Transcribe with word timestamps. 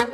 Hallo 0.00 0.06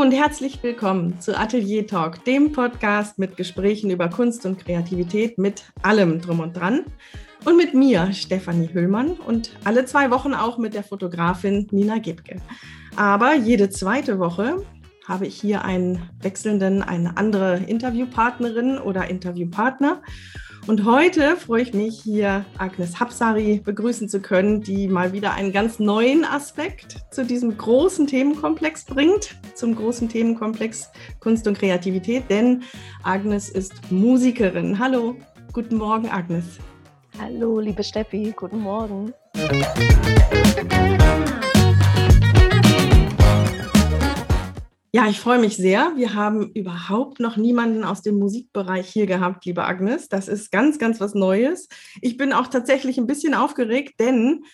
und 0.00 0.12
herzlich 0.12 0.62
willkommen 0.62 1.20
zu 1.20 1.38
Atelier 1.38 1.86
Talk, 1.86 2.24
dem 2.24 2.52
Podcast 2.52 3.18
mit 3.18 3.36
Gesprächen 3.36 3.90
über 3.90 4.08
Kunst 4.08 4.46
und 4.46 4.58
Kreativität 4.58 5.36
mit 5.36 5.64
allem 5.82 6.22
drum 6.22 6.40
und 6.40 6.56
dran. 6.56 6.86
Und 7.44 7.58
mit 7.58 7.74
mir, 7.74 8.14
Stefanie 8.14 8.70
Hüllmann, 8.72 9.10
und 9.10 9.54
alle 9.64 9.84
zwei 9.84 10.10
Wochen 10.10 10.32
auch 10.32 10.56
mit 10.56 10.72
der 10.72 10.82
Fotografin 10.82 11.68
Nina 11.72 11.98
Gebke. 11.98 12.40
Aber 12.96 13.34
jede 13.34 13.68
zweite 13.68 14.18
Woche 14.18 14.64
habe 15.06 15.26
ich 15.26 15.38
hier 15.38 15.62
einen 15.62 16.08
wechselnden, 16.22 16.82
eine 16.82 17.18
andere 17.18 17.58
Interviewpartnerin 17.58 18.78
oder 18.78 19.10
Interviewpartner. 19.10 20.00
Und 20.66 20.86
heute 20.86 21.36
freue 21.36 21.60
ich 21.60 21.74
mich, 21.74 22.00
hier 22.00 22.46
Agnes 22.56 22.98
Hapsari 22.98 23.60
begrüßen 23.62 24.08
zu 24.08 24.20
können, 24.20 24.62
die 24.62 24.88
mal 24.88 25.12
wieder 25.12 25.34
einen 25.34 25.52
ganz 25.52 25.78
neuen 25.78 26.24
Aspekt 26.24 27.04
zu 27.10 27.22
diesem 27.26 27.58
großen 27.58 28.06
Themenkomplex 28.06 28.86
bringt, 28.86 29.36
zum 29.54 29.76
großen 29.76 30.08
Themenkomplex 30.08 30.90
Kunst 31.20 31.46
und 31.46 31.58
Kreativität, 31.58 32.30
denn 32.30 32.62
Agnes 33.02 33.50
ist 33.50 33.74
Musikerin. 33.90 34.78
Hallo, 34.78 35.16
guten 35.52 35.76
Morgen, 35.76 36.08
Agnes. 36.08 36.44
Hallo, 37.20 37.60
liebe 37.60 37.84
Steffi, 37.84 38.32
guten 38.34 38.60
Morgen. 38.60 39.12
Ja, 44.94 45.08
ich 45.08 45.18
freue 45.18 45.40
mich 45.40 45.56
sehr. 45.56 45.94
Wir 45.96 46.14
haben 46.14 46.52
überhaupt 46.52 47.18
noch 47.18 47.36
niemanden 47.36 47.82
aus 47.82 48.02
dem 48.02 48.16
Musikbereich 48.16 48.88
hier 48.88 49.06
gehabt, 49.06 49.44
liebe 49.44 49.64
Agnes. 49.64 50.08
Das 50.08 50.28
ist 50.28 50.52
ganz, 50.52 50.78
ganz 50.78 51.00
was 51.00 51.14
Neues. 51.14 51.68
Ich 52.00 52.16
bin 52.16 52.32
auch 52.32 52.46
tatsächlich 52.46 52.96
ein 52.96 53.08
bisschen 53.08 53.34
aufgeregt, 53.34 53.94
denn 53.98 54.44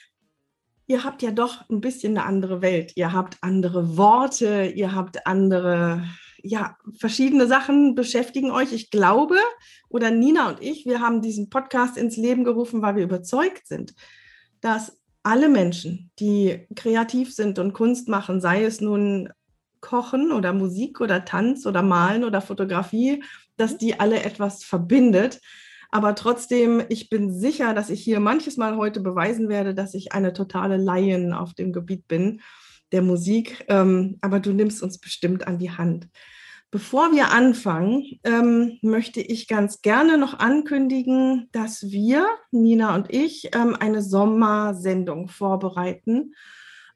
ihr 0.86 1.04
habt 1.04 1.20
ja 1.20 1.30
doch 1.30 1.68
ein 1.68 1.82
bisschen 1.82 2.16
eine 2.16 2.26
andere 2.26 2.62
Welt. 2.62 2.92
Ihr 2.94 3.12
habt 3.12 3.36
andere 3.42 3.98
Worte, 3.98 4.72
ihr 4.74 4.94
habt 4.94 5.26
andere, 5.26 6.04
ja, 6.42 6.78
verschiedene 6.98 7.46
Sachen 7.46 7.94
beschäftigen 7.94 8.50
euch. 8.50 8.72
Ich 8.72 8.90
glaube, 8.90 9.36
oder 9.90 10.10
Nina 10.10 10.48
und 10.48 10.62
ich, 10.62 10.86
wir 10.86 11.00
haben 11.00 11.20
diesen 11.20 11.50
Podcast 11.50 11.98
ins 11.98 12.16
Leben 12.16 12.44
gerufen, 12.44 12.80
weil 12.80 12.96
wir 12.96 13.04
überzeugt 13.04 13.68
sind, 13.68 13.92
dass 14.62 14.98
alle 15.22 15.50
Menschen, 15.50 16.10
die 16.18 16.66
kreativ 16.74 17.34
sind 17.34 17.58
und 17.58 17.74
Kunst 17.74 18.08
machen, 18.08 18.40
sei 18.40 18.64
es 18.64 18.80
nun 18.80 19.28
Kochen 19.80 20.32
oder 20.32 20.52
Musik 20.52 21.00
oder 21.00 21.24
Tanz 21.24 21.66
oder 21.66 21.82
Malen 21.82 22.24
oder 22.24 22.40
Fotografie, 22.40 23.22
dass 23.56 23.78
die 23.78 23.98
alle 23.98 24.22
etwas 24.22 24.64
verbindet. 24.64 25.40
Aber 25.90 26.14
trotzdem, 26.14 26.82
ich 26.88 27.08
bin 27.10 27.32
sicher, 27.32 27.74
dass 27.74 27.90
ich 27.90 28.02
hier 28.02 28.20
manches 28.20 28.56
Mal 28.56 28.76
heute 28.76 29.00
beweisen 29.00 29.48
werde, 29.48 29.74
dass 29.74 29.94
ich 29.94 30.12
eine 30.12 30.32
totale 30.32 30.76
Laien 30.76 31.32
auf 31.32 31.54
dem 31.54 31.72
Gebiet 31.72 32.06
bin 32.06 32.40
der 32.92 33.02
Musik. 33.02 33.64
Ähm, 33.68 34.18
aber 34.20 34.40
du 34.40 34.52
nimmst 34.52 34.82
uns 34.82 34.98
bestimmt 34.98 35.46
an 35.46 35.58
die 35.58 35.70
Hand. 35.70 36.08
Bevor 36.72 37.10
wir 37.12 37.32
anfangen, 37.32 38.20
ähm, 38.22 38.78
möchte 38.82 39.20
ich 39.20 39.48
ganz 39.48 39.82
gerne 39.82 40.16
noch 40.18 40.38
ankündigen, 40.38 41.48
dass 41.50 41.90
wir, 41.90 42.28
Nina 42.52 42.94
und 42.94 43.12
ich, 43.12 43.50
ähm, 43.56 43.74
eine 43.74 44.02
Sommersendung 44.02 45.26
vorbereiten. 45.26 46.34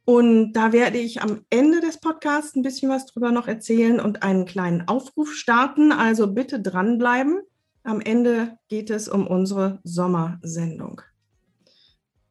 Und 0.04 0.52
da 0.52 0.72
werde 0.72 0.98
ich 0.98 1.22
am 1.22 1.44
Ende 1.48 1.80
des 1.80 1.98
Podcasts 1.98 2.54
ein 2.54 2.62
bisschen 2.62 2.90
was 2.90 3.06
drüber 3.06 3.32
noch 3.32 3.48
erzählen 3.48 4.00
und 4.00 4.22
einen 4.22 4.44
kleinen 4.44 4.86
Aufruf 4.86 5.32
starten. 5.32 5.92
Also 5.92 6.32
bitte 6.32 6.60
dranbleiben. 6.60 7.40
Am 7.84 8.00
Ende 8.00 8.58
geht 8.68 8.90
es 8.90 9.08
um 9.08 9.26
unsere 9.26 9.80
Sommersendung. 9.82 11.00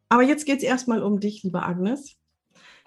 Aber 0.09 0.21
jetzt 0.21 0.45
geht 0.45 0.57
es 0.57 0.63
erstmal 0.63 1.01
um 1.01 1.19
dich, 1.19 1.41
liebe 1.41 1.63
Agnes. 1.63 2.15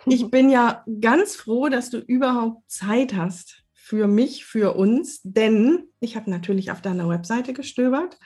Ich 0.07 0.31
bin 0.31 0.51
ja 0.51 0.85
ganz 1.01 1.35
froh, 1.35 1.69
dass 1.69 1.91
du 1.91 1.99
überhaupt 1.99 2.71
Zeit 2.71 3.15
hast 3.15 3.65
für 3.73 4.07
mich, 4.07 4.45
für 4.45 4.77
uns, 4.77 5.21
denn 5.23 5.89
ich 6.01 6.17
habe 6.17 6.31
natürlich 6.31 6.71
auf 6.71 6.81
deiner 6.81 7.09
Webseite 7.09 7.53
gestöbert 7.53 8.19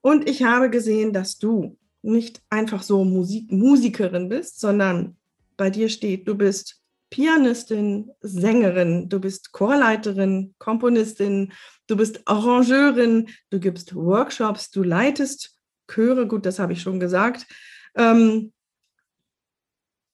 und 0.00 0.28
ich 0.28 0.42
habe 0.42 0.70
gesehen, 0.70 1.12
dass 1.12 1.38
du 1.38 1.78
nicht 2.02 2.42
einfach 2.50 2.82
so 2.82 3.04
Musik, 3.04 3.50
Musikerin 3.50 4.28
bist, 4.28 4.60
sondern 4.60 5.16
bei 5.56 5.70
dir 5.70 5.88
steht, 5.88 6.26
du 6.28 6.34
bist 6.34 6.80
Pianistin, 7.10 8.10
Sängerin, 8.20 9.08
du 9.08 9.20
bist 9.20 9.52
Chorleiterin, 9.52 10.54
Komponistin, 10.58 11.52
du 11.86 11.96
bist 11.96 12.26
Arrangeurin, 12.26 13.28
du 13.50 13.60
gibst 13.60 13.94
Workshops, 13.94 14.70
du 14.70 14.82
leitest 14.82 15.58
Chöre, 15.86 16.26
gut, 16.26 16.46
das 16.46 16.58
habe 16.58 16.72
ich 16.72 16.82
schon 16.82 16.98
gesagt. 16.98 17.46
Ähm, 17.94 18.52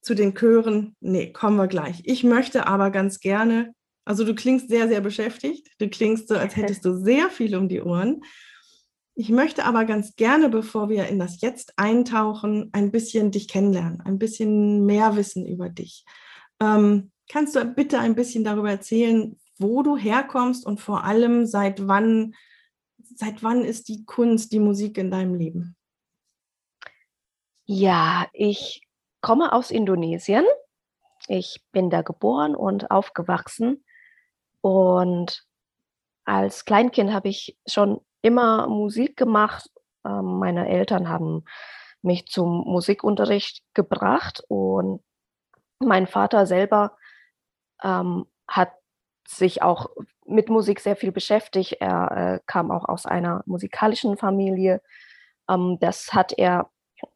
zu 0.03 0.15
den 0.15 0.35
Chören, 0.35 0.97
nee, 1.01 1.33
kommen 1.33 1.57
wir 1.57 1.69
gleich. 1.69 2.03
Ich 2.05 2.25
möchte 2.25 2.67
aber 2.67 2.91
ganz 2.91 3.21
gerne 3.21 3.75
also 4.11 4.25
du 4.25 4.35
klingst 4.35 4.69
sehr, 4.69 4.89
sehr 4.89 5.01
beschäftigt. 5.01 5.69
Du 5.79 5.89
klingst 5.89 6.27
so, 6.27 6.35
als 6.35 6.57
hättest 6.57 6.85
du 6.85 6.95
sehr 7.05 7.31
viel 7.31 7.55
um 7.55 7.69
die 7.69 7.81
Ohren. 7.81 8.23
Ich 9.15 9.29
möchte 9.29 9.65
aber 9.65 9.85
ganz 9.85 10.17
gerne, 10.17 10.49
bevor 10.49 10.89
wir 10.89 11.09
in 11.09 11.19
das 11.19 11.41
Jetzt 11.41 11.75
eintauchen, 11.77 12.71
ein 12.73 12.91
bisschen 12.91 13.31
dich 13.31 13.49
kennenlernen, 13.49 14.01
ein 14.01 14.19
bisschen 14.19 14.87
mehr 14.87 15.17
wissen 15.17 15.47
über 15.47 15.69
dich. 15.69 16.05
Ähm, 16.61 17.11
kannst 17.29 17.57
du 17.57 17.65
bitte 17.65 17.99
ein 17.99 18.15
bisschen 18.15 18.45
darüber 18.45 18.71
erzählen, 18.71 19.39
wo 19.59 19.83
du 19.83 19.97
herkommst 19.97 20.65
und 20.65 20.81
vor 20.81 21.05
allem 21.05 21.47
seit 21.47 21.87
wann, 21.87 22.35
seit 23.15 23.43
wann 23.43 23.63
ist 23.65 23.89
die 23.89 24.05
Kunst, 24.07 24.53
die 24.53 24.61
Musik 24.61 24.97
in 24.97 25.11
deinem 25.11 25.35
Leben? 25.35 25.77
Ja, 27.67 28.27
ich 28.33 28.83
komme 29.21 29.53
aus 29.53 29.71
Indonesien. 29.71 30.45
Ich 31.29 31.63
bin 31.73 31.91
da 31.91 32.03
geboren 32.03 32.57
und 32.57 32.91
aufgewachsen. 32.91 33.85
Und 34.61 35.47
als 36.25 36.65
Kleinkind 36.65 37.13
habe 37.13 37.29
ich 37.29 37.59
schon 37.67 38.01
immer 38.23 38.67
Musik 38.67 39.17
gemacht. 39.17 39.71
Ähm, 40.05 40.39
meine 40.39 40.69
Eltern 40.69 41.09
haben 41.09 41.45
mich 42.03 42.27
zum 42.27 42.65
Musikunterricht 42.67 43.63
gebracht 43.75 44.43
und 44.49 45.03
mein 45.79 46.07
Vater 46.07 46.47
selber 46.47 46.97
ähm, 47.83 48.27
hat 48.49 48.73
sich 49.27 49.63
auch 49.63 49.91
mit 50.27 50.49
Musik 50.49 50.81
sehr 50.81 50.97
viel 50.97 51.13
beschäftigt. 51.13 51.77
Er 51.81 52.11
äh, 52.37 52.41
kam 52.47 52.71
auch 52.71 52.89
aus 52.89 53.07
einer 53.07 53.43
musikalischen 53.47 54.17
Familie. 54.17 54.83
Ähm, 55.49 55.79
das 55.81 56.13
hat 56.13 56.33
er 56.37 56.71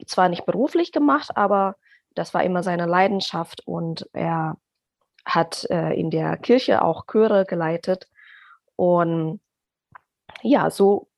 zwar 0.06 0.28
nicht 0.28 0.46
beruflich 0.46 0.92
gemacht, 0.92 1.36
aber 1.36 1.76
das 2.14 2.34
war 2.34 2.44
immer 2.44 2.62
seine 2.62 2.86
Leidenschaft 2.86 3.66
und 3.66 4.08
er 4.12 4.56
hat 5.24 5.66
äh, 5.70 5.92
in 5.94 6.10
der 6.10 6.36
Kirche 6.36 6.82
auch 6.82 7.06
Chöre 7.10 7.44
geleitet. 7.44 8.08
Und 8.76 9.40
ja, 10.44 10.70
so 10.70 11.08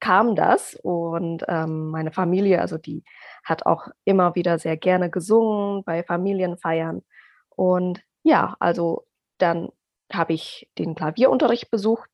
kam 0.00 0.36
das. 0.36 0.78
Und 0.82 1.44
ähm, 1.48 1.88
meine 1.90 2.12
Familie, 2.12 2.60
also 2.60 2.78
die 2.78 3.04
hat 3.44 3.66
auch 3.66 3.88
immer 4.04 4.34
wieder 4.34 4.58
sehr 4.58 4.76
gerne 4.76 5.10
gesungen 5.10 5.84
bei 5.84 6.02
Familienfeiern. 6.02 7.02
Und 7.50 8.02
ja, 8.22 8.56
also 8.60 9.06
dann 9.38 9.70
habe 10.12 10.34
ich 10.34 10.70
den 10.78 10.94
Klavierunterricht 10.94 11.70
besucht. 11.70 12.10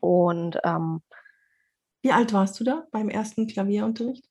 Und 0.00 0.58
ähm, 0.62 1.02
wie 2.02 2.12
alt 2.12 2.32
warst 2.32 2.60
du 2.60 2.64
da 2.64 2.86
beim 2.92 3.08
ersten 3.08 3.46
Klavierunterricht? 3.46 4.24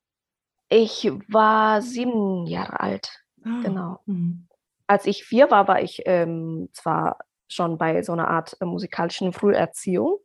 Ich 0.69 1.11
war 1.27 1.81
sieben 1.81 2.47
Jahre 2.47 2.79
alt. 2.79 3.23
Ah, 3.43 3.61
genau. 3.63 3.99
Mh 4.05 4.49
als 4.89 5.05
ich 5.05 5.23
vier 5.23 5.51
war, 5.51 5.67
war 5.67 5.81
ich 5.81 6.01
ähm, 6.05 6.69
zwar 6.73 7.19
schon 7.47 7.77
bei 7.77 8.01
so 8.01 8.11
einer 8.11 8.27
Art 8.27 8.57
äh, 8.59 8.65
musikalischen 8.65 9.33
Früherziehung, 9.33 10.17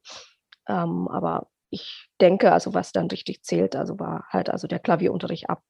ähm, 0.69 1.09
aber 1.09 1.49
ich 1.71 2.09
denke, 2.21 2.53
also 2.53 2.75
was 2.75 2.93
dann 2.93 3.09
richtig 3.09 3.43
zählt, 3.43 3.77
also 3.77 3.99
war 3.99 4.27
halt 4.31 4.51
also 4.51 4.67
der 4.67 4.79
Klavierunterricht 4.79 5.51
ab 5.51 5.63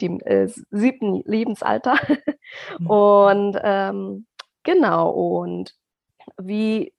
dem 0.00 0.20
äh, 0.20 0.48
siebten 0.70 1.22
Lebensalter. 1.24 1.94
Mhm. 2.78 2.90
Und 2.90 3.58
ähm, 3.62 4.26
genau, 4.62 5.08
und 5.08 5.74
wie 6.36 6.92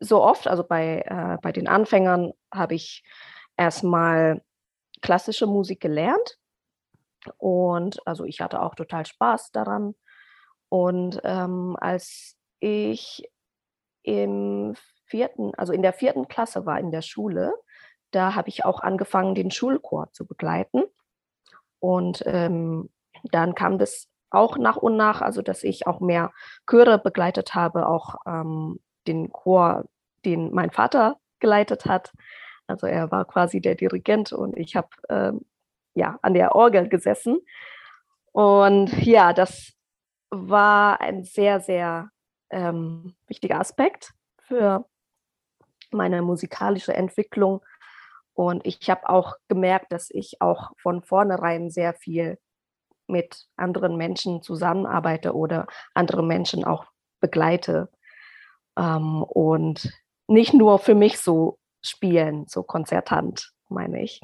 so 0.00 0.22
oft, 0.22 0.46
also 0.48 0.64
bei, 0.64 1.02
äh, 1.04 1.36
bei 1.42 1.52
den 1.52 1.68
Anfängern 1.68 2.32
habe 2.50 2.74
ich 2.74 3.04
erstmal 3.58 4.42
klassische 5.02 5.46
Musik 5.46 5.80
gelernt. 5.80 6.38
Und 7.36 8.06
also 8.06 8.24
ich 8.24 8.40
hatte 8.40 8.62
auch 8.62 8.74
total 8.74 9.04
Spaß 9.04 9.52
daran. 9.52 9.94
Und 10.70 11.20
ähm, 11.24 11.76
als 11.78 12.36
ich 12.60 13.28
im 14.02 14.74
vierten, 15.14 15.54
also 15.54 15.72
in 15.72 15.82
der 15.82 15.92
vierten 15.92 16.26
Klasse 16.26 16.66
war 16.66 16.80
in 16.80 16.90
der 16.90 17.02
Schule, 17.02 17.54
da 18.10 18.34
habe 18.34 18.48
ich 18.48 18.64
auch 18.64 18.80
angefangen, 18.80 19.36
den 19.36 19.52
Schulchor 19.52 20.10
zu 20.12 20.26
begleiten. 20.26 20.82
Und 21.78 22.24
ähm, 22.26 22.90
dann 23.30 23.54
kam 23.54 23.78
das 23.78 24.08
auch 24.30 24.58
nach 24.58 24.76
und 24.76 24.96
nach, 24.96 25.22
also 25.22 25.40
dass 25.40 25.62
ich 25.62 25.86
auch 25.86 26.00
mehr 26.00 26.32
Chöre 26.68 26.98
begleitet 26.98 27.54
habe, 27.54 27.86
auch 27.86 28.16
ähm, 28.26 28.80
den 29.06 29.30
Chor, 29.30 29.84
den 30.24 30.52
mein 30.52 30.72
Vater 30.72 31.16
geleitet 31.38 31.86
hat. 31.86 32.12
Also 32.66 32.88
er 32.88 33.12
war 33.12 33.24
quasi 33.24 33.60
der 33.60 33.76
Dirigent 33.76 34.32
und 34.32 34.56
ich 34.56 34.74
habe 34.74 34.88
ähm, 35.08 35.42
ja 35.94 36.18
an 36.22 36.34
der 36.34 36.56
Orgel 36.56 36.88
gesessen. 36.88 37.38
Und 38.32 38.92
ja, 39.06 39.32
das 39.32 39.74
war 40.30 41.00
ein 41.00 41.22
sehr, 41.22 41.60
sehr 41.60 42.10
ähm, 42.50 43.14
wichtiger 43.28 43.60
Aspekt 43.60 44.12
für 44.40 44.86
meine 45.94 46.22
musikalische 46.22 46.94
Entwicklung. 46.94 47.62
Und 48.34 48.66
ich 48.66 48.90
habe 48.90 49.08
auch 49.08 49.36
gemerkt, 49.48 49.92
dass 49.92 50.10
ich 50.10 50.40
auch 50.40 50.72
von 50.76 51.02
vornherein 51.02 51.70
sehr 51.70 51.94
viel 51.94 52.38
mit 53.06 53.46
anderen 53.56 53.96
Menschen 53.96 54.42
zusammenarbeite 54.42 55.34
oder 55.34 55.66
andere 55.94 56.22
Menschen 56.22 56.64
auch 56.64 56.86
begleite. 57.20 57.88
Ähm, 58.76 59.22
und 59.22 59.92
nicht 60.26 60.54
nur 60.54 60.78
für 60.78 60.94
mich 60.94 61.18
so 61.18 61.58
spielen, 61.82 62.46
so 62.48 62.62
konzertant, 62.62 63.52
meine 63.68 64.02
ich. 64.02 64.20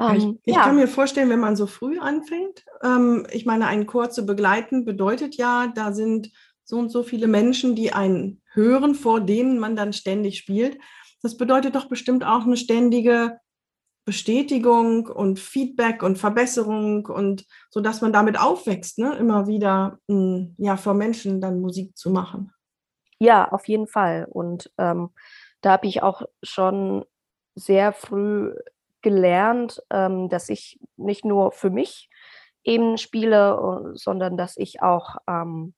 Ähm, 0.00 0.16
ich, 0.16 0.24
ich 0.44 0.54
ja. 0.56 0.64
kann 0.64 0.76
mir 0.76 0.88
vorstellen, 0.88 1.30
wenn 1.30 1.40
man 1.40 1.56
so 1.56 1.66
früh 1.66 1.98
anfängt, 1.98 2.64
ähm, 2.82 3.26
ich 3.30 3.46
meine, 3.46 3.66
einen 3.66 3.86
Chor 3.86 4.10
zu 4.10 4.24
begleiten 4.26 4.84
bedeutet 4.84 5.36
ja, 5.36 5.68
da 5.74 5.92
sind 5.92 6.30
so 6.64 6.78
und 6.78 6.90
so 6.90 7.02
viele 7.02 7.28
Menschen, 7.28 7.74
die 7.74 7.92
einen 7.92 8.42
hören, 8.52 8.94
vor 8.94 9.20
denen 9.20 9.58
man 9.58 9.76
dann 9.76 9.92
ständig 9.92 10.38
spielt. 10.38 10.78
Das 11.22 11.36
bedeutet 11.36 11.74
doch 11.74 11.88
bestimmt 11.88 12.24
auch 12.24 12.42
eine 12.42 12.56
ständige 12.56 13.38
Bestätigung 14.04 15.06
und 15.06 15.38
Feedback 15.38 16.02
und 16.02 16.18
Verbesserung 16.18 17.06
und 17.06 17.46
so, 17.70 17.80
dass 17.80 18.00
man 18.00 18.12
damit 18.12 18.38
aufwächst, 18.38 18.98
ne? 18.98 19.14
immer 19.14 19.46
wieder 19.46 19.98
hm, 20.08 20.56
ja 20.58 20.76
vor 20.76 20.94
Menschen 20.94 21.40
dann 21.40 21.60
Musik 21.60 21.96
zu 21.96 22.10
machen. 22.10 22.52
Ja, 23.20 23.48
auf 23.52 23.68
jeden 23.68 23.86
Fall. 23.86 24.26
Und 24.28 24.72
ähm, 24.78 25.10
da 25.60 25.72
habe 25.72 25.86
ich 25.86 26.02
auch 26.02 26.22
schon 26.42 27.04
sehr 27.54 27.92
früh 27.92 28.52
gelernt, 29.02 29.80
ähm, 29.90 30.28
dass 30.28 30.48
ich 30.48 30.80
nicht 30.96 31.24
nur 31.24 31.52
für 31.52 31.70
mich 31.70 32.10
eben 32.64 32.98
spiele, 32.98 33.92
äh, 33.94 33.96
sondern 33.96 34.36
dass 34.36 34.56
ich 34.56 34.82
auch, 34.82 35.16
ähm, 35.28 35.74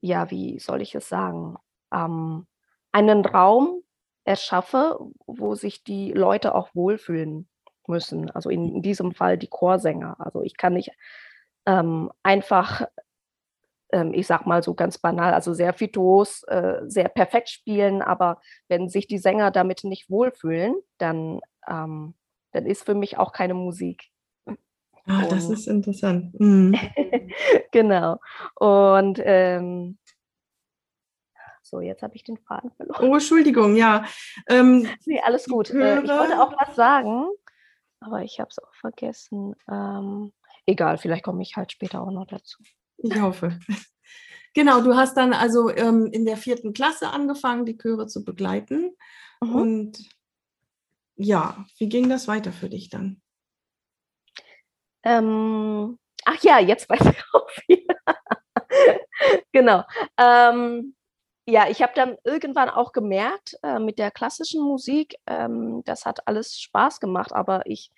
ja, 0.00 0.30
wie 0.30 0.58
soll 0.58 0.82
ich 0.82 0.94
es 0.94 1.08
sagen, 1.08 1.56
ähm, 1.92 2.46
einen 2.92 3.24
Raum 3.24 3.82
erschaffe, 4.24 4.98
wo 5.26 5.54
sich 5.54 5.84
die 5.84 6.12
Leute 6.12 6.54
auch 6.54 6.74
wohlfühlen 6.74 7.48
müssen. 7.86 8.30
Also 8.30 8.50
in, 8.50 8.76
in 8.76 8.82
diesem 8.82 9.12
Fall 9.12 9.38
die 9.38 9.48
Chorsänger. 9.48 10.16
Also 10.18 10.42
ich 10.42 10.56
kann 10.56 10.74
nicht 10.74 10.90
ähm, 11.66 12.10
einfach, 12.22 12.82
ähm, 13.92 14.12
ich 14.14 14.26
sag 14.26 14.46
mal 14.46 14.62
so 14.62 14.74
ganz 14.74 14.98
banal, 14.98 15.32
also 15.34 15.54
sehr 15.54 15.78
virtuos, 15.78 16.42
äh, 16.44 16.80
sehr 16.86 17.08
perfekt 17.08 17.48
spielen, 17.48 18.02
aber 18.02 18.40
wenn 18.68 18.88
sich 18.88 19.06
die 19.06 19.18
Sänger 19.18 19.50
damit 19.50 19.84
nicht 19.84 20.10
wohlfühlen, 20.10 20.74
dann, 20.98 21.40
ähm, 21.68 22.14
dann 22.52 22.66
ist 22.66 22.84
für 22.84 22.94
mich 22.94 23.18
auch 23.18 23.32
keine 23.32 23.54
Musik. 23.54 24.10
Ah, 25.08 25.26
das 25.28 25.48
ist 25.48 25.66
interessant. 25.66 26.38
Mhm. 26.38 26.78
genau. 27.72 28.18
Und 28.56 29.20
ähm, 29.24 29.98
so, 31.62 31.80
jetzt 31.80 32.02
habe 32.02 32.14
ich 32.16 32.24
den 32.24 32.38
Faden 32.38 32.70
verloren. 32.72 33.08
Oh, 33.08 33.14
Entschuldigung, 33.14 33.76
ja. 33.76 34.04
Ähm, 34.48 34.86
nee, 35.06 35.20
alles 35.24 35.46
gut. 35.46 35.70
Äh, 35.70 36.02
ich 36.02 36.08
wollte 36.08 36.42
auch 36.42 36.54
was 36.58 36.76
sagen, 36.76 37.26
aber 38.00 38.22
ich 38.22 38.40
habe 38.40 38.50
es 38.50 38.58
auch 38.58 38.74
vergessen. 38.74 39.54
Ähm, 39.70 40.32
egal, 40.66 40.98
vielleicht 40.98 41.24
komme 41.24 41.42
ich 41.42 41.56
halt 41.56 41.72
später 41.72 42.02
auch 42.02 42.10
noch 42.10 42.26
dazu. 42.26 42.62
Ich 42.98 43.20
hoffe. 43.20 43.58
Genau, 44.54 44.80
du 44.80 44.96
hast 44.96 45.14
dann 45.16 45.34
also 45.34 45.70
ähm, 45.70 46.06
in 46.06 46.24
der 46.24 46.36
vierten 46.38 46.72
Klasse 46.72 47.10
angefangen, 47.10 47.66
die 47.66 47.76
Chöre 47.76 48.06
zu 48.06 48.24
begleiten. 48.24 48.96
Mhm. 49.40 49.54
Und 49.54 50.08
ja, 51.14 51.64
wie 51.76 51.88
ging 51.88 52.08
das 52.08 52.26
weiter 52.26 52.50
für 52.50 52.68
dich 52.68 52.88
dann? 52.88 53.20
Ähm, 55.04 55.98
ach 56.24 56.42
ja, 56.42 56.58
jetzt 56.58 56.88
weiß 56.88 57.00
ich 57.00 57.24
auch 57.32 57.48
wieder. 57.66 57.96
genau. 59.52 59.84
Ähm, 60.18 60.94
ja, 61.46 61.68
ich 61.70 61.82
habe 61.82 61.92
dann 61.94 62.16
irgendwann 62.24 62.68
auch 62.68 62.92
gemerkt, 62.92 63.56
äh, 63.62 63.78
mit 63.78 63.98
der 63.98 64.10
klassischen 64.10 64.62
Musik, 64.62 65.16
ähm, 65.26 65.82
das 65.86 66.04
hat 66.04 66.26
alles 66.26 66.60
Spaß 66.60 67.00
gemacht, 67.00 67.32
aber 67.32 67.62
ich 67.64 67.90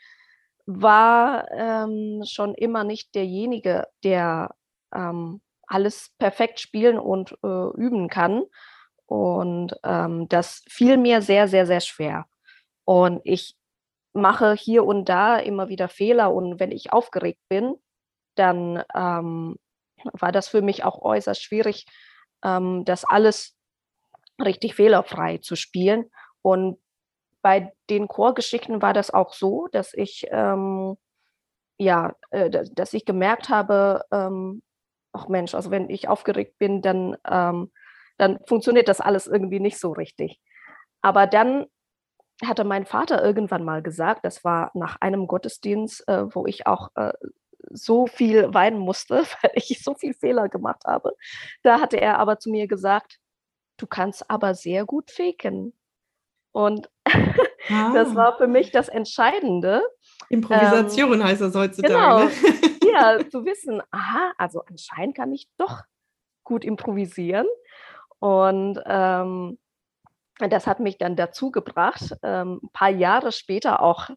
war 0.66 1.50
ähm, 1.50 2.22
schon 2.26 2.54
immer 2.54 2.84
nicht 2.84 3.14
derjenige, 3.14 3.88
der 4.04 4.54
ähm, 4.94 5.40
alles 5.66 6.12
perfekt 6.18 6.60
spielen 6.60 6.98
und 6.98 7.32
äh, 7.42 7.70
üben 7.76 8.08
kann. 8.08 8.44
Und 9.06 9.74
ähm, 9.82 10.28
das 10.28 10.62
fiel 10.68 10.96
mir 10.96 11.22
sehr, 11.22 11.48
sehr, 11.48 11.66
sehr 11.66 11.80
schwer. 11.80 12.26
Und 12.84 13.20
ich 13.24 13.56
mache 14.12 14.54
hier 14.54 14.84
und 14.84 15.08
da 15.08 15.38
immer 15.38 15.68
wieder 15.68 15.88
Fehler. 15.88 16.32
Und 16.32 16.60
wenn 16.60 16.72
ich 16.72 16.92
aufgeregt 16.92 17.40
bin, 17.48 17.74
dann 18.34 18.82
ähm, 18.94 19.56
war 20.12 20.32
das 20.32 20.48
für 20.48 20.62
mich 20.62 20.84
auch 20.84 21.02
äußerst 21.02 21.42
schwierig, 21.42 21.86
ähm, 22.44 22.84
das 22.84 23.04
alles 23.04 23.56
richtig 24.42 24.74
fehlerfrei 24.74 25.38
zu 25.38 25.56
spielen. 25.56 26.10
Und 26.42 26.78
bei 27.42 27.72
den 27.88 28.08
Chorgeschichten 28.08 28.82
war 28.82 28.92
das 28.92 29.10
auch 29.10 29.32
so, 29.34 29.68
dass 29.72 29.94
ich 29.94 30.26
ähm, 30.30 30.96
ja, 31.80 32.14
äh, 32.30 32.50
dass 32.50 32.92
ich 32.92 33.06
gemerkt 33.06 33.48
habe, 33.48 34.04
ähm, 34.12 34.62
ach 35.12 35.28
Mensch, 35.28 35.54
also 35.54 35.70
wenn 35.70 35.88
ich 35.88 36.08
aufgeregt 36.08 36.58
bin, 36.58 36.82
dann, 36.82 37.16
ähm, 37.26 37.72
dann 38.18 38.38
funktioniert 38.46 38.86
das 38.86 39.00
alles 39.00 39.26
irgendwie 39.26 39.60
nicht 39.60 39.78
so 39.78 39.92
richtig. 39.92 40.40
Aber 41.00 41.26
dann 41.26 41.64
hatte 42.44 42.64
mein 42.64 42.86
Vater 42.86 43.22
irgendwann 43.22 43.64
mal 43.64 43.82
gesagt, 43.82 44.24
das 44.24 44.44
war 44.44 44.70
nach 44.74 44.96
einem 45.00 45.26
Gottesdienst, 45.26 46.08
äh, 46.08 46.34
wo 46.34 46.46
ich 46.46 46.66
auch 46.66 46.88
äh, 46.94 47.12
so 47.70 48.06
viel 48.06 48.52
weinen 48.54 48.78
musste, 48.78 49.24
weil 49.42 49.52
ich 49.54 49.82
so 49.82 49.94
viel 49.94 50.14
Fehler 50.14 50.48
gemacht 50.48 50.84
habe. 50.86 51.14
Da 51.62 51.80
hatte 51.80 52.00
er 52.00 52.18
aber 52.18 52.38
zu 52.38 52.50
mir 52.50 52.66
gesagt, 52.66 53.18
du 53.76 53.86
kannst 53.86 54.30
aber 54.30 54.54
sehr 54.54 54.84
gut 54.84 55.10
faken. 55.10 55.74
Und 56.52 56.90
ah. 57.06 57.92
das 57.94 58.14
war 58.14 58.36
für 58.36 58.48
mich 58.48 58.72
das 58.72 58.88
Entscheidende. 58.88 59.82
Improvisation 60.28 61.12
ähm, 61.14 61.24
heißt 61.24 61.40
das 61.40 61.54
heutzutage. 61.54 61.94
Genau. 61.94 62.24
Ne? 62.24 62.30
ja, 62.92 63.28
zu 63.28 63.44
wissen, 63.44 63.80
aha, 63.90 64.32
also 64.36 64.62
anscheinend 64.68 65.16
kann 65.16 65.32
ich 65.32 65.48
doch 65.58 65.82
gut 66.42 66.64
improvisieren. 66.64 67.46
Und 68.18 68.80
ähm, 68.84 69.58
das 70.48 70.66
hat 70.66 70.80
mich 70.80 70.96
dann 70.96 71.16
dazu 71.16 71.50
gebracht, 71.50 72.14
ähm, 72.22 72.60
ein 72.62 72.70
paar 72.72 72.90
Jahre 72.90 73.32
später 73.32 73.82
auch 73.82 74.08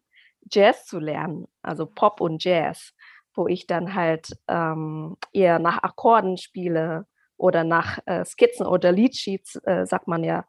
Jazz 0.50 0.86
zu 0.86 0.98
lernen, 0.98 1.46
also 1.62 1.86
Pop 1.86 2.20
und 2.20 2.42
Jazz, 2.44 2.94
wo 3.34 3.46
ich 3.48 3.66
dann 3.66 3.94
halt 3.94 4.36
ähm, 4.48 5.16
eher 5.32 5.58
nach 5.58 5.82
Akkorden 5.82 6.36
spiele 6.36 7.06
oder 7.36 7.64
nach 7.64 7.98
äh, 8.06 8.24
Skizzen 8.24 8.66
oder 8.66 8.92
Leadsheets, 8.92 9.56
äh, 9.64 9.86
sagt 9.86 10.06
man 10.06 10.22
ja 10.22 10.46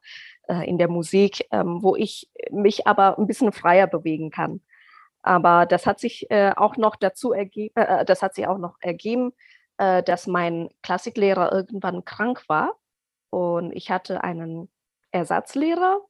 äh, 0.48 0.68
in 0.70 0.78
der 0.78 0.88
Musik, 0.90 1.48
ähm, 1.52 1.82
wo 1.82 1.96
ich 1.96 2.30
mich 2.52 2.88
aber 2.88 3.18
ein 3.18 3.28
bisschen 3.28 3.52
freier 3.52 3.88
bewegen 3.88 4.30
kann. 4.30 4.62
Aber 5.24 5.66
das 5.66 5.88
hat 5.88 6.00
sich 6.00 6.30
äh, 6.30 6.52
auch 6.56 6.78
noch 6.78 6.96
dazu 6.96 7.34
ergeben, 7.34 7.74
äh, 7.76 8.02
äh, 8.02 8.06
das 8.06 8.22
hat 8.22 8.36
sich 8.36 8.48
auch 8.48 8.60
noch 8.60 8.78
ergeben, 8.80 9.34
dass 9.78 10.26
mein 10.26 10.70
Klassiklehrer 10.84 11.52
irgendwann 11.52 12.06
krank 12.06 12.46
war 12.48 12.78
und 13.30 13.74
ich 13.74 13.92
hatte 13.92 14.24
einen 14.24 14.70
Ersatzlehrer, 15.16 16.02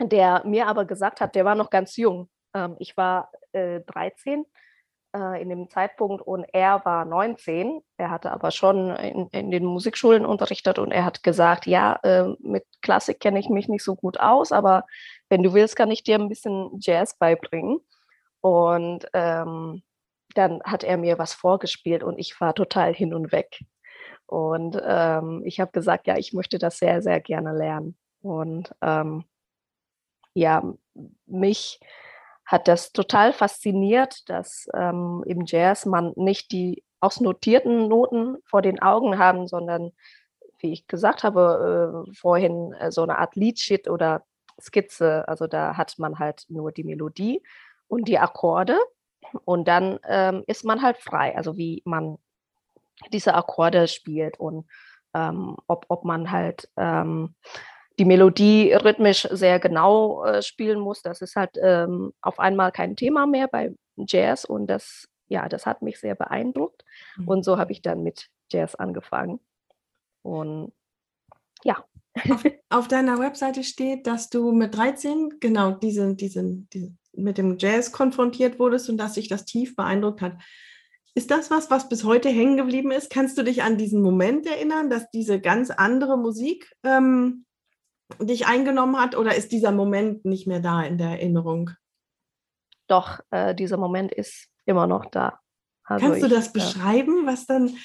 der 0.00 0.42
mir 0.44 0.66
aber 0.66 0.84
gesagt 0.86 1.20
hat, 1.20 1.34
der 1.34 1.44
war 1.44 1.54
noch 1.54 1.70
ganz 1.70 1.96
jung. 1.96 2.28
Ähm, 2.54 2.76
ich 2.78 2.96
war 2.96 3.30
13 3.52 4.44
äh, 5.14 5.42
in 5.42 5.48
dem 5.48 5.68
Zeitpunkt 5.68 6.22
und 6.26 6.44
er 6.52 6.84
war 6.84 7.04
19. 7.04 7.82
Er 7.96 8.10
hatte 8.10 8.32
aber 8.32 8.50
schon 8.50 8.90
in, 8.96 9.28
in 9.28 9.50
den 9.50 9.64
Musikschulen 9.64 10.26
unterrichtet 10.26 10.78
und 10.78 10.92
er 10.92 11.04
hat 11.04 11.22
gesagt, 11.22 11.66
ja, 11.66 11.98
äh, 12.02 12.34
mit 12.40 12.64
Klassik 12.82 13.20
kenne 13.20 13.38
ich 13.38 13.48
mich 13.48 13.68
nicht 13.68 13.84
so 13.84 13.94
gut 13.94 14.18
aus, 14.18 14.52
aber 14.52 14.84
wenn 15.28 15.42
du 15.42 15.54
willst, 15.54 15.76
kann 15.76 15.90
ich 15.90 16.02
dir 16.02 16.16
ein 16.16 16.28
bisschen 16.28 16.70
Jazz 16.80 17.16
beibringen. 17.18 17.80
Und 18.40 19.06
ähm, 19.12 19.82
dann 20.34 20.62
hat 20.64 20.84
er 20.84 20.96
mir 20.98 21.18
was 21.18 21.32
vorgespielt 21.34 22.02
und 22.02 22.18
ich 22.18 22.40
war 22.40 22.54
total 22.54 22.94
hin 22.94 23.14
und 23.14 23.32
weg. 23.32 23.58
Und 24.26 24.80
ähm, 24.84 25.42
ich 25.44 25.60
habe 25.60 25.70
gesagt, 25.72 26.06
ja, 26.06 26.16
ich 26.16 26.32
möchte 26.32 26.58
das 26.58 26.78
sehr, 26.78 27.00
sehr 27.00 27.20
gerne 27.20 27.52
lernen. 27.52 27.96
Und 28.26 28.74
ähm, 28.82 29.24
ja, 30.34 30.62
mich 31.26 31.80
hat 32.44 32.68
das 32.68 32.92
total 32.92 33.32
fasziniert, 33.32 34.28
dass 34.28 34.68
ähm, 34.74 35.24
im 35.26 35.44
Jazz 35.46 35.86
man 35.86 36.12
nicht 36.16 36.52
die 36.52 36.84
ausnotierten 37.00 37.88
Noten 37.88 38.36
vor 38.44 38.62
den 38.62 38.80
Augen 38.80 39.18
haben, 39.18 39.46
sondern, 39.46 39.92
wie 40.58 40.72
ich 40.72 40.86
gesagt 40.86 41.24
habe, 41.24 42.04
äh, 42.08 42.14
vorhin 42.14 42.72
äh, 42.74 42.90
so 42.90 43.02
eine 43.02 43.18
Art 43.18 43.36
Leadsheet 43.36 43.88
oder 43.88 44.24
Skizze. 44.60 45.26
Also 45.28 45.46
da 45.46 45.76
hat 45.76 45.98
man 45.98 46.18
halt 46.18 46.44
nur 46.48 46.72
die 46.72 46.84
Melodie 46.84 47.42
und 47.88 48.08
die 48.08 48.18
Akkorde 48.18 48.78
und 49.44 49.68
dann 49.68 49.98
ähm, 50.08 50.44
ist 50.46 50.64
man 50.64 50.82
halt 50.82 50.98
frei, 50.98 51.36
also 51.36 51.56
wie 51.56 51.82
man 51.84 52.18
diese 53.12 53.34
Akkorde 53.34 53.88
spielt 53.88 54.38
und 54.38 54.66
ähm, 55.14 55.56
ob, 55.66 55.86
ob 55.88 56.04
man 56.04 56.30
halt 56.30 56.68
ähm, 56.76 57.34
die 57.98 58.04
Melodie 58.04 58.72
rhythmisch 58.72 59.26
sehr 59.30 59.58
genau 59.58 60.24
äh, 60.24 60.42
spielen 60.42 60.80
muss. 60.80 61.02
Das 61.02 61.22
ist 61.22 61.36
halt 61.36 61.58
ähm, 61.60 62.12
auf 62.20 62.38
einmal 62.38 62.72
kein 62.72 62.96
Thema 62.96 63.26
mehr 63.26 63.48
bei 63.48 63.74
Jazz 63.96 64.44
und 64.44 64.66
das, 64.66 65.08
ja, 65.28 65.48
das 65.48 65.66
hat 65.66 65.82
mich 65.82 65.98
sehr 65.98 66.14
beeindruckt. 66.14 66.84
Mhm. 67.16 67.28
Und 67.28 67.44
so 67.44 67.58
habe 67.58 67.72
ich 67.72 67.82
dann 67.82 68.02
mit 68.02 68.28
Jazz 68.50 68.74
angefangen. 68.74 69.40
Und 70.22 70.72
ja. 71.64 71.84
Auf, 72.30 72.44
auf, 72.70 72.88
deiner 72.88 73.18
Webseite 73.18 73.62
steht, 73.62 74.06
dass 74.06 74.30
du 74.30 74.52
mit 74.52 74.74
13 74.74 75.38
genau 75.40 75.72
diesen, 75.72 76.16
diesen, 76.16 76.68
diesen, 76.70 76.98
mit 77.12 77.38
dem 77.38 77.58
Jazz 77.58 77.92
konfrontiert 77.92 78.58
wurdest 78.58 78.88
und 78.88 78.98
dass 78.98 79.14
sich 79.14 79.28
das 79.28 79.44
tief 79.44 79.76
beeindruckt 79.76 80.22
hat. 80.22 80.38
Ist 81.14 81.30
das 81.30 81.50
was, 81.50 81.70
was 81.70 81.88
bis 81.88 82.04
heute 82.04 82.28
hängen 82.28 82.56
geblieben 82.58 82.90
ist? 82.90 83.10
Kannst 83.10 83.38
du 83.38 83.42
dich 83.42 83.62
an 83.62 83.78
diesen 83.78 84.02
Moment 84.02 84.46
erinnern, 84.46 84.90
dass 84.90 85.10
diese 85.10 85.40
ganz 85.40 85.70
andere 85.70 86.18
Musik 86.18 86.70
ähm, 86.84 87.46
dich 88.20 88.46
eingenommen 88.46 88.98
hat 88.98 89.16
oder 89.16 89.34
ist 89.34 89.52
dieser 89.52 89.72
Moment 89.72 90.24
nicht 90.24 90.46
mehr 90.46 90.60
da 90.60 90.82
in 90.82 90.98
der 90.98 91.10
Erinnerung? 91.10 91.70
Doch, 92.88 93.20
äh, 93.30 93.54
dieser 93.54 93.76
Moment 93.76 94.12
ist 94.12 94.48
immer 94.64 94.86
noch 94.86 95.06
da. 95.06 95.40
Also 95.84 96.06
Kannst 96.06 96.22
du 96.22 96.28
das 96.28 96.52
beschreiben, 96.52 97.26
was 97.26 97.46
dann 97.46 97.76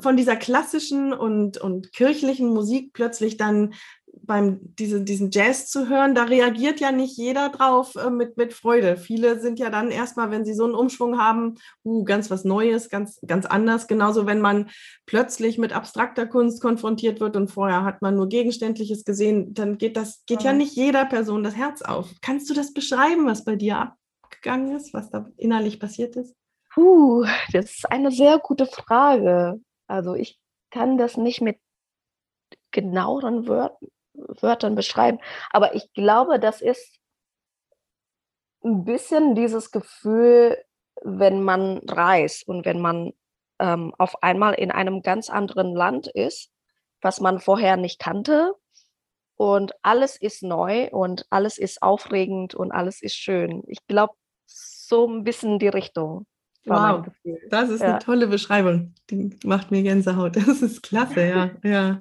von 0.00 0.16
dieser 0.16 0.36
klassischen 0.36 1.12
und, 1.12 1.58
und 1.58 1.92
kirchlichen 1.92 2.48
Musik 2.48 2.92
plötzlich 2.92 3.36
dann 3.36 3.74
beim 4.22 4.58
diese, 4.76 5.02
diesen 5.02 5.30
Jazz 5.30 5.68
zu 5.68 5.88
hören, 5.88 6.14
da 6.14 6.24
reagiert 6.24 6.80
ja 6.80 6.92
nicht 6.92 7.16
jeder 7.16 7.50
drauf 7.50 7.94
äh, 7.96 8.10
mit, 8.10 8.36
mit 8.36 8.52
Freude. 8.52 8.96
Viele 8.96 9.40
sind 9.40 9.58
ja 9.58 9.70
dann 9.70 9.90
erstmal, 9.90 10.30
wenn 10.30 10.44
sie 10.44 10.54
so 10.54 10.64
einen 10.64 10.74
Umschwung 10.74 11.18
haben, 11.18 11.54
uh, 11.84 12.04
ganz 12.04 12.30
was 12.30 12.44
Neues, 12.44 12.88
ganz, 12.88 13.20
ganz 13.26 13.46
anders. 13.46 13.86
Genauso, 13.86 14.26
wenn 14.26 14.40
man 14.40 14.70
plötzlich 15.06 15.58
mit 15.58 15.72
abstrakter 15.72 16.26
Kunst 16.26 16.60
konfrontiert 16.60 17.20
wird 17.20 17.36
und 17.36 17.48
vorher 17.48 17.84
hat 17.84 18.02
man 18.02 18.16
nur 18.16 18.28
Gegenständliches 18.28 19.04
gesehen, 19.04 19.54
dann 19.54 19.78
geht 19.78 19.96
das, 19.96 20.24
geht 20.26 20.42
ja, 20.42 20.50
ja 20.50 20.56
nicht 20.56 20.74
jeder 20.74 21.04
Person 21.04 21.44
das 21.44 21.56
Herz 21.56 21.82
auf. 21.82 22.10
Kannst 22.22 22.50
du 22.50 22.54
das 22.54 22.72
beschreiben, 22.72 23.26
was 23.26 23.44
bei 23.44 23.56
dir 23.56 23.92
abgegangen 24.22 24.76
ist, 24.76 24.92
was 24.92 25.10
da 25.10 25.28
innerlich 25.36 25.80
passiert 25.80 26.16
ist? 26.16 26.34
Puh, 26.74 27.24
das 27.52 27.66
ist 27.66 27.90
eine 27.90 28.10
sehr 28.10 28.38
gute 28.38 28.66
Frage. 28.66 29.60
Also 29.86 30.14
ich 30.14 30.38
kann 30.70 30.98
das 30.98 31.16
nicht 31.16 31.40
mit 31.40 31.58
genaueren 32.70 33.48
Wörtern 33.48 33.88
Wörtern 34.42 34.74
beschreiben. 34.74 35.18
Aber 35.50 35.74
ich 35.74 35.92
glaube, 35.92 36.38
das 36.38 36.60
ist 36.60 36.98
ein 38.64 38.84
bisschen 38.84 39.34
dieses 39.34 39.70
Gefühl, 39.70 40.58
wenn 41.02 41.42
man 41.42 41.78
reist 41.86 42.46
und 42.48 42.64
wenn 42.64 42.80
man 42.80 43.12
ähm, 43.58 43.94
auf 43.98 44.22
einmal 44.22 44.54
in 44.54 44.70
einem 44.70 45.02
ganz 45.02 45.30
anderen 45.30 45.74
Land 45.74 46.08
ist, 46.08 46.50
was 47.00 47.20
man 47.20 47.38
vorher 47.38 47.76
nicht 47.76 47.98
kannte. 47.98 48.54
Und 49.38 49.72
alles 49.82 50.16
ist 50.16 50.42
neu 50.42 50.88
und 50.90 51.26
alles 51.28 51.58
ist 51.58 51.82
aufregend 51.82 52.54
und 52.54 52.72
alles 52.72 53.02
ist 53.02 53.16
schön. 53.16 53.62
Ich 53.66 53.86
glaube, 53.86 54.14
so 54.46 55.06
ein 55.06 55.24
bisschen 55.24 55.58
die 55.58 55.68
Richtung. 55.68 56.26
Wow, 56.64 57.06
das 57.50 57.68
ist 57.68 57.80
ja. 57.80 57.90
eine 57.90 57.98
tolle 58.00 58.26
Beschreibung. 58.26 58.94
Die 59.10 59.38
macht 59.44 59.70
mir 59.70 59.82
Gänsehaut. 59.82 60.36
Das 60.46 60.62
ist 60.62 60.82
klasse, 60.82 61.26
ja. 61.26 61.50
ja 61.62 62.00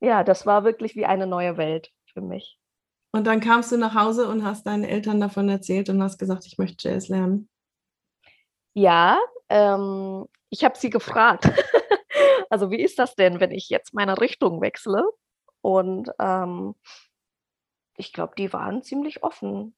ja, 0.00 0.24
das 0.24 0.46
war 0.46 0.64
wirklich 0.64 0.96
wie 0.96 1.06
eine 1.06 1.26
neue 1.26 1.56
Welt 1.56 1.92
für 2.12 2.20
mich. 2.20 2.58
Und 3.12 3.26
dann 3.26 3.40
kamst 3.40 3.72
du 3.72 3.78
nach 3.78 3.94
Hause 3.94 4.28
und 4.28 4.44
hast 4.44 4.66
deinen 4.66 4.84
Eltern 4.84 5.20
davon 5.20 5.48
erzählt 5.48 5.88
und 5.88 6.02
hast 6.02 6.18
gesagt, 6.18 6.44
ich 6.46 6.58
möchte 6.58 6.88
Jazz 6.88 7.08
lernen. 7.08 7.48
Ja, 8.74 9.18
ähm, 9.48 10.26
ich 10.50 10.64
habe 10.64 10.76
sie 10.76 10.90
gefragt. 10.90 11.44
also 12.50 12.70
wie 12.70 12.80
ist 12.82 12.98
das 12.98 13.14
denn, 13.14 13.40
wenn 13.40 13.52
ich 13.52 13.70
jetzt 13.70 13.94
meine 13.94 14.20
Richtung 14.20 14.60
wechsle? 14.60 15.02
Und 15.62 16.10
ähm, 16.18 16.74
ich 17.96 18.12
glaube, 18.12 18.34
die 18.36 18.52
waren 18.52 18.82
ziemlich 18.82 19.22
offen. 19.22 19.74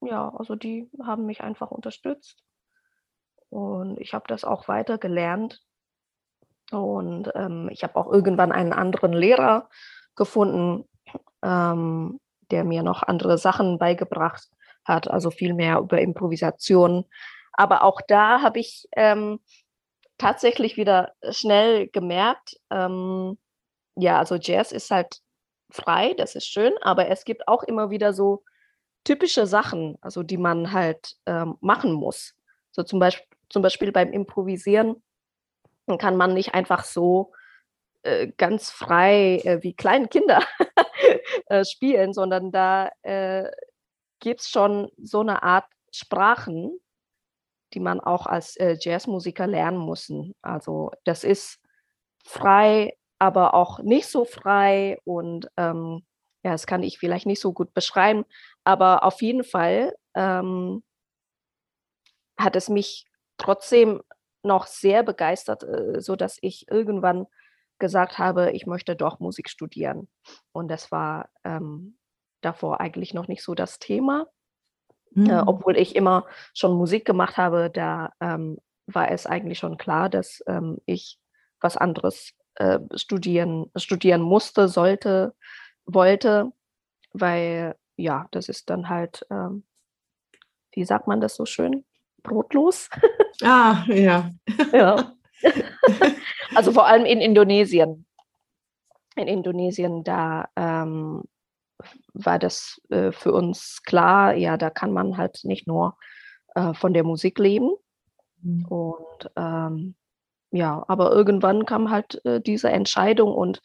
Ja, 0.00 0.32
also 0.36 0.54
die 0.54 0.88
haben 1.02 1.26
mich 1.26 1.42
einfach 1.42 1.70
unterstützt. 1.70 2.44
Und 3.48 3.98
ich 4.00 4.14
habe 4.14 4.24
das 4.28 4.44
auch 4.44 4.68
weiter 4.68 4.96
gelernt. 4.96 5.60
Und 6.78 7.30
ähm, 7.34 7.68
ich 7.72 7.82
habe 7.82 7.96
auch 7.96 8.12
irgendwann 8.12 8.52
einen 8.52 8.72
anderen 8.72 9.12
Lehrer 9.12 9.68
gefunden, 10.16 10.88
ähm, 11.42 12.20
der 12.50 12.64
mir 12.64 12.82
noch 12.82 13.02
andere 13.02 13.38
Sachen 13.38 13.78
beigebracht 13.78 14.48
hat, 14.84 15.10
also 15.10 15.30
viel 15.30 15.54
mehr 15.54 15.78
über 15.78 16.00
Improvisation. 16.00 17.04
Aber 17.52 17.82
auch 17.82 18.00
da 18.06 18.42
habe 18.42 18.58
ich 18.58 18.88
ähm, 18.96 19.40
tatsächlich 20.18 20.76
wieder 20.76 21.12
schnell 21.30 21.88
gemerkt, 21.88 22.56
ähm, 22.70 23.38
ja, 23.96 24.18
also 24.18 24.36
Jazz 24.36 24.72
ist 24.72 24.90
halt 24.90 25.20
frei, 25.70 26.14
das 26.14 26.34
ist 26.34 26.46
schön, 26.46 26.72
aber 26.80 27.08
es 27.08 27.24
gibt 27.24 27.48
auch 27.48 27.62
immer 27.62 27.90
wieder 27.90 28.12
so 28.12 28.44
typische 29.04 29.46
Sachen, 29.46 29.96
also 30.00 30.22
die 30.22 30.36
man 30.36 30.72
halt 30.72 31.16
ähm, 31.26 31.56
machen 31.60 31.92
muss. 31.92 32.34
So 32.70 32.82
zum 32.82 32.98
Beispiel, 32.98 33.26
zum 33.48 33.62
Beispiel 33.62 33.92
beim 33.92 34.12
Improvisieren 34.12 35.02
kann 35.98 36.16
man 36.16 36.34
nicht 36.34 36.54
einfach 36.54 36.84
so 36.84 37.32
äh, 38.02 38.28
ganz 38.36 38.70
frei 38.70 39.40
äh, 39.44 39.62
wie 39.62 39.74
kleine 39.74 40.08
Kinder 40.08 40.42
äh, 41.46 41.64
spielen, 41.64 42.12
sondern 42.12 42.50
da 42.50 42.90
gibt 44.20 44.40
es 44.40 44.50
schon 44.50 44.90
so 45.02 45.20
eine 45.20 45.42
Art 45.42 45.64
Sprachen, 45.92 46.78
die 47.72 47.80
man 47.80 48.00
auch 48.00 48.26
als 48.26 48.58
Jazzmusiker 48.58 49.46
lernen 49.46 49.78
muss. 49.78 50.12
Also 50.42 50.90
das 51.04 51.24
ist 51.24 51.58
frei, 52.22 52.98
aber 53.18 53.54
auch 53.54 53.78
nicht 53.78 54.08
so 54.08 54.26
frei 54.26 54.98
und 55.04 55.48
ähm, 55.56 56.04
ja, 56.42 56.52
das 56.52 56.66
kann 56.66 56.82
ich 56.82 56.98
vielleicht 56.98 57.26
nicht 57.26 57.40
so 57.40 57.52
gut 57.52 57.72
beschreiben, 57.74 58.24
aber 58.64 59.04
auf 59.04 59.22
jeden 59.22 59.44
Fall 59.44 59.94
ähm, 60.14 60.82
hat 62.38 62.56
es 62.56 62.68
mich 62.68 63.06
trotzdem 63.38 64.02
noch 64.42 64.66
sehr 64.66 65.02
begeistert, 65.02 65.62
äh, 65.62 66.00
so 66.00 66.16
dass 66.16 66.38
ich 66.40 66.70
irgendwann 66.70 67.26
gesagt 67.78 68.18
habe, 68.18 68.52
ich 68.52 68.66
möchte 68.66 68.94
doch 68.94 69.20
Musik 69.20 69.48
studieren. 69.48 70.08
Und 70.52 70.68
das 70.68 70.92
war 70.92 71.30
ähm, 71.44 71.98
davor 72.42 72.80
eigentlich 72.80 73.14
noch 73.14 73.28
nicht 73.28 73.42
so 73.42 73.54
das 73.54 73.78
Thema. 73.78 74.26
Mhm. 75.12 75.30
Äh, 75.30 75.42
obwohl 75.46 75.76
ich 75.76 75.96
immer 75.96 76.26
schon 76.54 76.76
Musik 76.76 77.04
gemacht 77.04 77.36
habe, 77.36 77.70
da 77.70 78.12
ähm, 78.20 78.58
war 78.86 79.10
es 79.10 79.26
eigentlich 79.26 79.58
schon 79.58 79.76
klar, 79.78 80.08
dass 80.08 80.42
ähm, 80.46 80.78
ich 80.86 81.18
was 81.60 81.76
anderes 81.76 82.32
äh, 82.56 82.78
studieren, 82.94 83.70
studieren 83.76 84.22
musste, 84.22 84.68
sollte, 84.68 85.34
wollte, 85.84 86.52
weil 87.12 87.76
ja, 87.96 88.28
das 88.30 88.48
ist 88.48 88.70
dann 88.70 88.88
halt, 88.88 89.26
ähm, 89.30 89.64
wie 90.72 90.84
sagt 90.84 91.06
man 91.06 91.20
das 91.20 91.36
so 91.36 91.44
schön? 91.44 91.84
Brotlos. 92.22 92.88
Ah, 93.42 93.84
ja. 93.86 94.30
ja. 94.72 95.12
Also 96.54 96.72
vor 96.72 96.86
allem 96.86 97.06
in 97.06 97.20
Indonesien. 97.20 98.06
In 99.16 99.28
Indonesien, 99.28 100.04
da 100.04 100.48
ähm, 100.56 101.24
war 102.12 102.38
das 102.38 102.80
äh, 102.90 103.12
für 103.12 103.32
uns 103.32 103.82
klar, 103.82 104.34
ja, 104.34 104.56
da 104.56 104.70
kann 104.70 104.92
man 104.92 105.16
halt 105.16 105.40
nicht 105.44 105.66
nur 105.66 105.96
äh, 106.54 106.74
von 106.74 106.92
der 106.94 107.04
Musik 107.04 107.38
leben. 107.38 107.70
Mhm. 108.42 108.66
Und 108.66 109.30
ähm, 109.36 109.94
ja, 110.50 110.84
aber 110.88 111.12
irgendwann 111.12 111.64
kam 111.64 111.90
halt 111.90 112.24
äh, 112.24 112.40
diese 112.40 112.70
Entscheidung 112.70 113.32
und 113.32 113.60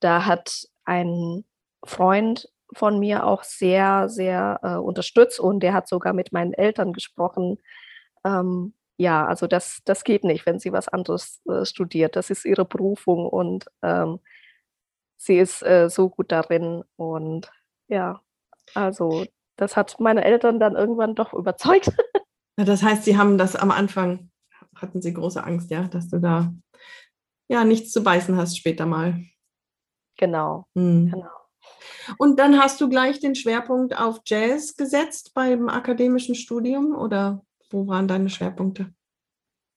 da 0.00 0.24
hat 0.24 0.68
ein 0.84 1.44
Freund 1.84 2.48
von 2.74 2.98
mir 2.98 3.26
auch 3.26 3.42
sehr, 3.42 4.08
sehr 4.08 4.60
äh, 4.62 4.74
unterstützt 4.76 5.40
und 5.40 5.60
der 5.60 5.72
hat 5.72 5.88
sogar 5.88 6.12
mit 6.12 6.32
meinen 6.32 6.52
Eltern 6.52 6.92
gesprochen, 6.92 7.58
ähm, 8.24 8.74
ja, 8.96 9.26
also 9.26 9.46
das, 9.46 9.80
das 9.84 10.02
geht 10.04 10.24
nicht, 10.24 10.44
wenn 10.44 10.58
sie 10.58 10.72
was 10.72 10.88
anderes 10.88 11.40
äh, 11.48 11.64
studiert. 11.64 12.16
Das 12.16 12.30
ist 12.30 12.44
ihre 12.44 12.64
Berufung 12.64 13.26
und 13.28 13.66
ähm, 13.82 14.18
sie 15.16 15.38
ist 15.38 15.62
äh, 15.62 15.88
so 15.88 16.08
gut 16.08 16.32
darin. 16.32 16.82
Und 16.96 17.50
ja, 17.86 18.20
also 18.74 19.24
das 19.56 19.76
hat 19.76 20.00
meine 20.00 20.24
Eltern 20.24 20.58
dann 20.58 20.74
irgendwann 20.74 21.14
doch 21.14 21.32
überzeugt. 21.32 21.90
Ja, 22.58 22.64
das 22.64 22.82
heißt, 22.82 23.04
sie 23.04 23.16
haben 23.16 23.38
das 23.38 23.54
am 23.54 23.70
Anfang, 23.70 24.32
hatten 24.74 25.00
sie 25.00 25.14
große 25.14 25.44
Angst, 25.44 25.70
ja, 25.70 25.86
dass 25.86 26.08
du 26.08 26.18
da 26.18 26.52
ja 27.46 27.62
nichts 27.62 27.92
zu 27.92 28.02
beißen 28.02 28.36
hast 28.36 28.58
später 28.58 28.84
mal. 28.84 29.22
Genau, 30.16 30.66
hm. 30.74 31.12
genau. 31.12 31.30
Und 32.18 32.40
dann 32.40 32.58
hast 32.58 32.80
du 32.80 32.88
gleich 32.88 33.20
den 33.20 33.36
Schwerpunkt 33.36 33.96
auf 33.96 34.22
Jazz 34.26 34.76
gesetzt 34.76 35.34
beim 35.34 35.68
akademischen 35.68 36.34
Studium 36.34 36.96
oder 36.96 37.44
wo 37.70 37.86
waren 37.86 38.08
deine 38.08 38.30
Schwerpunkte? 38.30 38.92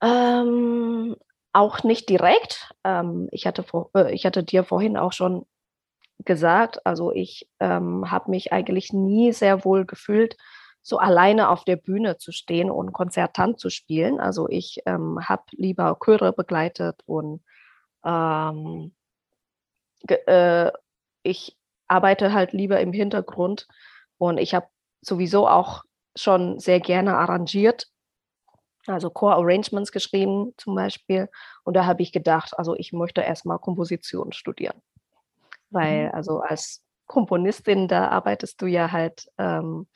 Ähm, 0.01 1.15
auch 1.53 1.83
nicht 1.83 2.09
direkt. 2.09 2.73
Ähm, 2.83 3.27
ich, 3.31 3.45
hatte 3.45 3.63
vor, 3.63 3.89
äh, 3.95 4.13
ich 4.13 4.25
hatte 4.25 4.43
dir 4.43 4.63
vorhin 4.63 4.97
auch 4.97 5.13
schon 5.13 5.45
gesagt, 6.25 6.85
also 6.85 7.11
ich 7.11 7.49
ähm, 7.59 8.09
habe 8.09 8.31
mich 8.31 8.53
eigentlich 8.53 8.93
nie 8.93 9.33
sehr 9.33 9.65
wohl 9.65 9.85
gefühlt, 9.85 10.37
so 10.81 10.97
alleine 10.97 11.49
auf 11.49 11.63
der 11.63 11.75
Bühne 11.75 12.17
zu 12.17 12.31
stehen 12.31 12.71
und 12.71 12.93
konzertant 12.93 13.59
zu 13.59 13.69
spielen. 13.69 14.19
Also 14.19 14.47
ich 14.49 14.81
ähm, 14.85 15.19
habe 15.21 15.43
lieber 15.51 15.97
Chöre 16.03 16.33
begleitet 16.33 17.01
und 17.05 17.43
ähm, 18.03 18.93
äh, 20.07 20.71
ich 21.23 21.57
arbeite 21.87 22.33
halt 22.33 22.53
lieber 22.53 22.79
im 22.79 22.93
Hintergrund 22.93 23.67
und 24.17 24.37
ich 24.37 24.55
habe 24.55 24.67
sowieso 25.01 25.47
auch 25.47 25.83
schon 26.15 26.59
sehr 26.59 26.79
gerne 26.79 27.17
arrangiert, 27.17 27.87
also 28.87 29.09
Core 29.09 29.35
Arrangements 29.35 29.91
geschrieben 29.91 30.53
zum 30.57 30.75
Beispiel. 30.75 31.29
Und 31.63 31.75
da 31.75 31.85
habe 31.85 32.01
ich 32.01 32.11
gedacht, 32.11 32.57
also 32.57 32.75
ich 32.75 32.93
möchte 32.93 33.21
erstmal 33.21 33.59
Komposition 33.59 34.31
studieren. 34.31 34.81
Weil, 35.69 36.07
mhm. 36.07 36.13
also 36.15 36.39
als 36.39 36.83
Komponistin, 37.05 37.87
da 37.87 38.07
arbeitest 38.09 38.61
du 38.61 38.65
ja 38.65 38.91
halt, 38.91 39.27
ähm, 39.37 39.87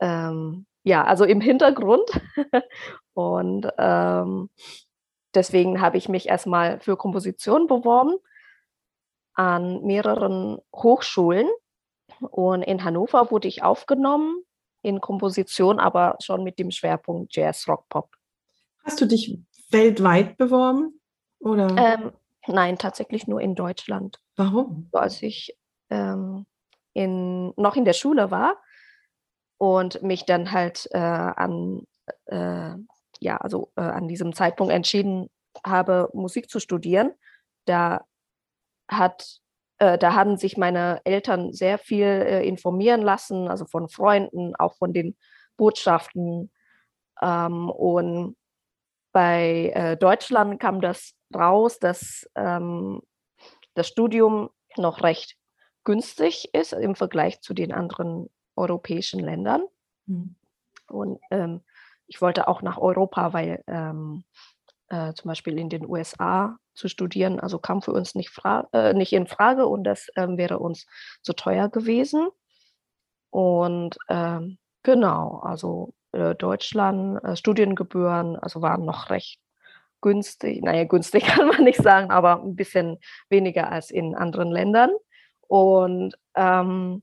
ähm, 0.00 0.66
ja, 0.84 1.04
also 1.04 1.24
im 1.24 1.40
Hintergrund. 1.40 2.08
und 3.14 3.68
ähm, 3.78 4.50
deswegen 5.34 5.80
habe 5.80 5.96
ich 5.96 6.08
mich 6.08 6.28
erstmal 6.28 6.80
für 6.80 6.96
Komposition 6.96 7.66
beworben 7.66 8.16
an 9.34 9.82
mehreren 9.82 10.58
Hochschulen. 10.74 11.48
Und 12.20 12.62
in 12.62 12.82
Hannover 12.84 13.30
wurde 13.30 13.48
ich 13.48 13.62
aufgenommen 13.62 14.42
in 14.82 15.00
Komposition, 15.00 15.78
aber 15.78 16.16
schon 16.22 16.44
mit 16.44 16.58
dem 16.58 16.70
Schwerpunkt 16.70 17.34
Jazz, 17.34 17.66
Rock, 17.68 17.88
Pop. 17.88 18.10
Hast 18.84 19.00
du 19.00 19.06
dich 19.06 19.38
weltweit 19.70 20.36
beworben? 20.36 21.00
Oder? 21.40 21.68
Ähm, 21.76 22.12
nein, 22.46 22.78
tatsächlich 22.78 23.26
nur 23.26 23.40
in 23.40 23.54
Deutschland. 23.54 24.20
Warum? 24.36 24.88
Als 24.92 25.22
ich 25.22 25.56
ähm, 25.90 26.46
in, 26.94 27.52
noch 27.56 27.76
in 27.76 27.84
der 27.84 27.92
Schule 27.92 28.30
war 28.30 28.56
und 29.58 30.02
mich 30.02 30.24
dann 30.24 30.52
halt 30.52 30.88
äh, 30.92 30.98
an, 30.98 31.82
äh, 32.26 32.74
ja, 33.20 33.36
also 33.38 33.72
äh, 33.76 33.82
an 33.82 34.08
diesem 34.08 34.32
Zeitpunkt 34.32 34.72
entschieden 34.72 35.28
habe, 35.66 36.08
Musik 36.12 36.48
zu 36.48 36.60
studieren, 36.60 37.12
da 37.66 38.04
hat 38.88 39.40
da 39.78 40.14
haben 40.14 40.36
sich 40.36 40.56
meine 40.56 41.00
Eltern 41.04 41.52
sehr 41.52 41.78
viel 41.78 42.04
äh, 42.04 42.46
informieren 42.46 43.02
lassen, 43.02 43.48
also 43.48 43.64
von 43.64 43.88
Freunden, 43.88 44.54
auch 44.56 44.74
von 44.74 44.92
den 44.92 45.16
Botschaften. 45.56 46.50
Ähm, 47.22 47.70
und 47.70 48.36
bei 49.12 49.72
äh, 49.74 49.96
Deutschland 49.96 50.60
kam 50.60 50.80
das 50.80 51.14
raus, 51.34 51.78
dass 51.78 52.28
ähm, 52.34 53.02
das 53.74 53.86
Studium 53.86 54.50
noch 54.76 55.02
recht 55.02 55.36
günstig 55.84 56.52
ist 56.52 56.72
im 56.72 56.94
Vergleich 56.94 57.40
zu 57.40 57.54
den 57.54 57.72
anderen 57.72 58.28
europäischen 58.56 59.20
Ländern. 59.20 59.62
Mhm. 60.06 60.34
Und 60.88 61.20
ähm, 61.30 61.62
ich 62.06 62.20
wollte 62.20 62.48
auch 62.48 62.62
nach 62.62 62.78
Europa, 62.78 63.32
weil 63.32 63.62
äh, 63.66 65.12
zum 65.12 65.28
Beispiel 65.28 65.58
in 65.58 65.68
den 65.68 65.86
USA 65.86 66.56
zu 66.78 66.88
studieren, 66.88 67.40
also 67.40 67.58
kam 67.58 67.82
für 67.82 67.92
uns 67.92 68.14
nicht, 68.14 68.32
äh, 68.72 68.94
nicht 68.94 69.12
in 69.12 69.26
Frage 69.26 69.66
und 69.66 69.84
das 69.84 70.08
ähm, 70.16 70.38
wäre 70.38 70.58
uns 70.58 70.86
zu 71.22 71.34
teuer 71.34 71.68
gewesen. 71.68 72.28
Und 73.30 73.98
ähm, 74.08 74.58
genau, 74.82 75.40
also 75.42 75.92
äh, 76.12 76.34
Deutschland, 76.34 77.22
äh, 77.24 77.36
Studiengebühren, 77.36 78.36
also 78.36 78.62
waren 78.62 78.84
noch 78.84 79.10
recht 79.10 79.40
günstig. 80.00 80.62
Naja, 80.62 80.84
günstig 80.84 81.24
kann 81.26 81.48
man 81.48 81.64
nicht 81.64 81.82
sagen, 81.82 82.10
aber 82.10 82.40
ein 82.42 82.56
bisschen 82.56 82.98
weniger 83.28 83.70
als 83.70 83.90
in 83.90 84.14
anderen 84.14 84.50
Ländern. 84.50 84.90
Und 85.48 86.14
ähm, 86.36 87.02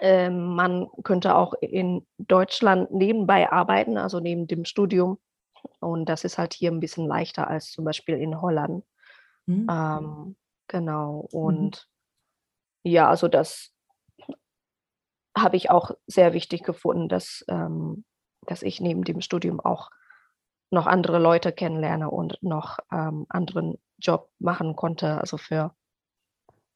ähm 0.00 0.54
man 0.54 0.88
könnte 1.04 1.34
auch 1.34 1.54
in 1.60 2.06
Deutschland 2.18 2.92
nebenbei 2.92 3.50
arbeiten, 3.50 3.96
also 3.96 4.20
neben 4.20 4.46
dem 4.46 4.64
Studium 4.64 5.18
und 5.80 6.08
das 6.08 6.24
ist 6.24 6.38
halt 6.38 6.54
hier 6.54 6.70
ein 6.70 6.80
bisschen 6.80 7.06
leichter 7.06 7.48
als 7.48 7.70
zum 7.70 7.84
Beispiel 7.84 8.16
in 8.16 8.40
Holland. 8.40 8.84
Mhm. 9.46 9.66
Ähm, 9.70 10.36
genau. 10.68 11.28
Mhm. 11.32 11.38
Und 11.38 11.88
mhm. 12.84 12.90
ja, 12.92 13.08
also 13.08 13.28
das 13.28 13.72
habe 15.36 15.56
ich 15.56 15.70
auch 15.70 15.92
sehr 16.06 16.32
wichtig 16.32 16.62
gefunden, 16.62 17.08
dass, 17.08 17.44
ähm, 17.48 18.04
dass 18.46 18.62
ich 18.62 18.80
neben 18.80 19.04
dem 19.04 19.20
Studium 19.20 19.60
auch 19.60 19.90
noch 20.70 20.86
andere 20.86 21.18
Leute 21.18 21.52
kennenlerne 21.52 22.10
und 22.10 22.42
noch 22.42 22.78
ähm, 22.92 23.26
anderen 23.28 23.78
Job 23.98 24.30
machen 24.38 24.76
konnte, 24.76 25.20
also 25.20 25.36
für 25.36 25.74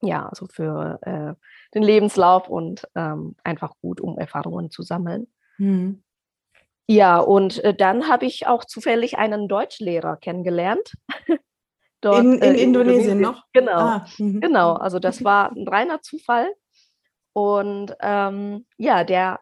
ja, 0.05 0.29
also 0.29 0.47
für 0.47 0.99
äh, 1.03 1.35
den 1.75 1.83
Lebenslauf 1.83 2.49
und 2.49 2.87
ähm, 2.95 3.37
einfach 3.43 3.73
gut, 3.81 4.01
um 4.01 4.19
Erfahrungen 4.19 4.71
zu 4.71 4.83
sammeln. 4.83 5.27
Mhm. 5.59 6.04
Ja, 6.87 7.19
und 7.19 7.63
äh, 7.65 7.75
dann 7.75 8.09
habe 8.09 8.27
ich 8.27 8.47
auch 8.47 8.65
zufällig 8.65 9.17
einen 9.17 9.49
Deutschlehrer 9.49 10.17
kennengelernt. 10.17 10.93
Dort, 12.01 12.19
in, 12.19 12.35
in, 12.35 12.43
äh, 12.43 12.49
in 12.49 12.55
Indonesien, 12.57 13.19
Indonesien, 13.19 13.21
noch? 13.21 13.45
Genau, 13.55 13.79
ah, 13.79 14.07
mhm. 14.19 14.41
genau. 14.41 14.75
Also 14.75 14.99
das 14.99 15.25
war 15.25 15.51
ein 15.53 15.67
reiner 15.67 16.03
Zufall. 16.03 16.53
Und 17.33 17.97
ähm, 18.01 18.67
ja, 18.77 19.05
der 19.05 19.41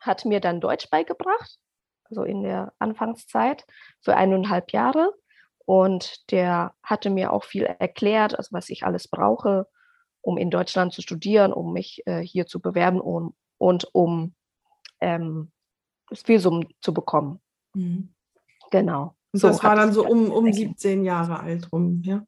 hat 0.00 0.24
mir 0.24 0.40
dann 0.40 0.60
Deutsch 0.60 0.90
beigebracht, 0.90 1.58
also 2.10 2.24
in 2.24 2.42
der 2.42 2.72
Anfangszeit 2.80 3.64
für 4.00 4.16
eineinhalb 4.16 4.72
Jahre. 4.72 5.14
Und 5.64 6.30
der 6.32 6.74
hatte 6.82 7.08
mir 7.08 7.32
auch 7.32 7.44
viel 7.44 7.62
erklärt, 7.62 8.36
also 8.36 8.48
was 8.52 8.68
ich 8.68 8.84
alles 8.84 9.06
brauche, 9.06 9.68
um 10.20 10.36
in 10.36 10.50
Deutschland 10.50 10.92
zu 10.92 11.02
studieren, 11.02 11.52
um 11.52 11.72
mich 11.72 12.02
äh, 12.06 12.20
hier 12.20 12.46
zu 12.46 12.60
bewerben 12.60 13.00
um, 13.00 13.36
und 13.58 13.88
um 13.92 14.34
ähm, 15.00 15.51
Visum 16.26 16.66
zu 16.80 16.92
bekommen. 16.94 17.40
Mhm. 17.74 18.12
Genau. 18.70 19.14
Und 19.32 19.40
so 19.40 19.48
das 19.48 19.62
war 19.62 19.76
dann 19.76 19.92
so 19.92 20.06
um, 20.06 20.30
um 20.30 20.52
17 20.52 21.04
Jahre 21.04 21.40
alt 21.40 21.72
rum, 21.72 22.02
ja? 22.04 22.24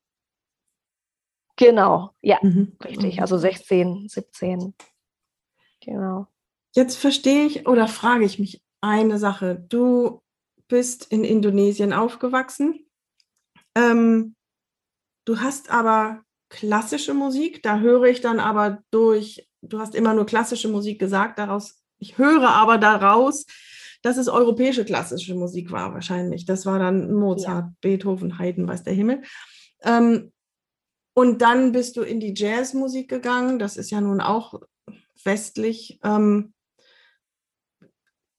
Genau, 1.57 2.11
ja, 2.21 2.39
mhm. 2.43 2.77
richtig. 2.85 3.21
Also 3.21 3.39
16, 3.39 4.09
17. 4.09 4.75
Genau. 5.81 6.27
Jetzt 6.75 6.97
verstehe 6.97 7.47
ich 7.47 7.69
oder 7.69 7.87
frage 7.87 8.25
ich 8.25 8.39
mich 8.39 8.63
eine 8.81 9.19
Sache. 9.19 9.65
Du 9.69 10.21
bist 10.67 11.07
in 11.13 11.23
Indonesien 11.23 11.93
aufgewachsen. 11.93 12.87
Ähm, 13.77 14.35
du 15.25 15.41
hast 15.41 15.71
aber 15.71 16.25
klassische 16.49 17.15
Musik, 17.15 17.63
da 17.63 17.79
höre 17.79 18.05
ich 18.05 18.21
dann 18.21 18.41
aber 18.41 18.83
durch, 18.91 19.49
du 19.63 19.79
hast 19.79 19.95
immer 19.95 20.15
nur 20.15 20.27
klassische 20.27 20.69
Musik 20.69 20.99
gesagt, 20.99 21.39
daraus, 21.39 21.84
ich 22.05 22.19
höre 22.19 22.51
aber 22.51 22.77
daraus, 22.77 23.47
dass 24.03 24.19
es 24.19 24.29
europäische 24.29 24.85
klassische 24.85 25.35
Musik 25.35 25.73
war 25.73 25.95
wahrscheinlich. 25.95 26.45
Das 26.45 26.67
war 26.67 26.79
dann 26.79 27.15
Mozart, 27.15 27.65
ja. 27.65 27.73
Beethoven, 27.81 28.39
Haydn, 28.39 28.69
weiß 28.69 28.83
der 28.83 28.93
Himmel. 28.93 29.23
Ähm, 29.83 30.31
und 31.15 31.41
dann 31.41 31.73
bist 31.73 31.97
du 31.97 32.03
in 32.03 32.21
die 32.21 32.35
Jazzmusik 32.37 33.09
gegangen. 33.09 33.59
Das 33.59 33.79
ist 33.79 33.91
ja 33.91 34.03
nun 34.03 34.21
auch 34.21 34.61
westlich. 35.25 35.99
Ähm, 36.05 36.53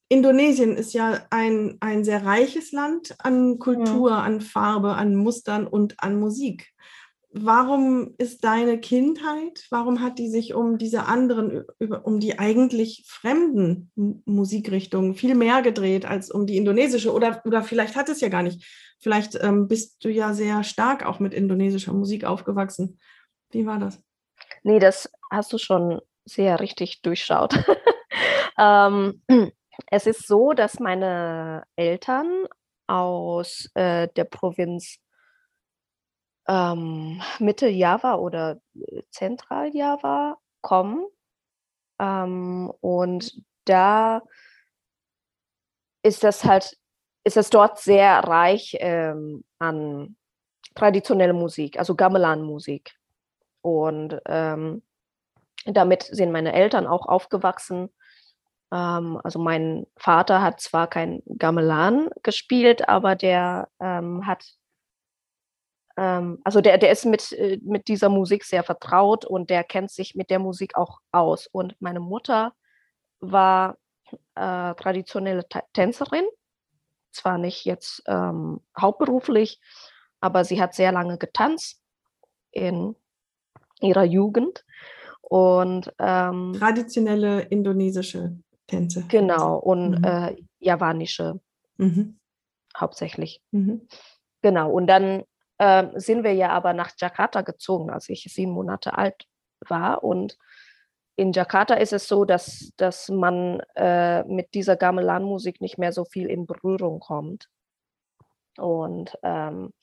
Indonesien 0.08 0.78
ist 0.78 0.94
ja 0.94 1.26
ein, 1.32 1.78
ein 1.80 2.04
sehr 2.04 2.24
reiches 2.24 2.72
Land 2.72 3.16
an 3.18 3.58
Kultur, 3.58 4.12
ja. 4.12 4.20
an 4.20 4.42
Farbe, 4.42 4.94
an 4.94 5.16
Mustern 5.16 5.66
und 5.66 5.96
an 5.98 6.20
Musik 6.20 6.72
warum 7.38 8.16
ist 8.18 8.44
deine 8.46 8.80
Kindheit, 8.80 9.66
warum 9.70 10.02
hat 10.02 10.18
die 10.20 10.30
sich 10.30 10.54
um 10.54 10.78
diese 10.78 11.06
anderen, 11.06 11.66
um 12.04 12.20
die 12.20 12.40
eigentlich 12.40 13.04
fremden 13.08 13.92
Musikrichtungen 14.26 15.16
viel 15.16 15.36
mehr 15.36 15.62
gedreht 15.62 16.06
als 16.06 16.32
um 16.32 16.48
die 16.48 16.56
indonesische? 16.56 17.14
Oder, 17.14 17.42
oder 17.46 17.62
vielleicht 17.62 17.96
hat 17.96 18.08
es 18.08 18.22
ja 18.22 18.30
gar 18.30 18.42
nicht. 18.42 18.66
Vielleicht 19.00 19.36
ähm, 19.44 19.68
bist 19.68 20.04
du 20.04 20.10
ja 20.10 20.34
sehr 20.34 20.64
stark 20.64 21.06
auch 21.06 21.20
mit 21.20 21.34
indonesischer 21.34 21.94
Musik 21.94 22.24
aufgewachsen. 22.24 23.00
Wie 23.52 23.66
war 23.66 23.80
das? 23.80 24.02
Nee, 24.64 24.80
das 24.80 25.12
hast 25.30 25.52
du 25.52 25.58
schon 25.58 26.00
sehr 26.24 26.60
richtig 26.62 27.02
durchschaut. 27.02 27.54
ähm, 28.58 29.22
es 29.92 30.08
ist 30.08 30.26
so, 30.26 30.54
dass 30.54 30.80
meine 30.80 31.64
Eltern 31.76 32.46
aus 32.88 33.70
äh, 33.74 34.08
der 34.16 34.24
Provinz 34.24 35.00
ähm, 36.48 37.22
Mitte-Java 37.40 38.16
oder 38.16 38.60
äh, 38.76 39.02
Zentral-Java 39.12 40.38
kommen. 40.62 41.08
Ähm, 42.00 42.72
und 42.82 43.42
da 43.66 44.22
ist 46.04 46.24
das 46.24 46.44
halt, 46.44 46.78
ist 47.24 47.38
es 47.38 47.50
dort 47.50 47.80
sehr 47.80 48.20
reich 48.20 48.78
ähm, 48.80 49.44
an 49.60 50.16
traditioneller 50.76 51.34
Musik, 51.34 51.80
also 51.80 51.96
Gamelan-Musik. 51.96 52.94
Und 53.62 54.20
ähm, 54.28 54.84
damit 55.66 56.04
sind 56.04 56.32
meine 56.32 56.54
Eltern 56.54 56.86
auch 56.86 57.08
aufgewachsen. 57.08 57.90
Ähm, 58.72 59.20
also 59.24 59.40
mein 59.40 59.88
Vater 59.98 60.42
hat 60.42 60.60
zwar 60.60 60.88
kein 60.88 61.24
Gamelan 61.26 62.10
gespielt, 62.22 62.88
aber 62.88 63.16
der 63.16 63.70
ähm, 63.80 64.28
hat 64.28 64.46
also 66.02 66.62
der, 66.62 66.78
der 66.78 66.92
ist 66.92 67.06
mit, 67.06 67.32
äh, 67.32 67.60
mit 67.64 67.88
dieser 67.88 68.10
Musik 68.10 68.44
sehr 68.44 68.64
vertraut 68.64 69.26
und 69.26 69.50
der 69.50 69.64
kennt 69.64 69.92
sich 69.92 70.16
mit 70.16 70.30
der 70.30 70.40
Musik 70.40 70.76
auch 70.76 71.00
aus. 71.12 71.48
Und 71.48 71.76
meine 71.80 72.02
Mutter 72.02 72.54
war 73.20 73.78
äh, 74.36 74.76
traditionelle 74.76 75.46
Tänzerin, 75.74 76.26
zwar 77.12 77.38
nicht 77.38 77.66
jetzt 77.66 78.04
ähm, 78.08 78.60
hauptberuflich, 78.80 79.62
aber 80.20 80.44
sie 80.44 80.62
hat 80.62 80.74
sehr 80.74 80.92
lange 80.92 81.18
getanzt 81.18 81.82
in 82.52 82.96
ihrer 83.80 84.04
Jugend. 84.04 84.66
Und 85.22 85.92
ähm, 85.98 86.54
traditionelle 86.60 87.42
indonesische 87.42 88.38
Tänze. 88.68 89.06
Genau, 89.08 89.58
und 89.58 90.00
mhm. 90.00 90.04
äh, 90.04 90.36
javanische 90.60 91.40
mhm. 91.78 92.20
hauptsächlich. 92.78 93.42
Mhm. 93.52 93.88
Genau, 94.42 94.72
und 94.72 94.88
dann 94.88 95.24
äh, 95.58 95.88
sind 95.96 96.24
wir 96.24 96.34
ja 96.34 96.50
aber 96.50 96.74
nach 96.74 96.92
Jakarta 96.98 97.42
gezogen, 97.42 97.90
als 97.90 98.10
ich 98.10 98.24
sieben 98.24 98.52
Monate 98.52 98.98
alt 98.98 99.26
war. 99.68 100.04
Und 100.04 100.38
in 101.16 101.32
Jakarta 101.32 101.76
ist 101.76 101.94
es 101.94 102.08
so, 102.08 102.26
dass, 102.26 102.74
dass 102.78 103.10
man 103.10 103.62
äh, 103.76 104.24
mit 104.24 104.54
dieser 104.54 104.76
Gamelan-Musik 104.76 105.62
nicht 105.62 105.78
mehr 105.78 105.92
so 105.94 106.06
viel 106.06 106.30
in 106.30 106.46
Berührung 106.46 107.00
kommt. 107.00 107.50
Und 108.58 109.18
ähm, 109.24 109.74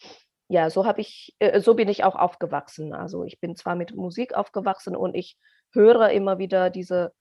ja, 0.49 0.69
so 0.69 0.85
habe 0.85 1.01
ich, 1.01 1.35
äh, 1.39 1.61
so 1.61 1.75
bin 1.75 1.89
ich 1.89 2.05
auch 2.05 2.17
aufgewachsen. 2.17 2.93
Also 2.93 3.25
ich 3.25 3.41
bin 3.41 3.57
zwar 3.57 3.75
mit 3.75 3.97
Musik 3.97 4.35
aufgewachsen 4.35 4.95
und 4.95 5.15
ich 5.15 5.39
höre 5.73 6.11
immer 6.11 6.39
wieder 6.39 6.69
diese 6.69 7.15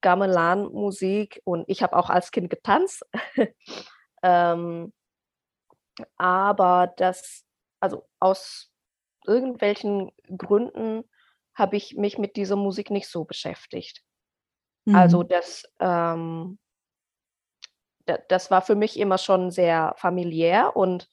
Gamelan-Musik 0.00 1.40
und 1.44 1.64
ich 1.68 1.82
habe 1.82 1.96
auch 1.96 2.10
als 2.10 2.32
Kind 2.32 2.50
getanzt. 2.50 3.06
ähm, 4.24 4.92
aber 6.16 6.92
das, 6.96 7.44
also 7.82 8.08
aus 8.20 8.70
irgendwelchen 9.26 10.12
Gründen 10.36 11.04
habe 11.54 11.76
ich 11.76 11.96
mich 11.96 12.16
mit 12.16 12.36
dieser 12.36 12.56
Musik 12.56 12.90
nicht 12.90 13.08
so 13.08 13.24
beschäftigt. 13.24 14.02
Also 14.86 14.90
mhm. 14.90 14.96
Also 14.96 15.22
das, 15.24 15.64
ähm, 15.80 16.58
das 18.28 18.50
war 18.50 18.62
für 18.62 18.74
mich 18.74 18.98
immer 18.98 19.18
schon 19.18 19.50
sehr 19.50 19.94
familiär 19.96 20.76
und 20.76 21.08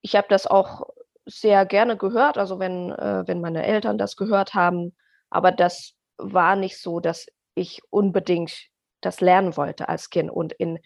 ich 0.00 0.16
habe 0.16 0.26
das 0.28 0.46
auch 0.46 0.88
sehr 1.26 1.66
gerne 1.66 1.96
gehört, 1.96 2.36
also 2.36 2.58
wenn, 2.58 2.92
äh, 2.92 3.24
wenn 3.26 3.40
meine 3.40 3.64
Eltern 3.64 3.96
das 3.96 4.16
gehört 4.16 4.54
haben, 4.54 4.94
aber 5.30 5.50
das 5.50 5.94
war 6.18 6.56
nicht 6.56 6.80
so, 6.80 7.00
dass 7.00 7.26
ich 7.54 7.80
unbedingt 7.90 8.68
das 9.00 9.20
lernen 9.20 9.56
wollte 9.56 9.88
als 9.88 10.10
Kind. 10.10 10.30
Und 10.30 10.52
in, 10.52 10.78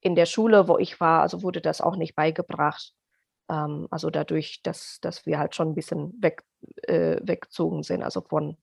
in 0.00 0.14
der 0.14 0.26
Schule, 0.26 0.68
wo 0.68 0.78
ich 0.78 1.00
war, 1.00 1.22
also 1.22 1.42
wurde 1.42 1.60
das 1.60 1.80
auch 1.80 1.96
nicht 1.96 2.14
beigebracht. 2.14 2.95
Ähm, 3.50 3.86
also 3.90 4.10
dadurch, 4.10 4.62
dass, 4.62 4.98
dass 5.00 5.26
wir 5.26 5.38
halt 5.38 5.54
schon 5.54 5.68
ein 5.68 5.74
bisschen 5.74 6.14
weg, 6.20 6.44
äh, 6.82 7.18
weggezogen 7.22 7.82
sind, 7.82 8.02
also 8.02 8.20
von, 8.20 8.56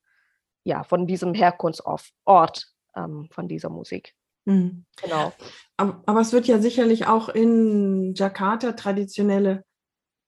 ja, 0.64 0.84
von 0.84 1.08
diesem 1.08 1.34
Herkunftsort 1.34 2.74
ähm, 2.96 3.28
von 3.32 3.48
dieser 3.48 3.70
Musik. 3.70 4.16
Mhm. 4.46 4.86
Genau. 5.02 5.34
Aber, 5.78 6.04
aber, 6.06 6.22
es 6.22 6.34
wird 6.34 6.48
ja 6.48 6.60
sicherlich 6.60 7.08
auch 7.08 7.30
in 7.30 8.14
Jakarta 8.14 8.74
traditionelle 8.74 9.64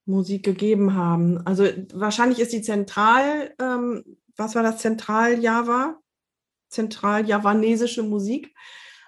Musik 0.06 0.44
gegeben 0.44 0.94
haben. 0.96 1.46
Also 1.46 1.66
wahrscheinlich 1.94 2.40
ist 2.40 2.54
die 2.54 2.62
Zentral, 2.62 3.54
ähm, 3.60 4.04
was 4.38 4.56
war 4.56 4.64
das, 4.64 4.78
Zentral-Java? 4.80 5.98
Zentral-javanesische 6.70 8.04
Musik. 8.04 8.54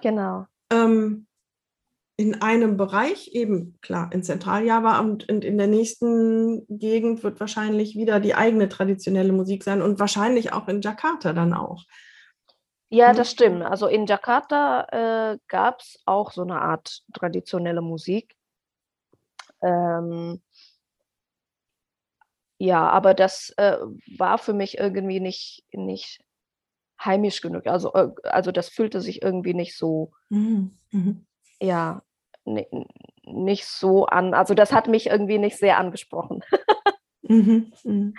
Genau. 0.02 0.46
Ähm, 0.72 1.28
in 2.20 2.42
einem 2.42 2.78
Bereich, 2.78 3.30
eben 3.34 3.78
klar, 3.82 4.10
in 4.12 4.24
Zentral-Java 4.24 5.00
und, 5.00 5.30
und 5.30 5.46
in 5.46 5.60
der 5.60 5.68
nächsten 5.68 6.66
Gegend 6.68 7.24
wird 7.24 7.40
wahrscheinlich 7.40 7.96
wieder 7.96 8.20
die 8.20 8.34
eigene 8.34 8.70
traditionelle 8.70 9.32
Musik 9.32 9.64
sein 9.64 9.84
und 9.84 10.00
wahrscheinlich 10.00 10.52
auch 10.52 10.68
in 10.68 10.82
Jakarta 10.82 11.34
dann 11.34 11.54
auch. 11.54 11.84
Ja, 12.90 13.10
hm? 13.10 13.18
das 13.18 13.32
stimmt. 13.32 13.62
Also 13.62 13.86
in 13.86 14.08
Jakarta 14.08 15.34
äh, 15.34 15.38
gab 15.48 15.82
es 15.82 16.00
auch 16.06 16.32
so 16.32 16.42
eine 16.42 16.60
Art 16.60 17.04
traditionelle 17.14 17.82
Musik. 17.82 18.36
Ähm, 19.62 20.42
ja, 22.58 22.90
aber 22.90 23.14
das 23.14 23.54
äh, 23.58 23.78
war 24.18 24.40
für 24.40 24.54
mich 24.54 24.80
irgendwie 24.80 25.20
nicht, 25.20 25.66
nicht 25.72 26.20
heimisch 27.00 27.42
genug. 27.42 27.68
Also, 27.68 27.94
äh, 27.94 28.10
also 28.24 28.52
das 28.52 28.70
fühlte 28.70 29.02
sich 29.02 29.22
irgendwie 29.22 29.54
nicht 29.54 29.78
so, 29.78 30.12
mhm. 30.30 30.76
Mhm. 30.92 31.28
ja, 31.62 32.02
nicht 33.26 33.66
so 33.66 34.06
an. 34.06 34.34
Also 34.34 34.54
das 34.54 34.72
hat 34.72 34.88
mich 34.88 35.08
irgendwie 35.08 35.38
nicht 35.38 35.58
sehr 35.58 35.78
angesprochen. 35.78 36.44
mhm. 37.22 37.72
Mhm. 37.84 38.14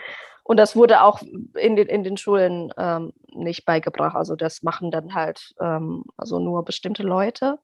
Und 0.45 0.57
das 0.57 0.77
wurde 0.77 1.03
auch 1.03 1.21
in 1.55 1.77
den, 1.77 1.89
in 1.89 2.05
den 2.05 2.17
Schulen 2.17 2.73
ähm, 2.79 3.13
nicht 3.35 3.65
beigebracht. 3.67 4.17
Also 4.17 4.35
das 4.35 4.63
machen 4.63 4.91
dann 4.91 5.15
halt 5.15 5.55
ähm, 5.61 6.05
also 6.17 6.39
nur 6.39 6.65
bestimmte 6.65 7.03
Leute. 7.03 7.59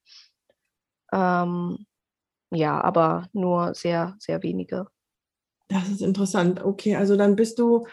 Ähm, 1.13 1.87
ja, 2.51 2.81
aber 2.81 3.29
nur 3.33 3.75
sehr, 3.75 4.17
sehr 4.19 4.43
wenige. 4.43 4.87
Das 5.69 5.89
ist 5.89 6.03
interessant. 6.03 6.63
Okay, 6.63 6.97
also 6.97 7.17
dann 7.17 7.37
bist 7.37 7.59
du 7.59 7.87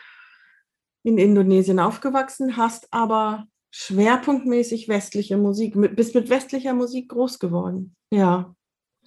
in 1.03 1.17
Indonesien 1.17 1.79
aufgewachsen, 1.79 2.57
hast 2.57 2.87
aber 2.91 3.47
schwerpunktmäßig 3.71 4.89
westliche 4.89 5.37
Musik, 5.37 5.75
bist 5.95 6.13
mit 6.13 6.29
westlicher 6.29 6.73
Musik 6.73 7.09
groß 7.09 7.39
geworden. 7.39 7.95
Ja. 8.11 8.53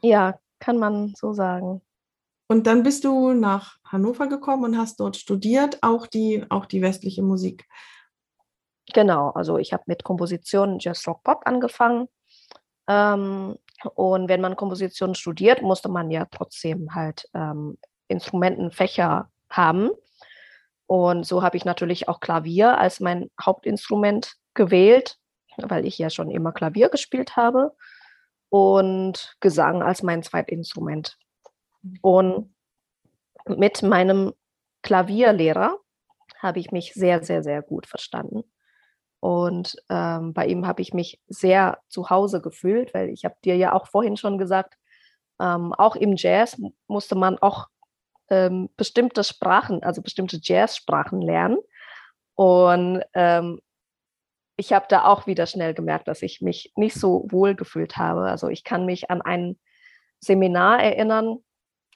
Ja, 0.04 0.38
kann 0.58 0.76
man 0.76 1.14
so 1.16 1.32
sagen. 1.32 1.80
Und 2.46 2.66
dann 2.66 2.82
bist 2.82 3.04
du 3.04 3.32
nach 3.32 3.78
Hannover 3.86 4.26
gekommen 4.26 4.64
und 4.64 4.78
hast 4.78 5.00
dort 5.00 5.16
studiert, 5.16 5.78
auch 5.80 6.06
die, 6.06 6.44
auch 6.50 6.66
die 6.66 6.82
westliche 6.82 7.22
Musik. 7.22 7.66
Genau, 8.92 9.30
also 9.30 9.56
ich 9.56 9.72
habe 9.72 9.84
mit 9.86 10.04
Komposition 10.04 10.78
Jazz 10.78 11.08
Rock 11.08 11.22
Pop 11.22 11.40
angefangen. 11.46 12.08
Ähm, 12.86 13.56
und 13.94 14.28
wenn 14.28 14.42
man 14.42 14.56
Komposition 14.56 15.14
studiert, 15.14 15.62
musste 15.62 15.88
man 15.88 16.10
ja 16.10 16.26
trotzdem 16.30 16.94
halt 16.94 17.26
ähm, 17.32 17.78
Instrumentenfächer 18.08 19.30
haben. 19.48 19.88
Und 20.86 21.24
so 21.24 21.42
habe 21.42 21.56
ich 21.56 21.64
natürlich 21.64 22.08
auch 22.10 22.20
Klavier 22.20 22.76
als 22.76 23.00
mein 23.00 23.30
Hauptinstrument 23.40 24.34
gewählt, 24.52 25.16
weil 25.56 25.86
ich 25.86 25.96
ja 25.96 26.10
schon 26.10 26.30
immer 26.30 26.52
Klavier 26.52 26.90
gespielt 26.90 27.36
habe 27.36 27.72
und 28.54 29.34
Gesang 29.40 29.82
als 29.82 30.04
mein 30.04 30.22
Zweitinstrument. 30.22 31.18
Und 32.02 32.54
mit 33.48 33.82
meinem 33.82 34.32
Klavierlehrer 34.82 35.76
habe 36.38 36.60
ich 36.60 36.70
mich 36.70 36.94
sehr, 36.94 37.24
sehr, 37.24 37.42
sehr 37.42 37.62
gut 37.62 37.88
verstanden. 37.88 38.44
Und 39.18 39.74
ähm, 39.88 40.34
bei 40.34 40.46
ihm 40.46 40.68
habe 40.68 40.82
ich 40.82 40.94
mich 40.94 41.20
sehr 41.26 41.80
zu 41.88 42.10
Hause 42.10 42.40
gefühlt, 42.40 42.94
weil 42.94 43.08
ich 43.08 43.24
habe 43.24 43.34
dir 43.44 43.56
ja 43.56 43.72
auch 43.72 43.88
vorhin 43.88 44.16
schon 44.16 44.38
gesagt, 44.38 44.74
ähm, 45.40 45.72
auch 45.72 45.96
im 45.96 46.14
Jazz 46.14 46.56
musste 46.86 47.16
man 47.16 47.38
auch 47.38 47.66
ähm, 48.30 48.70
bestimmte 48.76 49.24
Sprachen, 49.24 49.82
also 49.82 50.00
bestimmte 50.00 50.38
Jazz-Sprachen 50.40 51.20
lernen. 51.20 51.58
Und 52.36 53.02
ähm, 53.14 53.60
ich 54.56 54.72
habe 54.72 54.86
da 54.88 55.04
auch 55.04 55.26
wieder 55.26 55.46
schnell 55.46 55.74
gemerkt, 55.74 56.08
dass 56.08 56.22
ich 56.22 56.40
mich 56.40 56.72
nicht 56.76 56.94
so 56.94 57.26
wohl 57.28 57.54
gefühlt 57.54 57.96
habe. 57.96 58.22
Also 58.22 58.48
ich 58.48 58.64
kann 58.64 58.86
mich 58.86 59.10
an 59.10 59.20
ein 59.22 59.58
Seminar 60.20 60.82
erinnern, 60.82 61.38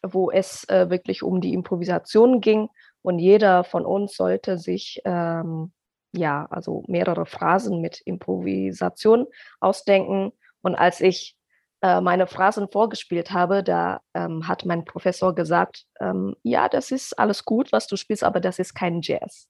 wo 0.02 0.30
es 0.30 0.68
äh, 0.68 0.90
wirklich 0.90 1.22
um 1.22 1.40
die 1.40 1.54
Improvisation 1.54 2.40
ging 2.40 2.68
und 3.02 3.18
jeder 3.18 3.64
von 3.64 3.84
uns 3.84 4.16
sollte 4.16 4.58
sich 4.58 5.00
ähm, 5.04 5.72
ja 6.12 6.46
also 6.50 6.84
mehrere 6.88 7.26
Phrasen 7.26 7.80
mit 7.80 8.00
Improvisation 8.04 9.26
ausdenken. 9.60 10.32
Und 10.62 10.74
als 10.74 11.00
ich 11.00 11.36
äh, 11.82 12.00
meine 12.00 12.26
Phrasen 12.26 12.68
vorgespielt 12.68 13.30
habe, 13.30 13.62
da 13.62 14.00
ähm, 14.14 14.48
hat 14.48 14.64
mein 14.64 14.84
Professor 14.84 15.34
gesagt, 15.34 15.84
ähm, 16.00 16.34
ja, 16.42 16.68
das 16.68 16.90
ist 16.90 17.18
alles 17.18 17.44
gut, 17.44 17.72
was 17.72 17.86
du 17.86 17.96
spielst, 17.96 18.24
aber 18.24 18.40
das 18.40 18.58
ist 18.58 18.74
kein 18.74 19.00
Jazz. 19.02 19.48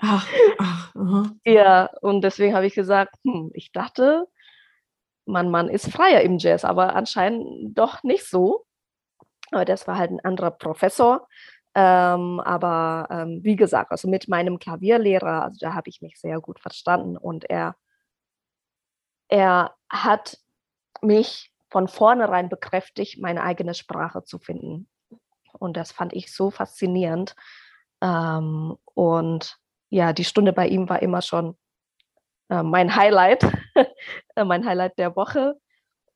Ach, 0.00 0.26
ach, 0.58 0.92
ja, 1.44 1.86
und 2.02 2.22
deswegen 2.22 2.54
habe 2.54 2.66
ich 2.66 2.74
gesagt, 2.74 3.14
hm, 3.24 3.50
ich 3.54 3.72
dachte, 3.72 4.26
man, 5.26 5.50
man 5.50 5.68
ist 5.68 5.90
freier 5.92 6.22
im 6.22 6.38
Jazz, 6.38 6.64
aber 6.64 6.94
anscheinend 6.96 7.78
doch 7.78 8.02
nicht 8.02 8.24
so. 8.24 8.64
Aber 9.52 9.64
das 9.64 9.86
war 9.88 9.98
halt 9.98 10.10
ein 10.10 10.20
anderer 10.24 10.50
Professor. 10.52 11.28
Ähm, 11.74 12.40
aber 12.40 13.08
ähm, 13.10 13.40
wie 13.42 13.56
gesagt, 13.56 13.92
also 13.92 14.08
mit 14.08 14.28
meinem 14.28 14.58
Klavierlehrer, 14.58 15.44
also 15.44 15.58
da 15.60 15.74
habe 15.74 15.90
ich 15.90 16.00
mich 16.02 16.18
sehr 16.20 16.40
gut 16.40 16.60
verstanden 16.60 17.16
und 17.16 17.48
er, 17.48 17.76
er 19.28 19.74
hat 19.88 20.38
mich 21.02 21.52
von 21.70 21.88
vornherein 21.88 22.48
bekräftigt, 22.48 23.20
meine 23.20 23.42
eigene 23.42 23.74
Sprache 23.74 24.24
zu 24.24 24.38
finden. 24.38 24.88
Und 25.58 25.76
das 25.76 25.92
fand 25.92 26.12
ich 26.14 26.34
so 26.34 26.50
faszinierend. 26.50 27.36
Ähm, 28.00 28.76
und 28.94 29.58
ja, 29.90 30.12
die 30.12 30.24
Stunde 30.24 30.52
bei 30.52 30.68
ihm 30.68 30.88
war 30.88 31.02
immer 31.02 31.22
schon 31.22 31.56
äh, 32.50 32.62
mein 32.62 32.94
Highlight, 32.94 33.46
mein 34.36 34.64
Highlight 34.66 34.98
der 34.98 35.16
Woche. 35.16 35.58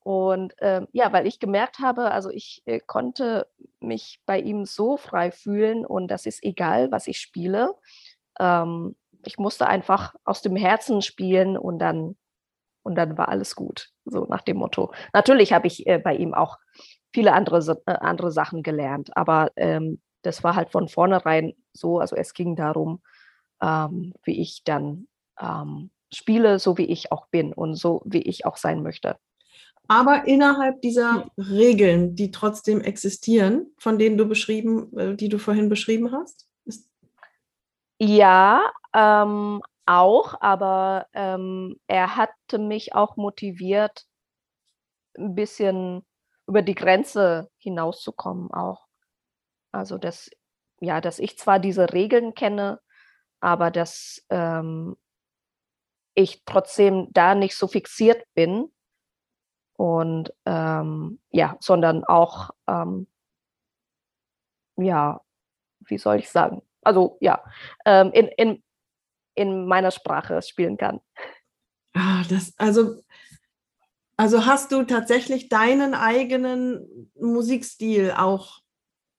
Und 0.05 0.55
ähm, 0.61 0.89
ja, 0.93 1.13
weil 1.13 1.27
ich 1.27 1.39
gemerkt 1.39 1.79
habe, 1.79 2.11
also 2.11 2.29
ich 2.31 2.63
äh, 2.67 2.81
konnte 2.81 3.47
mich 3.79 4.21
bei 4.27 4.41
ihm 4.41 4.65
so 4.65 4.97
frei 4.97 5.31
fühlen 5.31 5.87
und 5.87 6.09
das 6.09 6.27
ist 6.27 6.43
egal, 6.43 6.91
was 6.91 7.07
ich 7.07 7.19
spiele. 7.19 7.77
Ähm, 8.41 8.97
ich 9.25 9.39
musste 9.39 9.69
einfach 9.69 10.15
aus 10.25 10.43
dem 10.43 10.57
Herzen 10.57 11.03
spielen 11.03 11.57
und 11.57 11.79
dann 11.79 12.17
und 12.85 12.97
dann 12.97 13.17
war 13.17 13.29
alles 13.29 13.55
gut, 13.55 13.91
so 14.05 14.27
nach 14.27 14.43
dem 14.43 14.57
Motto. 14.57 14.93
Natürlich 15.13 15.53
habe 15.53 15.69
ich 15.69 15.87
äh, 15.87 15.99
bei 15.99 16.17
ihm 16.17 16.35
auch 16.35 16.59
viele 17.13 17.33
andere, 17.33 17.81
äh, 17.87 17.93
andere 17.93 18.33
Sachen 18.33 18.65
gelernt, 18.65 19.17
aber 19.17 19.53
ähm, 19.55 20.01
das 20.23 20.43
war 20.43 20.57
halt 20.57 20.71
von 20.71 20.89
vornherein 20.89 21.55
so, 21.73 22.01
also 22.01 22.17
es 22.17 22.35
ging 22.35 22.57
darum, 22.57 23.01
ähm, 23.63 24.13
wie 24.25 24.41
ich 24.41 24.65
dann 24.65 25.07
ähm, 25.41 25.91
spiele, 26.13 26.59
so 26.59 26.77
wie 26.77 26.87
ich 26.87 27.13
auch 27.13 27.29
bin 27.29 27.53
und 27.53 27.77
so 27.77 28.03
wie 28.05 28.23
ich 28.23 28.45
auch 28.45 28.57
sein 28.57 28.83
möchte. 28.83 29.17
Aber 29.89 30.27
innerhalb 30.27 30.81
dieser 30.81 31.27
Regeln, 31.37 32.15
die 32.15 32.31
trotzdem 32.31 32.81
existieren, 32.81 33.67
von 33.79 33.99
denen 33.99 34.17
du 34.17 34.27
beschrieben, 34.27 34.97
äh, 34.97 35.17
die 35.17 35.29
du 35.29 35.39
vorhin 35.39 35.69
beschrieben 35.69 36.13
hast? 36.13 36.49
Ja, 37.99 38.73
ähm, 38.95 39.61
auch, 39.87 40.41
aber 40.41 41.07
ähm, 41.13 41.77
er 41.87 42.17
hatte 42.17 42.59
mich 42.59 42.95
auch 42.95 43.17
motiviert, 43.17 44.07
ein 45.17 45.35
bisschen 45.35 46.05
über 46.47 46.63
die 46.63 46.75
Grenze 46.75 47.51
hinauszukommen 47.59 48.51
auch. 48.51 48.87
Also 49.73 49.99
dass, 49.99 50.31
ja, 50.81 51.01
dass 51.01 51.19
ich 51.19 51.39
zwar 51.39 51.59
diese 51.59 51.93
Regeln 51.93 52.35
kenne, 52.35 52.81
aber 53.43 53.71
dass 53.71 54.25
ähm, 54.31 54.97
ich 56.15 56.43
trotzdem 56.45 57.09
da 57.13 57.35
nicht 57.35 57.57
so 57.57 57.67
fixiert 57.67 58.25
bin 58.35 58.73
und 59.77 60.33
ähm, 60.47 61.21
ja, 61.31 61.57
sondern 61.61 62.05
auch 62.05 62.51
ähm, 62.67 63.07
ja, 64.77 65.21
wie 65.81 65.99
soll 65.99 66.19
ich 66.19 66.31
sagen? 66.31 66.63
Also 66.83 67.19
ja, 67.21 67.43
ähm, 67.85 68.11
in, 68.13 68.29
in, 68.29 68.63
in 69.35 69.67
meiner 69.67 69.91
Sprache 69.91 70.41
spielen 70.43 70.77
kann. 70.77 71.01
Ah, 71.95 72.23
das, 72.29 72.55
also, 72.59 73.03
also 74.17 74.47
hast 74.47 74.73
du 74.73 74.85
tatsächlich 74.85 75.49
deinen 75.49 75.95
eigenen 75.95 77.11
Musikstil 77.15 78.13
auch 78.17 78.61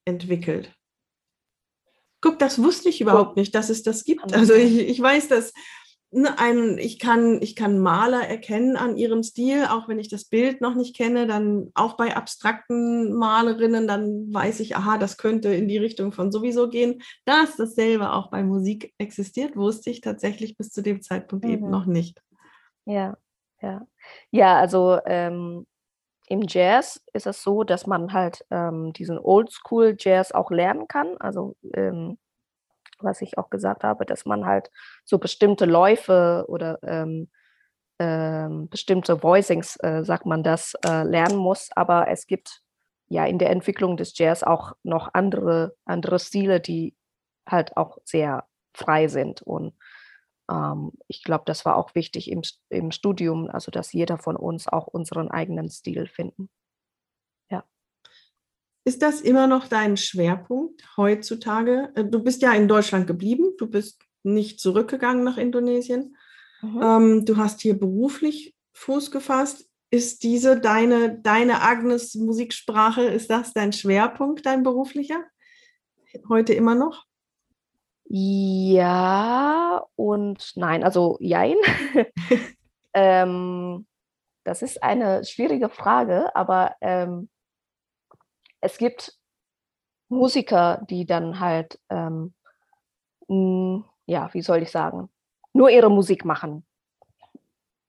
entwickelt? 0.05 0.73
Guck, 2.23 2.39
das 2.39 2.61
wusste 2.63 2.89
ich 2.89 3.01
überhaupt 3.01 3.35
nicht, 3.35 3.53
dass 3.53 3.69
es 3.69 3.83
das 3.83 4.03
gibt. 4.03 4.33
Also 4.33 4.53
ich, 4.53 4.79
ich 4.79 4.99
weiß, 4.99 5.27
dass 5.27 5.53
Ne, 6.15 6.37
ein, 6.37 6.77
ich, 6.77 6.99
kann, 6.99 7.41
ich 7.41 7.55
kann 7.55 7.79
Maler 7.79 8.27
erkennen 8.27 8.77
an 8.77 8.97
ihrem 8.97 9.23
Stil, 9.23 9.65
auch 9.65 9.87
wenn 9.87 9.97
ich 9.97 10.09
das 10.09 10.25
Bild 10.25 10.61
noch 10.61 10.75
nicht 10.75 10.95
kenne, 10.95 11.25
dann 11.25 11.71
auch 11.73 11.97
bei 11.97 12.15
abstrakten 12.15 13.13
Malerinnen, 13.13 13.87
dann 13.87 14.31
weiß 14.31 14.59
ich, 14.59 14.75
aha, 14.75 14.99
das 14.99 15.17
könnte 15.17 15.49
in 15.49 15.67
die 15.67 15.79
Richtung 15.79 16.11
von 16.11 16.31
sowieso 16.31 16.69
gehen. 16.69 17.01
Dass 17.25 17.55
dasselbe 17.55 18.13
auch 18.13 18.29
bei 18.29 18.43
Musik 18.43 18.93
existiert, 18.99 19.55
wusste 19.55 19.89
ich 19.89 20.01
tatsächlich 20.01 20.55
bis 20.55 20.69
zu 20.69 20.83
dem 20.83 21.01
Zeitpunkt 21.01 21.45
mhm. 21.45 21.51
eben 21.51 21.69
noch 21.71 21.87
nicht. 21.87 22.21
Ja, 22.85 23.17
ja. 23.63 23.81
Ja, 24.29 24.59
also 24.59 24.99
ähm, 25.07 25.65
im 26.27 26.43
Jazz 26.47 27.03
ist 27.13 27.27
es 27.27 27.43
so, 27.43 27.63
dass 27.63 27.85
man 27.85 28.13
halt 28.13 28.45
ähm, 28.49 28.93
diesen 28.93 29.19
Oldschool-Jazz 29.19 30.31
auch 30.31 30.51
lernen 30.51 30.87
kann. 30.87 31.17
Also 31.19 31.55
ähm, 31.73 32.17
was 32.99 33.21
ich 33.21 33.37
auch 33.37 33.49
gesagt 33.49 33.83
habe, 33.83 34.05
dass 34.05 34.25
man 34.25 34.45
halt 34.45 34.71
so 35.03 35.17
bestimmte 35.17 35.65
Läufe 35.65 36.45
oder 36.47 36.79
ähm, 36.83 37.29
ähm, 37.99 38.69
bestimmte 38.69 39.21
Voicings, 39.21 39.77
äh, 39.81 40.03
sagt 40.03 40.25
man 40.25 40.43
das, 40.43 40.73
äh, 40.85 41.03
lernen 41.03 41.37
muss. 41.37 41.69
Aber 41.75 42.07
es 42.07 42.25
gibt 42.27 42.61
ja 43.07 43.25
in 43.25 43.37
der 43.37 43.49
Entwicklung 43.49 43.97
des 43.97 44.17
Jazz 44.17 44.43
auch 44.43 44.73
noch 44.83 45.09
andere, 45.13 45.75
andere 45.85 46.19
Stile, 46.19 46.59
die 46.59 46.95
halt 47.47 47.75
auch 47.77 47.97
sehr 48.05 48.45
frei 48.73 49.07
sind. 49.07 49.41
Und 49.41 49.73
ich 51.07 51.23
glaube, 51.23 51.43
das 51.45 51.65
war 51.65 51.77
auch 51.77 51.95
wichtig 51.95 52.29
im, 52.29 52.41
im 52.69 52.91
Studium, 52.91 53.49
also 53.49 53.71
dass 53.71 53.93
jeder 53.93 54.17
von 54.17 54.35
uns 54.35 54.67
auch 54.67 54.87
unseren 54.87 55.31
eigenen 55.31 55.69
Stil 55.69 56.07
finden. 56.07 56.49
Ist 58.85 59.01
das 59.01 59.21
immer 59.21 59.47
noch 59.47 59.67
dein 59.67 59.95
Schwerpunkt 59.95 60.97
heutzutage? 60.97 61.91
Äh, 61.95 62.05
du 62.05 62.21
bist 62.21 62.41
ja 62.41 62.53
in 62.53 62.67
Deutschland 62.67 63.07
geblieben, 63.07 63.53
du 63.57 63.67
bist 63.67 64.01
nicht 64.23 64.59
zurückgegangen 64.59 65.23
nach 65.23 65.37
Indonesien. 65.37 66.17
Mhm. 66.61 66.81
Ähm, 66.81 67.25
du 67.25 67.37
hast 67.37 67.61
hier 67.61 67.79
beruflich 67.79 68.55
Fuß 68.73 69.11
gefasst. 69.11 69.69
Ist 69.89 70.23
diese 70.23 70.59
deine, 70.59 71.19
deine 71.19 71.61
Agnes 71.61 72.15
Musiksprache, 72.15 73.03
ist 73.03 73.29
das 73.29 73.53
dein 73.53 73.73
Schwerpunkt, 73.73 74.45
dein 74.45 74.63
beruflicher? 74.63 75.23
Heute 76.27 76.53
immer 76.53 76.75
noch? 76.75 77.05
Ja 78.15 79.83
und 79.95 80.51
nein, 80.55 80.83
also 80.83 81.17
jein. 81.19 81.55
ähm, 82.93 83.87
das 84.43 84.61
ist 84.61 84.83
eine 84.83 85.25
schwierige 85.25 85.69
Frage, 85.69 86.35
aber 86.35 86.75
ähm, 86.81 87.29
es 88.61 88.77
gibt 88.77 89.17
Musiker, 90.09 90.83
die 90.89 91.05
dann 91.05 91.39
halt, 91.39 91.79
ähm, 91.89 92.33
mh, 93.27 93.83
ja, 94.07 94.29
wie 94.33 94.41
soll 94.41 94.63
ich 94.63 94.71
sagen, 94.71 95.09
nur 95.53 95.69
ihre 95.71 95.91
Musik 95.91 96.25
machen, 96.25 96.65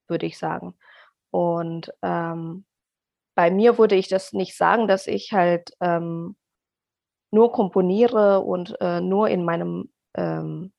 würde 0.08 0.26
ich 0.26 0.38
sagen. 0.38 0.74
Und 1.30 1.92
ähm, 2.02 2.64
bei 3.36 3.50
mir 3.50 3.78
würde 3.78 3.96
ich 3.96 4.08
das 4.08 4.32
nicht 4.32 4.56
sagen, 4.56 4.88
dass 4.88 5.06
ich 5.06 5.32
halt 5.32 5.72
ähm, 5.80 6.36
nur 7.32 7.52
komponiere 7.52 8.40
und 8.42 8.76
äh, 8.80 9.00
nur 9.00 9.28
in 9.28 9.44
meinem, 9.44 9.92
ähm, 10.14 10.72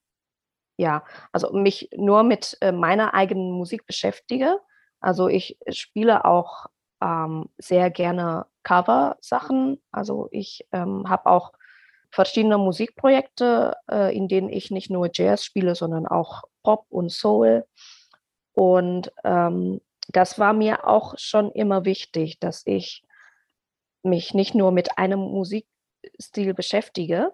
ja, 0.78 1.04
also 1.32 1.52
mich 1.54 1.90
nur 1.96 2.24
mit 2.24 2.58
äh, 2.62 2.72
meiner 2.72 3.14
eigenen 3.14 3.52
Musik 3.52 3.86
beschäftige. 3.86 4.60
Also 5.00 5.28
ich 5.28 5.58
spiele 5.70 6.26
auch 6.26 6.66
ähm, 7.02 7.50
sehr 7.58 7.90
gerne 7.92 8.48
Cover-Sachen. 8.64 9.82
Also 9.92 10.28
ich 10.32 10.68
ähm, 10.72 11.10
habe 11.10 11.28
auch 11.28 11.54
verschiedene 12.10 12.58
Musikprojekte, 12.58 13.76
äh, 13.90 14.16
in 14.16 14.28
denen 14.28 14.50
ich 14.50 14.72
nicht 14.72 14.90
nur 14.90 15.10
Jazz 15.14 15.44
spiele, 15.44 15.76
sondern 15.76 16.08
auch 16.08 16.44
Pop 16.64 16.86
und 16.90 17.12
Soul. 17.12 17.66
Und 18.54 19.12
ähm, 19.24 19.82
das 20.10 20.40
war 20.40 20.54
mir 20.54 20.88
auch 20.88 21.18
schon 21.18 21.52
immer 21.52 21.86
wichtig, 21.86 22.40
dass 22.40 22.64
ich 22.66 23.04
mich 24.04 24.34
nicht 24.34 24.56
nur 24.56 24.72
mit 24.72 24.98
einem 24.98 25.20
Musikstil 25.20 26.54
beschäftige, 26.54 27.34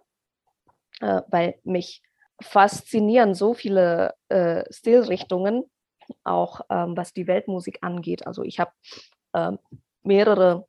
äh, 1.02 1.22
weil 1.28 1.60
mich 1.64 2.02
faszinieren 2.42 3.36
so 3.36 3.54
viele 3.54 4.16
äh, 4.30 4.64
Stilrichtungen, 4.72 5.64
auch 6.24 6.62
ähm, 6.70 6.98
was 6.98 7.14
die 7.14 7.28
Weltmusik 7.28 7.80
angeht. 7.82 8.26
Also 8.26 8.44
ich 8.44 8.60
habe 8.60 8.72
äh, 9.34 9.52
mehrere 10.04 10.68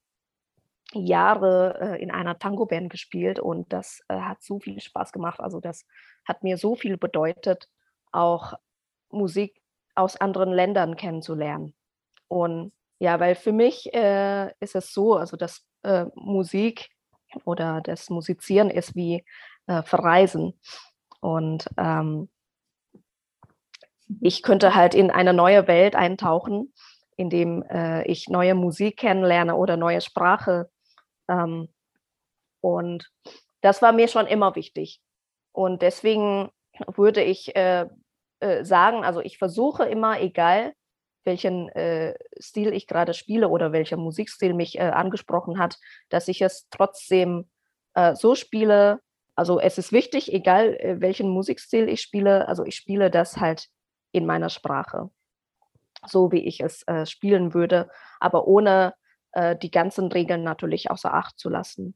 Jahre 0.95 1.79
äh, 1.81 2.03
in 2.03 2.11
einer 2.11 2.39
Tango-Band 2.39 2.91
gespielt 2.91 3.39
und 3.39 3.73
das 3.73 4.03
äh, 4.09 4.17
hat 4.21 4.43
so 4.43 4.59
viel 4.59 4.81
Spaß 4.81 5.13
gemacht. 5.13 5.41
Also 5.41 5.61
das 5.61 5.87
hat 6.27 6.43
mir 6.43 6.59
so 6.59 6.75
viel 6.77 6.97
bedeutet, 6.97 7.69
auch 8.13 8.55
Musik 9.11 9.61
aus 9.95 10.21
anderen 10.21 10.53
Ländern 10.53 10.97
kennenzulernen. 10.97 11.75
Und 12.29 12.73
ja, 12.99 13.19
weil 13.21 13.35
für 13.35 13.53
mich 13.53 13.93
äh, 13.95 14.53
ist 14.61 14.75
es 14.75 14.93
so, 14.93 15.17
also 15.17 15.37
dass 15.37 15.67
äh, 15.83 16.07
Musik 16.15 16.91
oder 17.45 17.81
das 17.81 18.11
Musizieren 18.11 18.71
ist 18.71 18.95
wie 18.95 19.25
äh, 19.67 19.83
Verreisen. 19.83 20.59
Und 21.21 21.69
ähm, 21.77 22.29
ich 24.21 24.43
könnte 24.43 24.75
halt 24.75 24.95
in 24.95 25.11
eine 25.11 25.33
neue 25.33 25.67
Welt 25.69 25.97
eintauchen 25.97 26.73
indem 27.17 27.63
äh, 27.65 28.05
ich 28.05 28.29
neue 28.29 28.55
Musik 28.55 28.99
kennenlerne 28.99 29.57
oder 29.57 29.77
neue 29.77 30.01
Sprache. 30.01 30.71
Ähm, 31.29 31.69
und 32.61 33.11
das 33.61 33.83
war 33.83 33.93
mir 33.93 34.09
schon 34.09 34.27
immer 34.27 34.55
wichtig. 34.57 35.01
Und 35.53 35.83
deswegen 35.83 36.51
würde 36.87 37.23
ich 37.23 37.55
äh, 37.55 37.87
äh, 38.41 38.65
sagen, 38.65 39.05
also 39.05 39.21
ich 39.21 39.39
versuche 39.39 39.85
immer, 39.85 40.21
egal 40.21 40.75
welchen 41.25 41.69
äh, 41.69 42.15
Stil 42.41 42.73
ich 42.73 42.89
gerade 42.89 43.15
spiele 43.15 43.49
oder 43.49 43.71
welcher 43.71 43.97
Musikstil 43.97 44.55
mich 44.55 44.79
äh, 44.79 44.83
angesprochen 44.83 45.59
hat, 45.59 45.79
dass 46.09 46.27
ich 46.27 46.43
es 46.43 46.69
trotzdem 46.71 47.49
äh, 47.95 48.17
so 48.17 48.35
spiele. 48.35 49.01
Also 49.35 49.61
es 49.61 49.79
ist 49.79 49.93
wichtig, 49.93 50.33
egal 50.33 50.79
welchen 50.99 51.29
Musikstil 51.31 51.89
ich 51.89 52.01
spiele, 52.01 52.49
also 52.49 52.65
ich 52.65 52.77
spiele 52.77 53.11
das 53.11 53.39
halt 53.39 53.69
in 54.13 54.27
meiner 54.27 54.51
Sprache 54.51 55.11
so 56.07 56.33
wie 56.33 56.41
ich 56.41 56.61
es 56.61 56.83
äh, 56.87 57.07
spielen 57.07 57.55
würde, 57.55 57.89
aber 58.21 58.47
ohne 58.47 58.95
äh, 59.33 59.57
die 59.57 59.71
ganzen 59.71 60.09
Regeln 60.09 60.43
natürlich 60.43 60.91
außer 60.91 61.13
Acht 61.15 61.39
zu 61.39 61.49
lassen. 61.49 61.95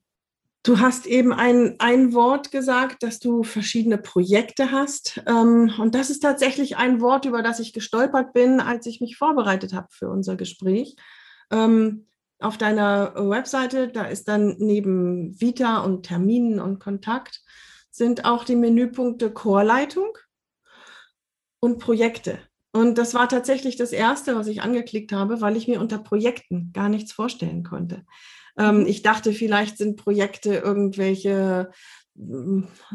Du 0.62 0.81
hast 0.81 1.07
eben 1.07 1.33
ein, 1.33 1.77
ein 1.79 2.12
Wort 2.12 2.51
gesagt, 2.51 3.05
dass 3.05 3.20
du 3.20 3.44
verschiedene 3.44 3.99
Projekte 3.99 4.72
hast. 4.72 5.22
Ähm, 5.27 5.72
und 5.79 5.94
das 5.94 6.11
ist 6.11 6.20
tatsächlich 6.20 6.77
ein 6.77 7.01
Wort, 7.01 7.25
über 7.25 7.42
das 7.42 7.61
ich 7.61 7.72
gestolpert 7.72 8.33
bin, 8.33 8.59
als 8.61 8.87
ich 8.87 9.01
mich 9.01 9.16
vorbereitet 9.16 9.75
habe 9.75 9.87
für 9.90 10.11
unser 10.11 10.35
Gespräch. 10.35 10.96
Ähm, 11.53 12.09
auf 12.38 12.59
deiner 12.59 13.14
Webseite, 13.16 13.88
da 13.88 14.05
ist 14.05 14.29
dann 14.29 14.57
neben 14.59 15.40
Vita 15.40 15.79
und 15.79 16.05
Terminen 16.05 16.61
und 16.61 16.79
Kontakt, 16.79 17.42
sind 17.90 18.25
auch 18.25 18.44
die 18.44 18.57
Menüpunkte 18.57 19.31
Chorleitung 19.31 20.16
und 21.61 21.79
Projekte. 21.79 22.38
Und 22.72 22.99
das 22.99 23.14
war 23.14 23.29
tatsächlich 23.29 23.77
das 23.77 23.92
Erste, 23.92 24.37
was 24.37 24.49
ich 24.49 24.61
angeklickt 24.61 25.12
habe, 25.12 25.40
weil 25.40 25.57
ich 25.57 25.66
mir 25.66 25.81
unter 25.81 25.99
Projekten 25.99 26.72
gar 26.75 26.90
nichts 26.90 27.12
vorstellen 27.12 27.62
konnte. 27.62 28.05
Ähm, 28.59 28.81
mhm. 28.81 28.87
ich 28.87 29.03
dachte, 29.03 29.33
vielleicht 29.33 29.79
sind 29.79 29.96
Projekte 29.96 30.57
irgendwelche 30.57 31.70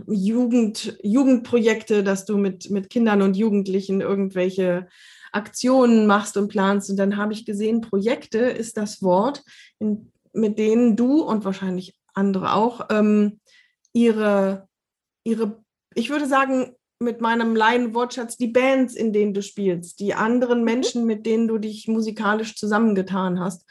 Jugend, 0.08 0.97
Jugendprojekte, 1.04 2.04
dass 2.04 2.25
du 2.25 2.38
mit, 2.38 2.69
mit 2.69 2.89
Kindern 2.89 3.21
und 3.21 3.38
Jugendlichen 3.38 4.01
irgendwelche 4.01 4.88
Aktionen 5.32 6.08
machst 6.08 6.38
und 6.38 6.48
planst. 6.48 6.89
Und 6.89 6.98
dann 6.98 7.17
habe 7.17 7.34
ich 7.34 7.46
gesehen, 7.46 7.82
Projekte 7.82 8.39
ist 8.39 8.78
das 8.78 9.02
Wort, 9.02 9.44
in, 9.80 10.12
mit 10.34 10.60
denen 10.60 10.96
du 10.96 11.22
und 11.22 11.46
wahrscheinlich 11.46 11.96
andere 12.13 12.54
auch 12.54 12.88
ähm, 12.89 13.39
ihre, 13.94 14.67
ihre, 15.24 15.63
ich 15.96 16.10
würde 16.10 16.28
sagen, 16.28 16.76
mit 17.00 17.20
meinem 17.20 17.56
Laienwortschatz, 17.56 18.38
die 18.38 18.48
Bands, 18.48 18.96
in 18.96 19.12
denen 19.12 19.34
du 19.34 19.41
spielst, 19.41 20.00
die 20.00 20.13
anderen 20.13 20.60
mhm. 20.60 20.65
Menschen, 20.65 21.06
mit 21.06 21.26
denen 21.26 21.48
du 21.48 21.58
dich 21.58 21.88
musikalisch 21.88 22.56
zusammengetan 22.56 23.39
hast. 23.39 23.65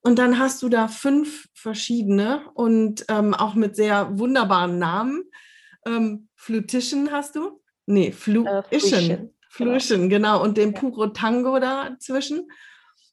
Und 0.00 0.18
dann 0.18 0.38
hast 0.38 0.62
du 0.62 0.68
da 0.68 0.88
fünf 0.88 1.48
verschiedene 1.54 2.42
und 2.54 3.06
ähm, 3.08 3.32
auch 3.32 3.54
mit 3.54 3.74
sehr 3.76 4.18
wunderbaren 4.18 4.78
Namen. 4.78 5.24
Ähm, 5.86 6.28
Flutischen 6.34 7.10
hast 7.10 7.36
du? 7.36 7.62
Nee, 7.86 8.12
Fluischen. 8.12 9.33
Fluischen, 9.54 10.08
genau. 10.08 10.38
genau. 10.38 10.44
Und 10.44 10.56
den 10.56 10.74
Puro 10.74 11.06
Tango 11.08 11.58
dazwischen. 11.60 12.50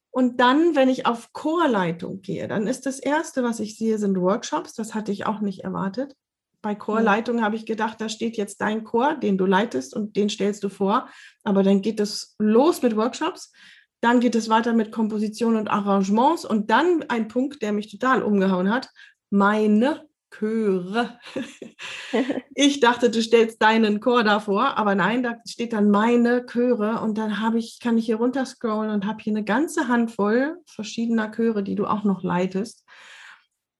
Und 0.09 0.39
dann, 0.39 0.75
wenn 0.75 0.89
ich 0.89 1.05
auf 1.05 1.31
Chorleitung 1.33 2.21
gehe, 2.21 2.47
dann 2.47 2.67
ist 2.67 2.85
das 2.85 2.99
Erste, 2.99 3.43
was 3.43 3.59
ich 3.59 3.77
sehe, 3.77 3.97
sind 3.97 4.19
Workshops. 4.19 4.73
Das 4.73 4.93
hatte 4.95 5.11
ich 5.11 5.25
auch 5.25 5.39
nicht 5.39 5.63
erwartet. 5.63 6.15
Bei 6.61 6.75
Chorleitung 6.75 7.37
ja. 7.37 7.43
habe 7.43 7.55
ich 7.55 7.65
gedacht, 7.65 8.01
da 8.01 8.09
steht 8.09 8.37
jetzt 8.37 8.59
dein 8.59 8.83
Chor, 8.83 9.15
den 9.15 9.37
du 9.37 9.45
leitest 9.45 9.95
und 9.95 10.15
den 10.15 10.29
stellst 10.29 10.63
du 10.63 10.69
vor. 10.69 11.07
Aber 11.43 11.63
dann 11.63 11.81
geht 11.81 11.99
es 11.99 12.35
los 12.39 12.81
mit 12.81 12.95
Workshops. 12.95 13.53
Dann 14.01 14.19
geht 14.19 14.35
es 14.35 14.49
weiter 14.49 14.73
mit 14.73 14.91
Komposition 14.91 15.55
und 15.55 15.69
Arrangements. 15.69 16.43
Und 16.43 16.71
dann 16.71 17.05
ein 17.07 17.27
Punkt, 17.27 17.61
der 17.61 17.71
mich 17.71 17.89
total 17.89 18.23
umgehauen 18.23 18.69
hat. 18.69 18.89
Meine 19.29 20.07
Chöre. 20.31 21.19
ich 22.55 22.79
dachte, 22.79 23.11
du 23.11 23.21
stellst 23.21 23.61
deinen 23.61 23.99
Chor 23.99 24.23
davor, 24.23 24.77
aber 24.77 24.95
nein, 24.95 25.21
da 25.21 25.35
steht 25.45 25.73
dann 25.73 25.91
meine 25.91 26.45
Chöre 26.45 27.01
und 27.01 27.17
dann 27.17 27.39
habe 27.39 27.59
ich, 27.59 27.79
kann 27.79 27.97
ich 27.97 28.05
hier 28.05 28.15
runter 28.15 28.45
scrollen 28.45 28.91
und 28.91 29.05
habe 29.05 29.21
hier 29.21 29.33
eine 29.33 29.43
ganze 29.43 29.87
Handvoll 29.87 30.57
verschiedener 30.65 31.31
Chöre, 31.31 31.63
die 31.63 31.75
du 31.75 31.85
auch 31.85 32.03
noch 32.03 32.23
leitest. 32.23 32.85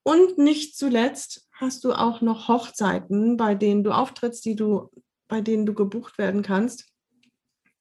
Und 0.04 0.38
nicht 0.38 0.78
zuletzt 0.78 1.48
hast 1.54 1.84
du 1.84 1.94
auch 1.94 2.22
noch 2.22 2.48
Hochzeiten, 2.48 3.38
bei 3.38 3.56
denen 3.56 3.84
du 3.84 3.92
auftrittst, 3.92 4.44
die 4.46 4.56
du, 4.56 4.90
bei 5.28 5.42
denen 5.42 5.66
du 5.66 5.74
gebucht 5.74 6.18
werden 6.18 6.42
kannst. 6.42 6.92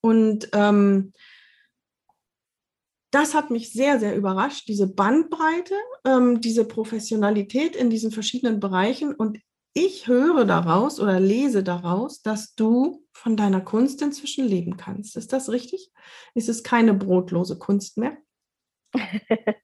Und 0.01 0.49
ähm, 0.53 1.13
das 3.11 3.35
hat 3.35 3.51
mich 3.51 3.73
sehr, 3.73 3.99
sehr 3.99 4.17
überrascht, 4.17 4.69
diese 4.69 4.87
Bandbreite, 4.87 5.75
ähm, 6.05 6.41
diese 6.41 6.65
Professionalität 6.65 7.75
in 7.75 7.91
diesen 7.91 8.13
verschiedenen 8.13 8.61
Bereichen. 8.61 9.15
Und 9.15 9.41
ich 9.75 10.07
höre 10.07 10.45
daraus 10.45 11.01
oder 11.01 11.21
lese 11.21 11.63
daraus, 11.63 12.23
dass 12.23 12.55
du 12.55 13.05
von 13.13 13.37
deiner 13.37 13.61
Kunst 13.61 14.03
inzwischen 14.03 14.47
leben 14.47 14.77
kannst. 14.77 15.17
Ist 15.17 15.33
das 15.33 15.49
richtig? 15.51 15.91
Ist 16.35 16.49
es 16.49 16.63
keine 16.63 16.95
brotlose 16.95 17.59
Kunst 17.59 17.99
mehr? 17.99 18.17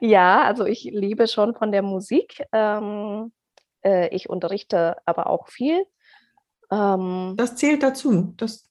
ja, 0.00 0.42
also 0.42 0.64
ich 0.64 0.84
liebe 0.84 1.28
schon 1.28 1.54
von 1.54 1.72
der 1.72 1.82
Musik. 1.82 2.42
Ähm, 2.52 3.32
äh, 3.84 4.14
ich 4.14 4.30
unterrichte 4.30 4.96
aber 5.06 5.28
auch 5.28 5.48
viel. 5.48 5.84
Ähm, 6.70 7.34
das 7.36 7.56
zählt 7.56 7.82
dazu. 7.82 8.34
Das, 8.36 8.69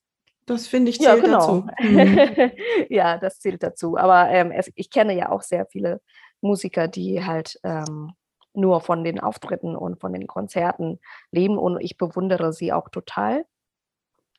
das 0.50 0.68
finde 0.68 0.92
ich 0.92 1.00
zählt 1.00 1.18
ja, 1.18 1.24
genau. 1.24 1.62
dazu. 1.62 1.68
Mhm. 1.80 2.52
ja, 2.90 3.18
das 3.18 3.40
zählt 3.40 3.64
dazu. 3.64 3.98
Aber 3.98 4.30
ähm, 4.30 4.52
es, 4.52 4.72
ich 4.76 4.90
kenne 4.90 5.16
ja 5.16 5.30
auch 5.30 5.42
sehr 5.42 5.66
viele 5.66 6.02
Musiker, 6.42 6.88
die 6.88 7.24
halt 7.26 7.60
ähm, 7.64 8.14
nur 8.54 8.82
von 8.82 9.04
den 9.04 9.20
Auftritten 9.20 9.76
und 9.76 10.00
von 10.00 10.14
den 10.14 10.28
Konzerten 10.28 11.00
leben 11.32 11.58
und 11.58 11.80
ich 11.80 11.98
bewundere 11.98 12.54
sie 12.54 12.74
auch 12.74 12.90
total. 12.90 13.46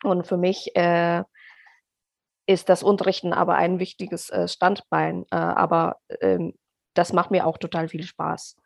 Und 0.02 0.26
für 0.26 0.36
mich 0.36 0.74
äh, 0.76 1.22
ist 2.46 2.68
das 2.68 2.82
Unterrichten 2.82 3.32
aber 3.32 3.54
ein 3.54 3.78
wichtiges 3.78 4.30
äh, 4.30 4.48
Standbein. 4.48 5.24
Äh, 5.30 5.36
aber 5.36 5.98
ähm, 6.20 6.54
das 6.94 7.12
macht 7.12 7.30
mir 7.30 7.46
auch 7.46 7.58
total 7.58 7.88
viel 7.88 8.02
Spaß, 8.02 8.56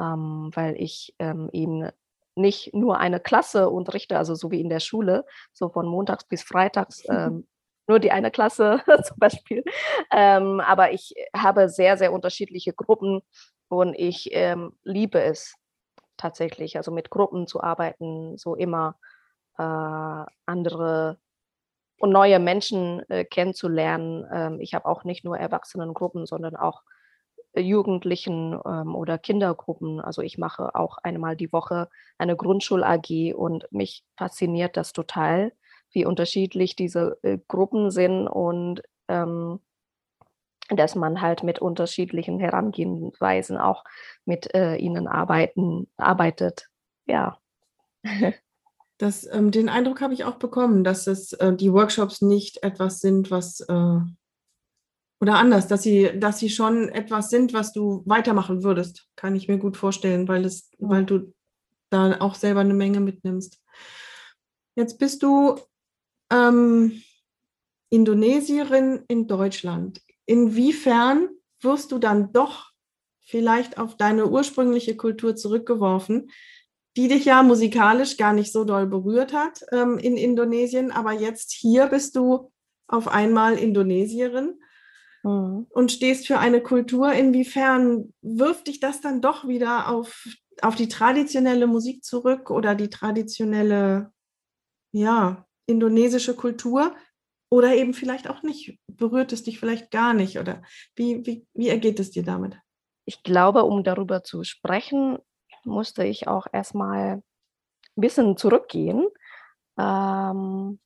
ähm, 0.00 0.50
weil 0.54 0.76
ich 0.80 1.14
ähm, 1.18 1.48
eben 1.52 1.88
nicht 2.36 2.74
nur 2.74 2.98
eine 2.98 3.20
Klasse 3.20 3.70
unterrichte, 3.70 4.18
also 4.18 4.34
so 4.34 4.50
wie 4.50 4.60
in 4.60 4.68
der 4.68 4.80
Schule, 4.80 5.24
so 5.52 5.68
von 5.68 5.86
montags 5.86 6.24
bis 6.24 6.42
freitags, 6.42 7.02
ähm, 7.08 7.46
nur 7.86 8.00
die 8.00 8.10
eine 8.10 8.30
Klasse 8.30 8.82
zum 9.04 9.18
Beispiel. 9.18 9.64
Ähm, 10.10 10.60
aber 10.60 10.92
ich 10.92 11.14
habe 11.36 11.68
sehr, 11.68 11.96
sehr 11.96 12.12
unterschiedliche 12.12 12.72
Gruppen 12.72 13.20
und 13.68 13.94
ich 13.94 14.28
ähm, 14.32 14.72
liebe 14.84 15.20
es 15.20 15.54
tatsächlich, 16.16 16.76
also 16.76 16.92
mit 16.92 17.10
Gruppen 17.10 17.46
zu 17.46 17.62
arbeiten, 17.62 18.36
so 18.38 18.54
immer 18.54 18.96
äh, 19.58 20.24
andere 20.46 21.18
und 21.98 22.10
neue 22.10 22.38
Menschen 22.38 23.08
äh, 23.08 23.24
kennenzulernen. 23.24 24.26
Ähm, 24.32 24.60
ich 24.60 24.74
habe 24.74 24.86
auch 24.86 25.04
nicht 25.04 25.24
nur 25.24 25.38
Erwachsenengruppen, 25.38 26.26
sondern 26.26 26.56
auch 26.56 26.82
Jugendlichen 27.56 28.58
ähm, 28.66 28.94
oder 28.94 29.18
Kindergruppen. 29.18 30.00
Also 30.00 30.22
ich 30.22 30.38
mache 30.38 30.74
auch 30.74 30.98
einmal 30.98 31.36
die 31.36 31.52
Woche 31.52 31.88
eine 32.18 32.36
Grundschul-AG 32.36 33.34
und 33.34 33.70
mich 33.70 34.04
fasziniert 34.16 34.76
das 34.76 34.92
total, 34.92 35.52
wie 35.92 36.04
unterschiedlich 36.04 36.76
diese 36.76 37.18
äh, 37.22 37.38
Gruppen 37.48 37.90
sind 37.90 38.26
und 38.26 38.82
ähm, 39.08 39.60
dass 40.70 40.94
man 40.94 41.20
halt 41.20 41.42
mit 41.42 41.58
unterschiedlichen 41.58 42.40
Herangehensweisen 42.40 43.58
auch 43.58 43.84
mit 44.24 44.54
äh, 44.54 44.76
ihnen 44.76 45.06
arbeiten, 45.06 45.88
arbeitet. 45.96 46.68
Ja. 47.06 47.38
Das, 48.98 49.26
ähm, 49.26 49.50
den 49.50 49.68
Eindruck 49.68 50.00
habe 50.00 50.14
ich 50.14 50.24
auch 50.24 50.36
bekommen, 50.36 50.84
dass 50.84 51.08
es 51.08 51.32
äh, 51.32 51.52
die 51.52 51.72
Workshops 51.72 52.22
nicht 52.22 52.62
etwas 52.62 53.00
sind, 53.00 53.28
was 53.32 53.58
äh, 53.60 53.98
oder 55.24 55.36
anders, 55.36 55.68
dass 55.68 55.82
sie, 55.82 56.10
dass 56.20 56.38
sie 56.38 56.50
schon 56.50 56.90
etwas 56.90 57.30
sind, 57.30 57.54
was 57.54 57.72
du 57.72 58.02
weitermachen 58.04 58.62
würdest, 58.62 59.08
kann 59.16 59.34
ich 59.34 59.48
mir 59.48 59.56
gut 59.56 59.78
vorstellen, 59.78 60.28
weil, 60.28 60.44
es, 60.44 60.70
ja. 60.76 60.90
weil 60.90 61.06
du 61.06 61.32
da 61.88 62.20
auch 62.20 62.34
selber 62.34 62.60
eine 62.60 62.74
Menge 62.74 63.00
mitnimmst. 63.00 63.58
Jetzt 64.74 64.98
bist 64.98 65.22
du 65.22 65.58
ähm, 66.30 67.00
Indonesierin 67.88 69.04
in 69.08 69.26
Deutschland. 69.26 70.02
Inwiefern 70.26 71.30
wirst 71.62 71.90
du 71.90 71.98
dann 71.98 72.30
doch 72.34 72.72
vielleicht 73.24 73.78
auf 73.78 73.96
deine 73.96 74.26
ursprüngliche 74.26 74.94
Kultur 74.94 75.36
zurückgeworfen, 75.36 76.30
die 76.98 77.08
dich 77.08 77.24
ja 77.24 77.42
musikalisch 77.42 78.18
gar 78.18 78.34
nicht 78.34 78.52
so 78.52 78.64
doll 78.64 78.86
berührt 78.86 79.32
hat 79.32 79.64
ähm, 79.72 79.96
in 79.96 80.18
Indonesien, 80.18 80.92
aber 80.92 81.12
jetzt 81.12 81.50
hier 81.50 81.86
bist 81.86 82.14
du 82.14 82.52
auf 82.88 83.08
einmal 83.08 83.56
Indonesierin 83.56 84.58
mhm. 85.24 85.66
und 85.70 85.90
stehst 85.90 86.26
für 86.26 86.38
eine 86.38 86.62
Kultur, 86.62 87.12
inwiefern 87.12 88.12
wirft 88.22 88.68
dich 88.68 88.78
das 88.78 89.00
dann 89.00 89.20
doch 89.20 89.48
wieder 89.48 89.88
auf, 89.88 90.26
auf 90.62 90.76
die 90.76 90.88
traditionelle 90.88 91.66
Musik 91.66 92.04
zurück 92.04 92.50
oder 92.50 92.74
die 92.74 92.90
traditionelle, 92.90 94.12
ja, 94.92 95.44
indonesische 95.66 96.36
Kultur? 96.36 96.94
Oder 97.50 97.76
eben 97.76 97.94
vielleicht 97.94 98.28
auch 98.28 98.42
nicht, 98.42 98.80
berührt 98.88 99.32
es 99.32 99.44
dich 99.44 99.60
vielleicht 99.60 99.90
gar 99.90 100.12
nicht? 100.12 100.38
Oder 100.38 100.62
wie, 100.96 101.24
wie, 101.24 101.46
wie 101.54 101.68
ergeht 101.68 102.00
es 102.00 102.10
dir 102.10 102.24
damit? 102.24 102.58
Ich 103.04 103.22
glaube, 103.22 103.64
um 103.64 103.84
darüber 103.84 104.24
zu 104.24 104.44
sprechen, 104.44 105.18
musste 105.62 106.04
ich 106.04 106.26
auch 106.26 106.46
erstmal 106.52 107.22
ein 107.96 108.00
bisschen 108.00 108.36
zurückgehen. 108.36 109.06
Ähm, 109.78 110.80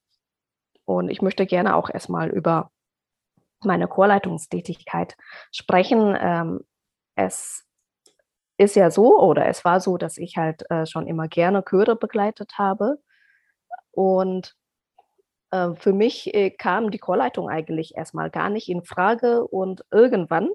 und 0.84 1.08
ich 1.10 1.22
möchte 1.22 1.46
gerne 1.46 1.74
auch 1.74 1.90
erstmal 1.90 2.28
über 2.30 2.70
meine 3.64 3.88
Chorleitungstätigkeit 3.88 5.16
sprechen. 5.52 6.16
Ähm, 6.20 6.60
es 7.16 7.64
ist 8.58 8.76
ja 8.76 8.90
so 8.90 9.20
oder 9.20 9.46
es 9.46 9.64
war 9.64 9.80
so, 9.80 9.96
dass 9.98 10.18
ich 10.18 10.36
halt 10.36 10.68
äh, 10.70 10.86
schon 10.86 11.06
immer 11.06 11.28
gerne 11.28 11.62
Chöre 11.64 11.96
begleitet 11.96 12.58
habe. 12.58 12.98
Und 13.92 14.54
äh, 15.50 15.74
für 15.76 15.92
mich 15.92 16.34
äh, 16.34 16.50
kam 16.50 16.90
die 16.90 16.98
Chorleitung 16.98 17.48
eigentlich 17.48 17.96
erstmal 17.96 18.30
gar 18.30 18.50
nicht 18.50 18.68
in 18.68 18.84
Frage. 18.84 19.46
Und 19.46 19.84
irgendwann 19.90 20.50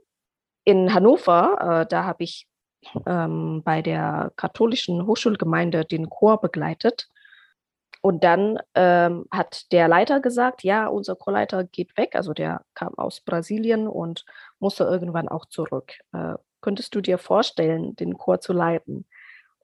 in 0.65 0.93
Hannover, 0.93 1.81
äh, 1.81 1.85
da 1.87 2.05
habe 2.05 2.23
ich 2.23 2.47
ähm, 3.05 3.61
bei 3.63 3.81
der 3.81 4.31
katholischen 4.35 5.05
Hochschulgemeinde 5.07 5.85
den 5.85 6.09
Chor 6.09 6.41
begleitet. 6.41 7.09
Und 8.05 8.25
dann 8.25 8.59
ähm, 8.75 9.27
hat 9.31 9.71
der 9.71 9.87
Leiter 9.87 10.19
gesagt, 10.19 10.61
ja, 10.63 10.87
unser 10.87 11.15
Chorleiter 11.15 11.63
geht 11.63 11.95
weg. 11.95 12.15
Also 12.15 12.33
der 12.33 12.65
kam 12.73 12.93
aus 12.95 13.21
Brasilien 13.21 13.87
und 13.87 14.25
musste 14.59 14.83
irgendwann 14.83 15.29
auch 15.29 15.45
zurück. 15.45 15.93
Äh, 16.11 16.33
könntest 16.59 16.93
du 16.95 16.99
dir 16.99 17.17
vorstellen, 17.17 17.95
den 17.95 18.17
Chor 18.17 18.41
zu 18.41 18.51
leiten? 18.51 19.07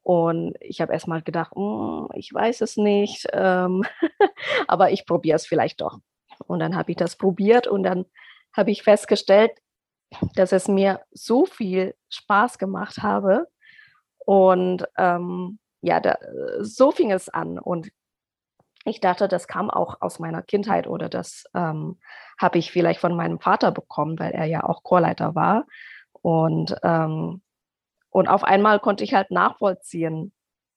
Und 0.03 0.55
ich 0.61 0.79
habe 0.79 0.93
erstmal 0.93 1.21
gedacht, 1.21 1.51
hm, 1.53 2.07
ich 2.13 2.33
weiß 2.33 2.61
es 2.61 2.77
nicht, 2.77 3.27
ähm, 3.33 3.83
aber 4.69 4.91
ich 4.91 5.05
probiere 5.05 5.35
es 5.35 5.45
vielleicht 5.45 5.81
doch. 5.81 5.99
Und 6.47 6.59
dann 6.59 6.77
habe 6.77 6.91
ich 6.91 6.97
das 6.97 7.17
probiert 7.17 7.67
und 7.67 7.83
dann 7.83 8.05
habe 8.55 8.71
ich 8.71 8.83
festgestellt, 8.83 9.51
dass 10.35 10.53
es 10.53 10.69
mir 10.69 11.01
so 11.11 11.45
viel 11.45 11.93
Spaß 12.07 12.57
gemacht 12.57 12.99
habe 12.99 13.47
und 14.19 14.85
ähm, 14.97 15.59
ja, 15.81 15.99
da, 15.99 16.17
so 16.61 16.91
fing 16.91 17.11
es 17.11 17.27
an. 17.27 17.59
Und 17.59 17.89
ich 18.89 18.99
dachte, 18.99 19.27
das 19.27 19.47
kam 19.47 19.69
auch 19.69 20.01
aus 20.01 20.19
meiner 20.19 20.41
Kindheit 20.41 20.87
oder 20.87 21.09
das 21.09 21.45
ähm, 21.53 21.99
habe 22.39 22.57
ich 22.57 22.71
vielleicht 22.71 22.99
von 22.99 23.15
meinem 23.15 23.39
Vater 23.39 23.71
bekommen, 23.71 24.19
weil 24.19 24.31
er 24.31 24.45
ja 24.45 24.63
auch 24.63 24.83
Chorleiter 24.83 25.35
war. 25.35 25.65
Und, 26.13 26.75
ähm, 26.83 27.41
und 28.09 28.27
auf 28.27 28.43
einmal 28.43 28.79
konnte 28.79 29.03
ich 29.03 29.13
halt 29.13 29.31
nachvollziehen, 29.31 30.33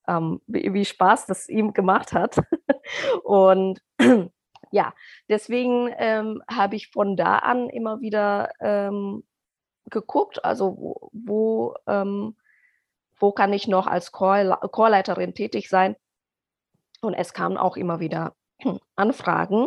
ähm, 0.09 0.41
wie, 0.47 0.73
wie, 0.73 0.85
Spaß 0.85 1.27
das 1.27 1.49
ihm 1.49 1.73
gemacht 1.73 2.13
hat. 2.13 2.37
und 3.25 3.81
ja, 4.71 4.95
deswegen 5.29 5.91
ähm, 5.99 6.43
habe 6.51 6.77
ich 6.77 6.91
von 6.91 7.17
da 7.17 7.39
an 7.39 7.69
immer 7.69 8.01
wieder 8.01 8.51
ähm, 8.61 9.25
geguckt, 9.91 10.45
also 10.45 10.77
wo, 10.77 11.11
wo, 11.13 11.75
ähm, 11.87 12.37
wo 13.19 13.33
kann 13.33 13.53
ich 13.53 13.69
noch 13.69 13.87
als 13.87 14.13
Chor 14.13 14.59
Chorleiterin 14.73 15.35
tätig 15.35 15.69
sein. 15.69 15.97
Und 17.03 17.15
es 17.15 17.33
kamen 17.33 17.57
auch 17.57 17.77
immer 17.77 18.01
wieder 18.01 18.35
Anfragen 18.97 19.67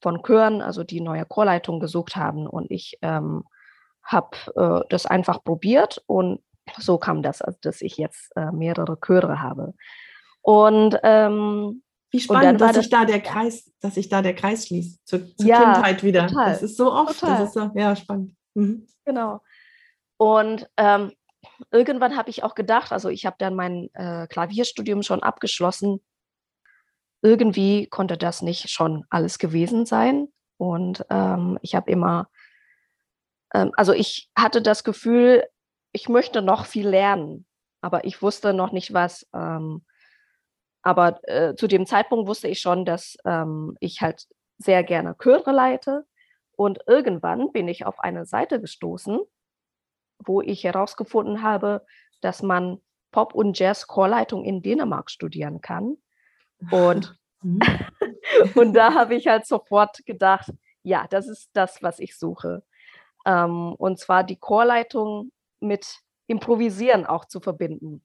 von 0.00 0.22
Chören, 0.22 0.62
also 0.62 0.82
die 0.82 1.00
neue 1.00 1.26
Chorleitung 1.26 1.78
gesucht 1.78 2.16
haben. 2.16 2.46
Und 2.46 2.70
ich 2.70 2.98
ähm, 3.02 3.44
habe 4.02 4.36
äh, 4.56 4.86
das 4.88 5.06
einfach 5.06 5.44
probiert 5.44 6.02
und 6.06 6.40
so 6.78 6.98
kam 6.98 7.22
das, 7.22 7.42
also 7.42 7.58
dass 7.62 7.82
ich 7.82 7.96
jetzt 7.96 8.34
äh, 8.36 8.50
mehrere 8.52 8.98
Chöre 8.98 9.42
habe. 9.42 9.74
Und 10.42 10.98
ähm, 11.02 11.82
wie 12.10 12.20
spannend, 12.20 12.60
dass 12.60 12.76
sich 12.76 12.88
da 12.88 13.04
der 13.04 13.20
Kreis, 13.20 13.70
dass 13.80 13.94
sich 13.94 14.08
da 14.08 14.22
der 14.22 14.34
Kreis 14.34 14.66
schließt 14.66 15.06
zur, 15.06 15.36
zur 15.36 15.46
ja, 15.46 15.74
Kindheit 15.74 16.02
wieder. 16.02 16.26
Total, 16.26 16.52
das 16.52 16.62
ist 16.62 16.76
so 16.76 16.92
oft, 16.92 17.20
total. 17.20 17.38
das 17.38 17.48
ist 17.48 17.54
so, 17.54 17.70
ja 17.74 17.94
spannend. 17.94 18.34
Mhm. 18.54 18.86
Genau. 19.04 19.42
Und 20.16 20.68
ähm, 20.76 21.12
irgendwann 21.70 22.16
habe 22.16 22.30
ich 22.30 22.42
auch 22.42 22.54
gedacht, 22.54 22.92
also 22.92 23.08
ich 23.08 23.26
habe 23.26 23.36
dann 23.38 23.54
mein 23.54 23.90
äh, 23.94 24.26
Klavierstudium 24.28 25.02
schon 25.02 25.22
abgeschlossen. 25.22 26.00
Irgendwie 27.22 27.86
konnte 27.86 28.16
das 28.16 28.42
nicht 28.42 28.70
schon 28.70 29.04
alles 29.10 29.38
gewesen 29.38 29.86
sein. 29.86 30.28
Und 30.56 31.04
ähm, 31.10 31.58
ich 31.62 31.74
habe 31.74 31.90
immer, 31.90 32.28
ähm, 33.54 33.72
also 33.76 33.92
ich 33.92 34.30
hatte 34.36 34.62
das 34.62 34.84
Gefühl, 34.84 35.44
ich 35.92 36.08
möchte 36.08 36.42
noch 36.42 36.66
viel 36.66 36.88
lernen, 36.88 37.46
aber 37.80 38.04
ich 38.04 38.22
wusste 38.22 38.52
noch 38.52 38.72
nicht 38.72 38.92
was. 38.92 39.26
Ähm, 39.34 39.84
aber 40.82 41.20
äh, 41.24 41.54
zu 41.56 41.66
dem 41.66 41.86
Zeitpunkt 41.86 42.26
wusste 42.28 42.48
ich 42.48 42.60
schon, 42.60 42.84
dass 42.84 43.16
ähm, 43.24 43.76
ich 43.80 44.00
halt 44.00 44.26
sehr 44.58 44.82
gerne 44.84 45.16
Chöre 45.18 45.52
leite. 45.52 46.06
Und 46.56 46.80
irgendwann 46.86 47.52
bin 47.52 47.68
ich 47.68 47.86
auf 47.86 48.00
eine 48.00 48.26
Seite 48.26 48.60
gestoßen, 48.60 49.18
wo 50.18 50.42
ich 50.42 50.64
herausgefunden 50.64 51.42
habe, 51.42 51.86
dass 52.20 52.42
man 52.42 52.80
Pop- 53.12 53.34
und 53.34 53.58
Jazz-Chorleitung 53.58 54.44
in 54.44 54.62
Dänemark 54.62 55.10
studieren 55.10 55.60
kann. 55.60 55.96
Und, 56.70 57.16
mhm. 57.42 57.60
und 58.54 58.74
da 58.74 58.94
habe 58.94 59.14
ich 59.14 59.26
halt 59.26 59.46
sofort 59.46 60.04
gedacht, 60.06 60.50
ja, 60.82 61.06
das 61.08 61.28
ist 61.28 61.50
das, 61.52 61.82
was 61.82 61.98
ich 61.98 62.18
suche. 62.18 62.62
Ähm, 63.26 63.74
und 63.74 63.98
zwar 63.98 64.24
die 64.24 64.38
Chorleitung 64.38 65.32
mit 65.60 66.00
Improvisieren 66.26 67.06
auch 67.06 67.24
zu 67.24 67.40
verbinden. 67.40 68.02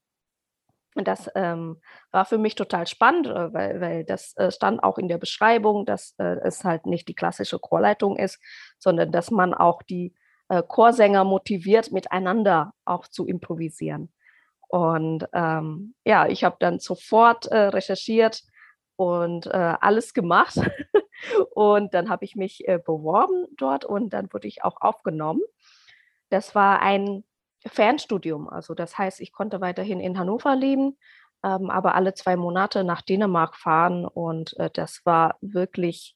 Und 0.96 1.08
das 1.08 1.30
ähm, 1.36 1.82
war 2.12 2.26
für 2.26 2.38
mich 2.38 2.56
total 2.56 2.88
spannend, 2.88 3.28
äh, 3.28 3.54
weil, 3.54 3.82
weil 3.82 4.04
das 4.06 4.36
äh, 4.38 4.50
stand 4.50 4.82
auch 4.82 4.98
in 4.98 5.10
der 5.10 5.18
Beschreibung, 5.18 5.86
dass 5.86 6.16
äh, 6.18 6.38
es 6.42 6.64
halt 6.64 6.86
nicht 6.86 7.08
die 7.08 7.16
klassische 7.16 7.60
Chorleitung 7.60 8.18
ist, 8.18 8.40
sondern 8.80 9.12
dass 9.12 9.30
man 9.30 9.54
auch 9.54 9.84
die 9.84 10.16
äh, 10.48 10.64
Chorsänger 10.64 11.24
motiviert, 11.26 11.92
miteinander 11.92 12.74
auch 12.86 13.08
zu 13.08 13.28
improvisieren. 13.28 14.12
Und 14.68 15.28
ähm, 15.34 15.96
ja, 16.06 16.28
ich 16.28 16.44
habe 16.44 16.58
dann 16.60 16.80
sofort 16.80 17.48
äh, 17.48 17.58
recherchiert 17.58 18.44
und 18.96 19.48
äh, 19.48 19.76
alles 19.80 20.14
gemacht. 20.14 20.60
und 21.54 21.94
dann 21.94 22.10
habe 22.10 22.26
ich 22.26 22.36
mich 22.36 22.66
beworben 22.86 23.46
dort 23.58 23.86
und 23.86 24.12
dann 24.12 24.32
wurde 24.32 24.48
ich 24.48 24.64
auch 24.64 24.82
aufgenommen. 24.82 25.42
Das 26.30 26.56
war 26.56 26.82
ein 26.82 27.24
Fernstudium. 27.68 28.50
Also 28.50 28.74
das 28.74 28.98
heißt, 28.98 29.22
ich 29.22 29.32
konnte 29.32 29.62
weiterhin 29.62 30.00
in 30.00 30.18
Hannover 30.18 30.56
leben, 30.56 30.98
ähm, 31.44 31.70
aber 31.70 31.96
alle 31.96 32.14
zwei 32.14 32.36
Monate 32.36 32.84
nach 32.84 33.02
Dänemark 33.02 33.56
fahren. 33.56 34.06
Und 34.06 34.58
äh, 34.60 34.70
das 34.72 35.02
war 35.06 35.38
wirklich 35.42 36.16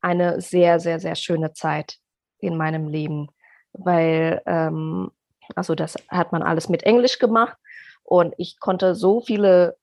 eine 0.00 0.40
sehr, 0.40 0.80
sehr, 0.80 0.98
sehr 0.98 1.14
schöne 1.14 1.52
Zeit 1.52 1.98
in 2.38 2.56
meinem 2.56 2.88
Leben, 2.88 3.28
weil, 3.72 4.42
ähm, 4.46 5.10
also 5.54 5.74
das 5.74 5.96
hat 6.08 6.32
man 6.32 6.42
alles 6.42 6.68
mit 6.68 6.82
Englisch 6.84 7.18
gemacht 7.18 7.56
und 8.02 8.34
ich 8.38 8.58
konnte 8.60 8.94
so 8.94 9.20
viele 9.20 9.76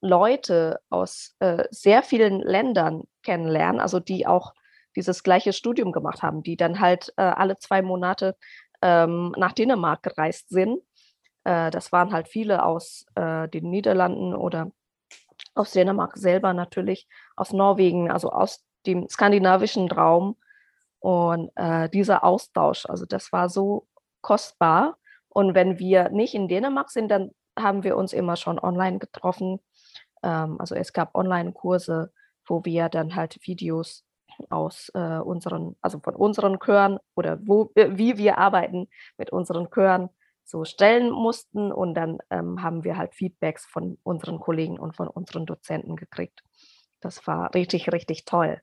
Leute 0.00 0.80
aus 0.90 1.36
äh, 1.40 1.64
sehr 1.70 2.02
vielen 2.02 2.40
Ländern 2.40 3.04
kennenlernen, 3.22 3.80
also 3.80 4.00
die 4.00 4.26
auch 4.26 4.54
dieses 4.96 5.22
gleiche 5.22 5.52
Studium 5.52 5.92
gemacht 5.92 6.22
haben, 6.22 6.42
die 6.42 6.56
dann 6.56 6.80
halt 6.80 7.12
äh, 7.16 7.22
alle 7.22 7.58
zwei 7.58 7.82
Monate 7.82 8.36
ähm, 8.82 9.32
nach 9.36 9.52
Dänemark 9.52 10.02
gereist 10.02 10.48
sind. 10.48 10.80
Äh, 11.44 11.70
das 11.70 11.92
waren 11.92 12.12
halt 12.12 12.28
viele 12.28 12.64
aus 12.64 13.06
äh, 13.14 13.48
den 13.48 13.70
Niederlanden 13.70 14.34
oder 14.34 14.72
aus 15.54 15.72
Dänemark 15.72 16.16
selber 16.16 16.52
natürlich, 16.52 17.08
aus 17.36 17.52
Norwegen, 17.52 18.10
also 18.10 18.30
aus 18.30 18.64
dem 18.86 19.08
skandinavischen 19.08 19.90
Raum. 19.90 20.36
Und 20.98 21.50
äh, 21.56 21.88
dieser 21.88 22.24
Austausch, 22.24 22.86
also 22.86 23.06
das 23.06 23.32
war 23.32 23.48
so 23.48 23.86
kostbar. 24.20 24.98
Und 25.30 25.54
wenn 25.54 25.78
wir 25.78 26.10
nicht 26.10 26.34
in 26.34 26.48
Dänemark 26.48 26.90
sind, 26.90 27.08
dann 27.08 27.30
haben 27.58 27.82
wir 27.84 27.96
uns 27.96 28.12
immer 28.12 28.36
schon 28.36 28.58
online 28.58 28.98
getroffen. 28.98 29.60
Ähm, 30.22 30.60
also 30.60 30.74
es 30.74 30.92
gab 30.92 31.14
Online-Kurse, 31.14 32.12
wo 32.46 32.64
wir 32.64 32.88
dann 32.88 33.14
halt 33.14 33.38
Videos 33.46 34.04
aus 34.48 34.90
äh, 34.94 35.18
unseren, 35.18 35.76
also 35.80 36.00
von 36.00 36.14
unseren 36.14 36.58
Chören 36.58 36.98
oder 37.14 37.38
wo, 37.42 37.70
äh, 37.74 37.90
wie 37.92 38.18
wir 38.18 38.38
arbeiten 38.38 38.88
mit 39.18 39.30
unseren 39.30 39.68
Chören 39.70 40.10
so 40.44 40.64
stellen 40.64 41.10
mussten 41.12 41.70
und 41.70 41.94
dann 41.94 42.18
ähm, 42.30 42.62
haben 42.62 42.82
wir 42.82 42.96
halt 42.96 43.14
Feedbacks 43.14 43.66
von 43.66 43.98
unseren 44.02 44.40
Kollegen 44.40 44.78
und 44.78 44.96
von 44.96 45.08
unseren 45.08 45.46
Dozenten 45.46 45.96
gekriegt. 45.96 46.42
Das 47.00 47.26
war 47.26 47.54
richtig, 47.54 47.92
richtig 47.92 48.24
toll. 48.24 48.60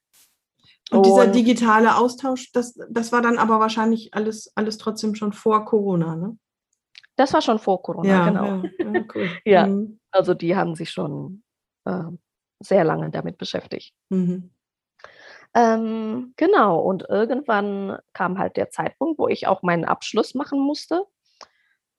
Und, 0.92 1.00
und 1.00 1.06
dieser 1.06 1.28
digitale 1.28 1.96
Austausch, 1.96 2.52
das, 2.52 2.78
das 2.90 3.12
war 3.12 3.22
dann 3.22 3.38
aber 3.38 3.60
wahrscheinlich 3.60 4.14
alles, 4.14 4.52
alles 4.56 4.78
trotzdem 4.78 5.16
schon 5.16 5.34
vor 5.34 5.66
Corona, 5.66 6.16
ne? 6.16 6.38
Das 7.18 7.34
war 7.34 7.42
schon 7.42 7.60
vor 7.60 7.82
Corona, 7.82 8.08
ja, 8.08 8.30
genau. 8.30 8.46
Ja, 8.46 8.94
ja, 8.94 9.06
cool. 9.14 9.30
ja 9.46 9.68
mhm. 9.68 10.00
also 10.12 10.34
die 10.34 10.56
haben 10.56 10.76
sich 10.76 10.92
schon 10.92 11.44
äh, 11.86 12.04
sehr 12.60 12.84
lange 12.84 13.10
damit 13.10 13.38
beschäftigt. 13.38 13.94
Mhm. 14.10 14.52
Ähm, 15.54 16.34
genau, 16.38 16.80
und 16.80 17.06
irgendwann 17.10 17.98
kam 18.14 18.38
halt 18.38 18.58
der 18.58 18.70
Zeitpunkt, 18.70 19.18
wo 19.18 19.28
ich 19.28 19.48
auch 19.48 19.64
meinen 19.64 19.86
Abschluss 19.86 20.36
machen 20.36 20.60
musste. 20.60 21.04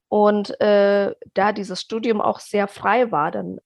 Und 0.09 0.59
äh, 0.61 1.15
da 1.35 1.53
dieses 1.53 1.81
Studium 1.81 2.21
auch 2.21 2.41
sehr 2.41 2.69
frei 2.69 3.11
war, 3.11 3.31
dann 3.31 3.59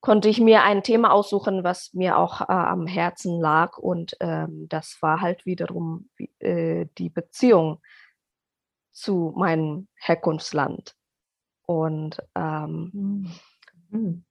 konnte 0.00 0.28
ich 0.28 0.40
mir 0.40 0.62
ein 0.62 0.82
Thema 0.82 1.12
aussuchen, 1.12 1.64
was 1.64 1.92
mir 1.92 2.18
auch 2.18 2.42
äh, 2.42 2.52
am 2.52 2.86
Herzen 2.86 3.40
lag. 3.40 3.78
Und 3.78 4.16
ähm, 4.20 4.66
das 4.68 4.98
war 5.00 5.20
halt 5.20 5.46
wiederum 5.46 6.10
äh, 6.38 6.86
die 6.98 7.08
Beziehung 7.08 7.80
zu 8.92 9.32
meinem 9.36 9.88
Herkunftsland. 9.96 10.94
Und 11.68 12.16
ähm, 12.34 13.28
mhm. 13.90 14.24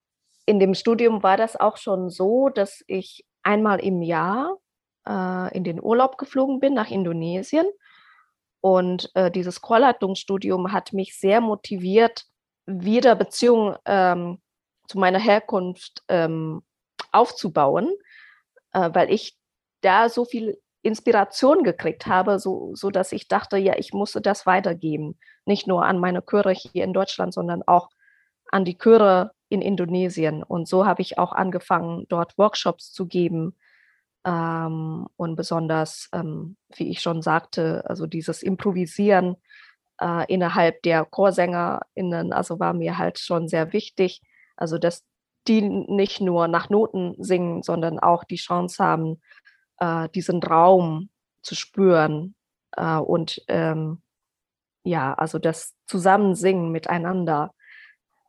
in 0.47 0.59
dem 0.59 0.73
Studium 0.73 1.21
war 1.21 1.37
das 1.37 1.55
auch 1.55 1.77
schon 1.77 2.09
so, 2.09 2.49
dass 2.49 2.83
ich 2.87 3.27
einmal 3.43 3.79
im 3.79 4.01
Jahr 4.01 4.57
äh, 5.07 5.55
in 5.55 5.63
den 5.63 5.79
Urlaub 5.79 6.17
geflogen 6.17 6.59
bin 6.59 6.73
nach 6.73 6.89
Indonesien. 6.89 7.67
Und 8.59 9.11
äh, 9.13 9.29
dieses 9.29 9.61
Chorleitungsstudium 9.61 10.71
hat 10.71 10.93
mich 10.93 11.19
sehr 11.19 11.39
motiviert, 11.39 12.25
wieder 12.65 13.13
Beziehungen 13.13 13.77
ähm, 13.85 14.41
zu 14.87 14.97
meiner 14.97 15.19
Herkunft 15.19 16.03
ähm, 16.07 16.63
aufzubauen, 17.11 17.93
äh, 18.73 18.89
weil 18.93 19.11
ich 19.11 19.37
da 19.81 20.09
so 20.09 20.25
viel 20.25 20.59
Inspiration 20.87 21.63
gekriegt 21.63 22.07
habe, 22.07 22.39
so, 22.39 22.71
so 22.73 22.89
dass 22.89 23.11
ich 23.11 23.27
dachte, 23.27 23.57
ja, 23.57 23.75
ich 23.77 23.93
musste 23.93 24.21
das 24.21 24.45
weitergeben. 24.45 25.19
Nicht 25.45 25.67
nur 25.67 25.85
an 25.85 25.99
meine 25.99 26.23
Chöre 26.23 26.51
hier 26.51 26.83
in 26.83 26.93
Deutschland, 26.93 27.33
sondern 27.33 27.61
auch 27.63 27.89
an 28.51 28.65
die 28.65 28.77
Chöre 28.77 29.31
in 29.49 29.61
Indonesien. 29.61 30.43
Und 30.43 30.67
so 30.67 30.85
habe 30.85 31.01
ich 31.01 31.17
auch 31.19 31.33
angefangen, 31.33 32.05
dort 32.09 32.37
Workshops 32.37 32.91
zu 32.91 33.05
geben, 33.07 33.55
ähm, 34.27 35.07
und 35.15 35.35
besonders, 35.35 36.09
ähm, 36.13 36.57
wie 36.75 36.89
ich 36.89 37.01
schon 37.01 37.21
sagte, 37.21 37.83
also 37.87 38.07
dieses 38.07 38.43
Improvisieren 38.43 39.37
äh, 40.01 40.31
innerhalb 40.31 40.81
der 40.83 41.05
ChorsängerInnen, 41.05 42.33
also 42.33 42.59
war 42.59 42.73
mir 42.73 42.97
halt 42.97 43.19
schon 43.19 43.47
sehr 43.47 43.71
wichtig. 43.73 44.21
Also, 44.57 44.77
dass 44.77 45.05
die 45.47 45.61
nicht 45.61 46.19
nur 46.19 46.49
nach 46.49 46.69
Noten 46.69 47.15
singen, 47.19 47.63
sondern 47.63 47.99
auch 47.99 48.25
die 48.25 48.35
Chance 48.35 48.83
haben, 48.83 49.21
äh, 49.79 50.09
diesen 50.09 50.41
Raum 50.43 51.09
zu 51.41 51.55
spüren 51.55 52.35
äh, 52.75 52.97
und 52.97 53.41
ähm, 53.47 54.01
ja, 54.83 55.13
also 55.13 55.39
das 55.39 55.75
Zusammensingen 55.85 56.71
miteinander. 56.71 57.53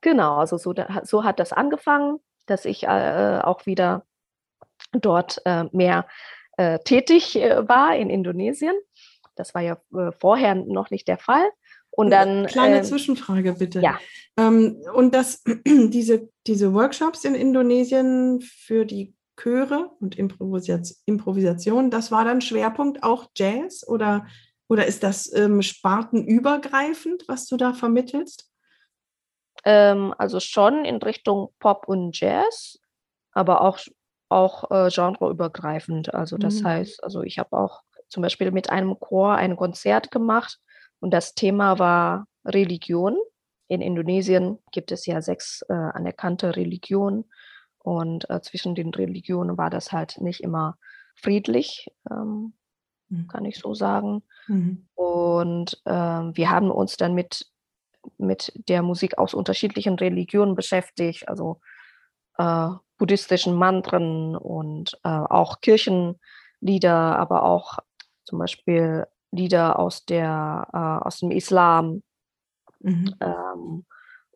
Genau, 0.00 0.36
also 0.36 0.58
so, 0.58 0.74
so 1.04 1.24
hat 1.24 1.38
das 1.38 1.52
angefangen, 1.52 2.18
dass 2.46 2.64
ich 2.64 2.84
äh, 2.84 3.40
auch 3.42 3.66
wieder 3.66 4.04
dort 4.92 5.40
äh, 5.44 5.64
mehr 5.72 6.06
äh, 6.56 6.78
tätig 6.80 7.36
äh, 7.36 7.68
war 7.68 7.96
in 7.96 8.10
Indonesien. 8.10 8.74
Das 9.36 9.54
war 9.54 9.62
ja 9.62 9.78
äh, 9.94 10.10
vorher 10.18 10.54
noch 10.54 10.90
nicht 10.90 11.06
der 11.08 11.18
Fall. 11.18 11.48
Und 11.90 12.10
dann. 12.10 12.46
Kleine 12.46 12.78
ähm, 12.78 12.84
Zwischenfrage 12.84 13.54
bitte. 13.54 13.80
Ja. 13.80 13.98
Ähm, 14.36 14.82
und 14.94 15.14
das, 15.14 15.42
diese, 15.66 16.28
diese 16.46 16.72
Workshops 16.74 17.24
in 17.24 17.34
Indonesien 17.34 18.40
für 18.40 18.84
die 18.84 19.14
Chöre 19.38 19.90
und 20.00 20.16
Improvisation, 20.18 21.90
das 21.90 22.10
war 22.10 22.24
dann 22.24 22.40
Schwerpunkt 22.40 23.02
auch 23.02 23.30
Jazz 23.36 23.86
oder, 23.86 24.26
oder 24.68 24.86
ist 24.86 25.02
das 25.02 25.32
ähm, 25.32 25.62
spartenübergreifend, 25.62 27.24
was 27.28 27.46
du 27.46 27.56
da 27.56 27.72
vermittelst? 27.72 28.50
Ähm, 29.64 30.14
also 30.18 30.40
schon 30.40 30.84
in 30.84 30.96
Richtung 30.96 31.50
Pop 31.60 31.88
und 31.88 32.18
Jazz, 32.18 32.78
aber 33.32 33.60
auch, 33.60 33.78
auch 34.28 34.70
äh, 34.70 34.90
genreübergreifend. 34.90 36.14
Also 36.14 36.36
das 36.36 36.60
mhm. 36.60 36.66
heißt, 36.66 37.04
also 37.04 37.22
ich 37.22 37.38
habe 37.38 37.56
auch 37.56 37.82
zum 38.08 38.22
Beispiel 38.22 38.50
mit 38.50 38.70
einem 38.70 38.98
Chor 38.98 39.34
ein 39.34 39.56
Konzert 39.56 40.10
gemacht 40.10 40.58
und 41.00 41.12
das 41.12 41.34
Thema 41.34 41.78
war 41.78 42.26
Religion. 42.44 43.16
In 43.68 43.82
Indonesien 43.82 44.58
gibt 44.72 44.90
es 44.90 45.06
ja 45.06 45.20
sechs 45.20 45.62
äh, 45.68 45.74
anerkannte 45.74 46.56
Religionen 46.56 47.24
und 47.82 48.28
äh, 48.30 48.40
zwischen 48.40 48.74
den 48.74 48.90
Religionen 48.90 49.56
war 49.56 49.70
das 49.70 49.92
halt 49.92 50.20
nicht 50.20 50.40
immer 50.40 50.76
friedlich, 51.14 51.88
ähm, 52.10 52.52
mhm. 53.08 53.28
kann 53.28 53.44
ich 53.44 53.58
so 53.58 53.74
sagen. 53.74 54.22
Mhm. 54.46 54.86
Und 54.94 55.80
ähm, 55.86 56.36
wir 56.36 56.50
haben 56.50 56.70
uns 56.70 56.96
dann 56.96 57.14
mit, 57.14 57.46
mit 58.16 58.52
der 58.68 58.82
Musik 58.82 59.18
aus 59.18 59.34
unterschiedlichen 59.34 59.94
Religionen 59.94 60.54
beschäftigt, 60.54 61.28
also 61.28 61.60
äh, 62.38 62.68
buddhistischen 62.98 63.54
Mantren 63.54 64.36
und 64.36 64.98
äh, 65.04 65.08
auch 65.08 65.60
Kirchenlieder, 65.60 67.18
aber 67.18 67.44
auch 67.44 67.78
zum 68.24 68.38
Beispiel 68.38 69.06
Lieder 69.30 69.78
aus, 69.78 70.04
der, 70.04 70.68
äh, 70.72 71.06
aus 71.06 71.18
dem 71.18 71.30
Islam. 71.30 72.02
Mhm. 72.80 73.14
Ähm, 73.20 73.86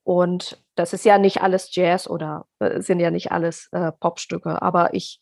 und 0.05 0.62
das 0.75 0.93
ist 0.93 1.05
ja 1.05 1.19
nicht 1.19 1.43
alles 1.43 1.75
Jazz 1.75 2.09
oder 2.09 2.47
äh, 2.59 2.81
sind 2.81 3.01
ja 3.01 3.11
nicht 3.11 3.33
alles 3.33 3.69
äh, 3.73 3.93
Popstücke, 3.93 4.63
aber 4.63 4.95
ich 4.95 5.21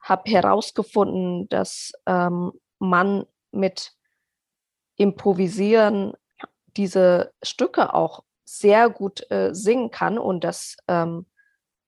habe 0.00 0.30
herausgefunden, 0.30 1.48
dass 1.48 1.92
ähm, 2.06 2.52
man 2.78 3.26
mit 3.52 3.92
Improvisieren 4.96 6.12
diese 6.76 7.32
Stücke 7.42 7.94
auch 7.94 8.24
sehr 8.44 8.90
gut 8.90 9.28
äh, 9.30 9.54
singen 9.54 9.90
kann 9.90 10.18
und 10.18 10.44
dass, 10.44 10.76
ähm, 10.88 11.26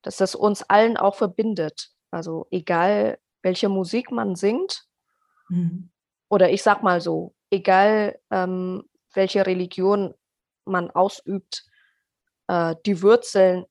dass 0.01 0.17
das 0.17 0.33
uns 0.33 0.63
allen 0.63 0.97
auch 0.97 1.15
verbindet. 1.15 1.91
Also 2.09 2.47
egal, 2.49 3.19
welche 3.43 3.69
Musik 3.69 4.11
man 4.11 4.35
singt, 4.35 4.85
mhm 5.49 5.91
oder 6.29 6.49
ich 6.51 6.63
sag 6.63 6.83
mal 6.83 7.01
so, 7.01 7.33
egal 7.49 8.19
ähm, 8.31 8.83
welche 9.13 9.45
Religion 9.45 10.13
man 10.65 10.91
ausübt, 10.91 11.65
äh, 12.47 12.75
die 12.85 13.01
Wurzeln 13.01 13.65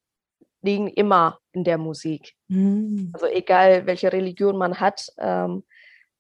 liegen 0.63 0.89
immer 0.89 1.39
in 1.53 1.65
der 1.65 1.79
Musik. 1.79 2.35
Mhm. 2.49 3.11
Also 3.15 3.27
egal 3.27 3.87
welche 3.87 4.13
Religion 4.13 4.57
man 4.57 4.81
hat, 4.81 5.09
ähm, 5.19 5.65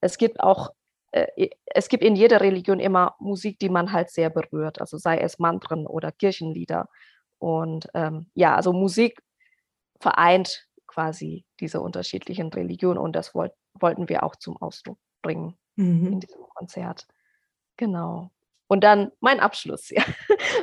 es 0.00 0.18
gibt 0.18 0.40
auch, 0.40 0.70
äh, 1.12 1.48
es 1.66 1.88
gibt 1.88 2.04
in 2.04 2.16
jeder 2.16 2.40
Religion 2.40 2.78
immer 2.78 3.16
Musik, 3.18 3.58
die 3.58 3.68
man 3.68 3.92
halt 3.92 4.10
sehr 4.10 4.30
berührt, 4.30 4.80
also 4.80 4.98
sei 4.98 5.18
es 5.18 5.38
Mantren 5.38 5.86
oder 5.86 6.12
Kirchenlieder. 6.12 6.88
Und 7.38 7.88
ähm, 7.94 8.30
ja, 8.34 8.54
also 8.56 8.72
Musik 8.72 9.20
vereint 10.00 10.66
quasi 10.86 11.44
diese 11.60 11.80
unterschiedlichen 11.80 12.48
Religionen 12.52 12.98
und 12.98 13.14
das 13.14 13.34
wollt, 13.34 13.52
wollten 13.74 14.08
wir 14.08 14.22
auch 14.22 14.36
zum 14.36 14.56
Ausdruck 14.56 14.98
bringen 15.22 15.56
mhm. 15.76 16.06
in 16.06 16.20
diesem 16.20 16.42
Konzert. 16.54 17.06
Genau. 17.76 18.30
Und 18.68 18.82
dann 18.84 19.12
mein 19.20 19.40
Abschluss, 19.40 19.90
ja, 19.90 20.02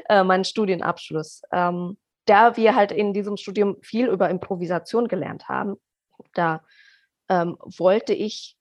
äh, 0.09 0.23
mein 0.23 0.43
Studienabschluss. 0.43 1.41
Ähm, 1.51 1.97
da 2.25 2.55
wir 2.55 2.75
halt 2.75 2.91
in 2.91 3.13
diesem 3.13 3.37
Studium 3.37 3.77
viel 3.81 4.07
über 4.07 4.29
Improvisation 4.29 5.07
gelernt 5.07 5.49
haben, 5.49 5.75
da 6.33 6.63
ähm, 7.29 7.57
wollte 7.77 8.13
ich 8.13 8.57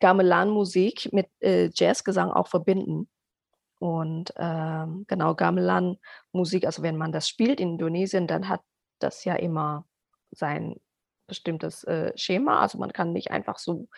Gamelan-Musik 0.00 1.12
mit 1.12 1.28
äh, 1.40 1.70
Jazzgesang 1.72 2.30
auch 2.30 2.48
verbinden. 2.48 3.08
Und 3.78 4.32
ähm, 4.36 5.04
genau, 5.06 5.34
Gamelan-Musik, 5.34 6.66
also 6.66 6.82
wenn 6.82 6.96
man 6.96 7.12
das 7.12 7.28
spielt 7.28 7.60
in 7.60 7.72
Indonesien, 7.72 8.26
dann 8.26 8.48
hat 8.48 8.60
das 8.98 9.24
ja 9.24 9.34
immer 9.34 9.86
sein 10.30 10.76
bestimmtes 11.26 11.84
äh, 11.84 12.12
Schema. 12.16 12.60
Also 12.60 12.78
man 12.78 12.92
kann 12.92 13.12
nicht 13.12 13.30
einfach 13.30 13.58
so 13.58 13.88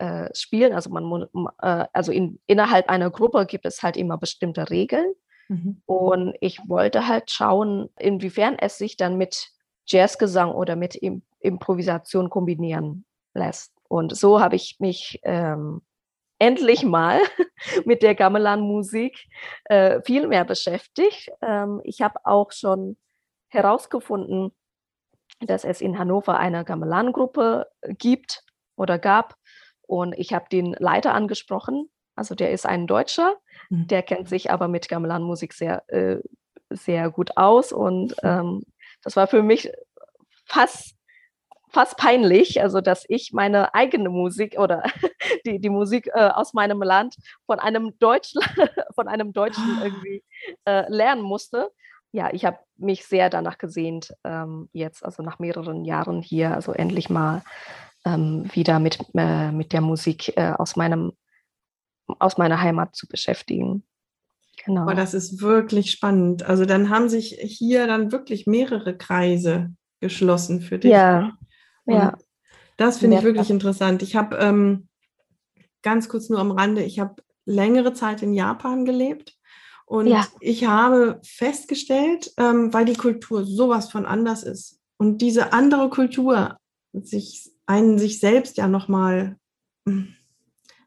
äh, 0.00 0.34
spielen. 0.34 0.72
Also 0.72 0.88
man 0.88 1.26
äh, 1.60 1.86
also 1.92 2.10
in, 2.10 2.40
innerhalb 2.46 2.88
einer 2.88 3.10
Gruppe 3.10 3.44
gibt 3.44 3.66
es 3.66 3.82
halt 3.82 3.96
immer 3.96 4.16
bestimmte 4.16 4.70
Regeln. 4.70 5.12
Mhm. 5.48 5.82
Und 5.84 6.34
ich 6.40 6.60
wollte 6.68 7.06
halt 7.06 7.30
schauen, 7.30 7.90
inwiefern 7.98 8.56
es 8.58 8.78
sich 8.78 8.96
dann 8.96 9.18
mit 9.18 9.50
Jazzgesang 9.86 10.52
oder 10.52 10.74
mit 10.74 10.94
Im 10.94 11.22
Improvisation 11.40 12.30
kombinieren 12.30 13.04
lässt. 13.34 13.72
Und 13.88 14.16
so 14.16 14.40
habe 14.40 14.56
ich 14.56 14.76
mich 14.78 15.20
ähm, 15.22 15.82
endlich 16.38 16.82
mal 16.82 17.20
mit 17.84 18.02
der 18.02 18.14
Gamelan-Musik 18.14 19.28
äh, 19.64 20.00
viel 20.02 20.26
mehr 20.28 20.44
beschäftigt. 20.44 21.30
Ähm, 21.42 21.80
ich 21.84 22.00
habe 22.00 22.20
auch 22.24 22.52
schon 22.52 22.96
herausgefunden, 23.48 24.52
dass 25.40 25.64
es 25.64 25.80
in 25.80 25.98
Hannover 25.98 26.38
eine 26.38 26.64
Gamelan-Gruppe 26.64 27.66
gibt 27.98 28.44
oder 28.76 28.98
gab. 28.98 29.34
Und 29.90 30.16
ich 30.16 30.32
habe 30.32 30.44
den 30.52 30.76
Leiter 30.78 31.14
angesprochen. 31.14 31.90
Also 32.14 32.36
der 32.36 32.52
ist 32.52 32.64
ein 32.64 32.86
Deutscher, 32.86 33.34
mhm. 33.70 33.88
der 33.88 34.04
kennt 34.04 34.28
sich 34.28 34.52
aber 34.52 34.68
mit 34.68 34.88
Gamelan-Musik 34.88 35.52
sehr, 35.52 35.82
äh, 35.88 36.18
sehr 36.70 37.10
gut 37.10 37.36
aus. 37.36 37.72
Und 37.72 38.14
ähm, 38.22 38.62
das 39.02 39.16
war 39.16 39.26
für 39.26 39.42
mich 39.42 39.68
fast 40.46 40.94
fast 41.72 41.96
peinlich, 41.96 42.60
also 42.62 42.80
dass 42.80 43.04
ich 43.08 43.32
meine 43.32 43.74
eigene 43.74 44.10
Musik 44.10 44.58
oder 44.58 44.84
die, 45.46 45.60
die 45.60 45.70
Musik 45.70 46.08
äh, 46.14 46.28
aus 46.28 46.52
meinem 46.52 46.82
Land 46.82 47.16
von 47.46 47.58
einem 47.58 47.96
Deutschen, 47.98 48.40
von 48.94 49.08
einem 49.08 49.32
Deutschen 49.32 49.78
ah. 49.78 49.84
irgendwie 49.84 50.22
äh, 50.66 50.88
lernen 50.88 51.22
musste. 51.22 51.70
Ja, 52.12 52.28
ich 52.32 52.44
habe 52.44 52.58
mich 52.76 53.06
sehr 53.06 53.28
danach 53.28 53.58
gesehnt, 53.58 54.14
ähm, 54.24 54.68
jetzt, 54.72 55.04
also 55.04 55.22
nach 55.24 55.40
mehreren 55.40 55.84
Jahren 55.84 56.22
hier, 56.22 56.54
also 56.54 56.72
endlich 56.72 57.08
mal 57.08 57.42
ähm, 58.04 58.50
wieder 58.52 58.78
mit, 58.78 58.98
äh, 59.14 59.52
mit 59.52 59.72
der 59.72 59.80
Musik 59.80 60.36
äh, 60.36 60.52
aus, 60.56 60.76
meinem, 60.76 61.12
aus 62.18 62.38
meiner 62.38 62.60
Heimat 62.60 62.96
zu 62.96 63.06
beschäftigen. 63.06 63.84
Genau. 64.64 64.82
Aber 64.82 64.94
das 64.94 65.14
ist 65.14 65.40
wirklich 65.40 65.90
spannend. 65.90 66.42
Also 66.42 66.64
dann 66.64 66.90
haben 66.90 67.08
sich 67.08 67.38
hier 67.40 67.86
dann 67.86 68.12
wirklich 68.12 68.46
mehrere 68.46 68.96
Kreise 68.96 69.70
geschlossen 70.00 70.60
für 70.60 70.78
dich. 70.78 70.90
Ja, 70.90 71.32
Und 71.84 71.94
ja. 71.94 72.16
Das 72.76 72.98
finde 72.98 73.18
ich 73.18 73.24
wirklich 73.24 73.50
interessant. 73.50 74.02
Ich 74.02 74.16
habe 74.16 74.36
ähm, 74.38 74.88
ganz 75.82 76.08
kurz 76.08 76.30
nur 76.30 76.38
am 76.38 76.50
Rande, 76.50 76.82
ich 76.82 76.98
habe 76.98 77.16
längere 77.44 77.92
Zeit 77.92 78.22
in 78.22 78.32
Japan 78.32 78.86
gelebt. 78.86 79.36
Und 79.84 80.06
ja. 80.06 80.26
ich 80.40 80.66
habe 80.66 81.20
festgestellt, 81.24 82.32
ähm, 82.38 82.72
weil 82.72 82.84
die 82.84 82.94
Kultur 82.94 83.44
sowas 83.44 83.90
von 83.90 84.06
anders 84.06 84.44
ist 84.44 84.80
und 84.98 85.18
diese 85.18 85.52
andere 85.52 85.90
Kultur 85.90 86.58
sich 86.92 87.50
einen 87.66 87.98
sich 87.98 88.18
selbst 88.20 88.56
ja 88.56 88.68
nochmal 88.68 89.36
hm, 89.86 90.14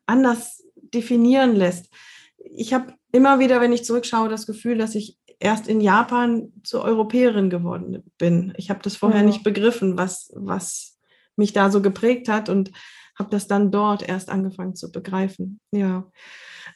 anders 0.06 0.64
definieren 0.76 1.56
lässt. 1.56 1.89
Ich 2.38 2.74
habe 2.74 2.93
immer 3.12 3.39
wieder, 3.39 3.62
wenn 3.62 3.74
ich 3.74 3.86
zurückschaue, 3.86 4.30
das 4.30 4.45
Gefühl, 4.45 4.78
dass 4.78 4.95
ich 4.95 5.18
erst 5.39 5.68
in 5.68 5.82
Japan 5.82 6.51
zur 6.64 6.84
Europäerin 6.84 7.49
geworden 7.49 8.04
bin. 8.18 8.54
Ich 8.58 8.70
habe 8.70 8.82
das 8.84 8.95
vorher 8.95 9.22
ja. 9.22 9.26
nicht 9.26 9.43
begriffen, 9.43 9.97
was, 9.97 10.32
was 10.36 10.99
mich 11.36 11.54
da 11.54 11.72
so 11.72 11.82
geprägt 11.82 12.30
hat 12.30 12.49
und 12.49 12.72
habe 13.18 13.30
das 13.30 13.47
dann 13.47 13.72
dort 13.72 14.08
erst 14.08 14.30
angefangen 14.30 14.76
zu 14.76 14.91
begreifen. 14.91 15.60
Ja, 15.72 16.10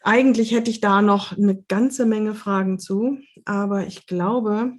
eigentlich 0.04 0.52
hätte 0.52 0.70
ich 0.70 0.82
da 0.82 1.02
noch 1.02 1.36
eine 1.36 1.62
ganze 1.64 2.06
Menge 2.06 2.36
Fragen 2.36 2.80
zu, 2.80 3.20
aber 3.46 3.88
ich 3.88 4.06
glaube, 4.06 4.74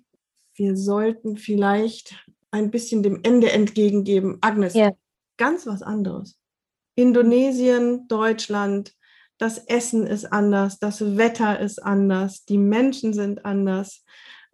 wir 0.55 0.77
sollten 0.77 1.37
vielleicht 1.37 2.15
ein 2.51 2.71
bisschen 2.71 3.03
dem 3.03 3.21
Ende 3.23 3.53
entgegengeben. 3.53 4.39
Agnes, 4.41 4.75
ja 4.75 4.93
ganz 5.39 5.67
was 5.67 5.83
anderes. 5.83 6.39
Indonesien, 6.95 8.07
Deutschland, 8.09 8.93
das 9.39 9.59
Essen 9.59 10.07
ist 10.07 10.31
anders, 10.31 10.81
das 10.81 11.17
Wetter 11.17 11.61
ist 11.61 11.79
anders, 11.79 12.45
die 12.45 12.59
Menschen 12.59 13.15
sind 13.15 13.47
anders. 13.47 14.05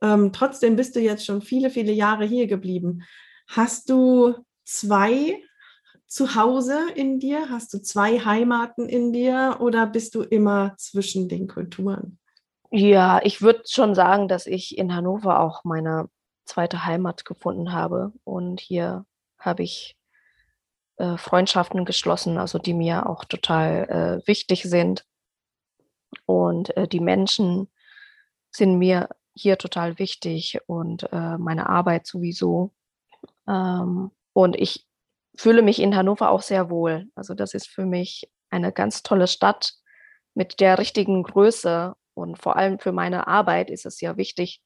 Ähm, 0.03 0.33
trotzdem 0.33 0.77
bist 0.77 0.95
du 0.95 1.01
jetzt 1.01 1.25
schon 1.25 1.41
viele, 1.41 1.71
viele 1.71 1.93
Jahre 1.93 2.27
hier 2.27 2.47
geblieben. 2.47 3.03
Hast 3.49 3.89
du 3.89 4.35
zwei 4.63 5.43
Zuhause 6.07 6.79
in 6.95 7.19
dir? 7.19 7.49
Hast 7.49 7.73
du 7.73 7.81
zwei 7.81 8.21
Heimaten 8.21 8.89
in 8.89 9.13
dir 9.13 9.57
oder 9.61 9.87
bist 9.87 10.15
du 10.15 10.23
immer 10.23 10.75
zwischen 10.77 11.29
den 11.31 11.49
Kulturen? 11.49 12.19
Ja, 12.71 13.21
ich 13.25 13.41
würde 13.41 13.63
schon 13.67 13.95
sagen, 13.95 14.29
dass 14.29 14.47
ich 14.47 14.77
in 14.77 14.95
Hannover 14.95 15.41
auch 15.41 15.65
meine 15.65 16.11
zweite 16.45 16.85
Heimat 16.85 17.25
gefunden 17.25 17.73
habe. 17.73 18.13
Und 18.25 18.61
hier 18.61 19.07
habe 19.39 19.63
ich 19.63 19.97
äh, 20.97 21.17
Freundschaften 21.17 21.85
geschlossen, 21.85 22.39
also 22.39 22.59
die 22.59 22.75
mir 22.75 23.09
auch 23.09 23.25
total 23.25 24.21
äh, 24.25 24.29
wichtig 24.29 24.63
sind. 24.63 25.05
Und 26.27 26.77
äh, 26.77 26.87
die 26.87 27.01
Menschen 27.01 27.71
sind 28.51 28.79
mir 28.79 29.09
hier 29.35 29.59
total 29.59 29.99
wichtig 29.99 30.61
und 30.67 31.13
äh, 31.13 31.39
meine 31.39 31.69
Arbeit 31.69 32.07
sowieso. 32.07 32.73
Ähm, 33.49 34.13
und 34.33 34.57
ich 34.57 34.87
fühle 35.37 35.63
mich 35.63 35.81
in 35.81 35.97
Hannover 35.97 36.31
auch 36.31 36.43
sehr 36.43 36.71
wohl. 36.71 37.09
Also 37.15 37.35
das 37.35 37.55
ist 37.55 37.69
für 37.69 37.85
mich 37.85 38.31
eine 38.51 38.73
ganz 38.73 39.03
tolle 39.03 39.27
Stadt 39.27 39.75
mit 40.35 40.61
der 40.61 40.79
richtigen 40.79 41.23
Größe. 41.25 41.95
Und 42.15 42.39
vor 42.41 42.57
allem 42.57 42.79
für 42.79 42.93
meine 42.93 43.27
Arbeit 43.27 43.71
ist 43.71 43.87
es 43.87 44.01
ja 44.01 44.17
wichtig, 44.17 44.63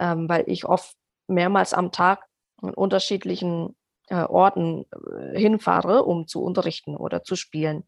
ähm, 0.00 0.28
weil 0.28 0.44
ich 0.46 0.64
oft 0.64 0.96
mehrmals 1.28 1.74
am 1.74 1.92
Tag 1.92 2.24
in 2.62 2.70
unterschiedlichen 2.70 3.76
äh, 4.08 4.24
Orten 4.24 4.84
äh, 4.92 5.38
hinfahre, 5.38 6.04
um 6.04 6.26
zu 6.26 6.42
unterrichten 6.42 6.96
oder 6.96 7.22
zu 7.22 7.36
spielen. 7.36 7.84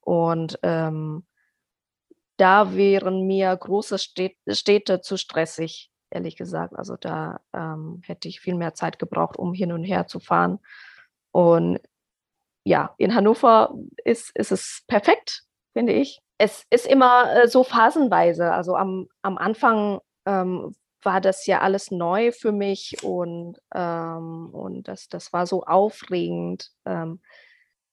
Und 0.00 0.58
ähm, 0.62 1.26
da 2.36 2.74
wären 2.74 3.26
mir 3.26 3.56
große 3.56 3.98
Städte 3.98 5.00
zu 5.00 5.16
stressig, 5.16 5.90
ehrlich 6.10 6.36
gesagt. 6.36 6.76
Also 6.76 6.96
da 6.96 7.40
ähm, 7.52 8.00
hätte 8.04 8.28
ich 8.28 8.40
viel 8.40 8.54
mehr 8.54 8.74
Zeit 8.74 8.98
gebraucht, 8.98 9.36
um 9.36 9.54
hin 9.54 9.72
und 9.72 9.84
her 9.84 10.06
zu 10.06 10.20
fahren. 10.20 10.58
Und 11.32 11.80
ja, 12.64 12.94
in 12.98 13.14
Hannover 13.14 13.74
ist, 14.04 14.30
ist 14.36 14.52
es 14.52 14.84
perfekt, 14.86 15.44
finde 15.72 15.92
ich. 15.92 16.20
Es 16.38 16.64
ist 16.70 16.86
immer 16.86 17.44
äh, 17.44 17.48
so 17.48 17.62
phasenweise. 17.62 18.52
Also 18.52 18.74
am, 18.76 19.08
am 19.22 19.38
Anfang 19.38 20.00
ähm, 20.26 20.74
war 21.04 21.20
das 21.20 21.46
ja 21.46 21.60
alles 21.60 21.90
neu 21.90 22.32
für 22.32 22.52
mich 22.52 23.02
und, 23.02 23.60
ähm, 23.74 24.50
und 24.52 24.88
das, 24.88 25.08
das 25.08 25.32
war 25.32 25.46
so 25.46 25.64
aufregend, 25.64 26.70
ähm, 26.84 27.20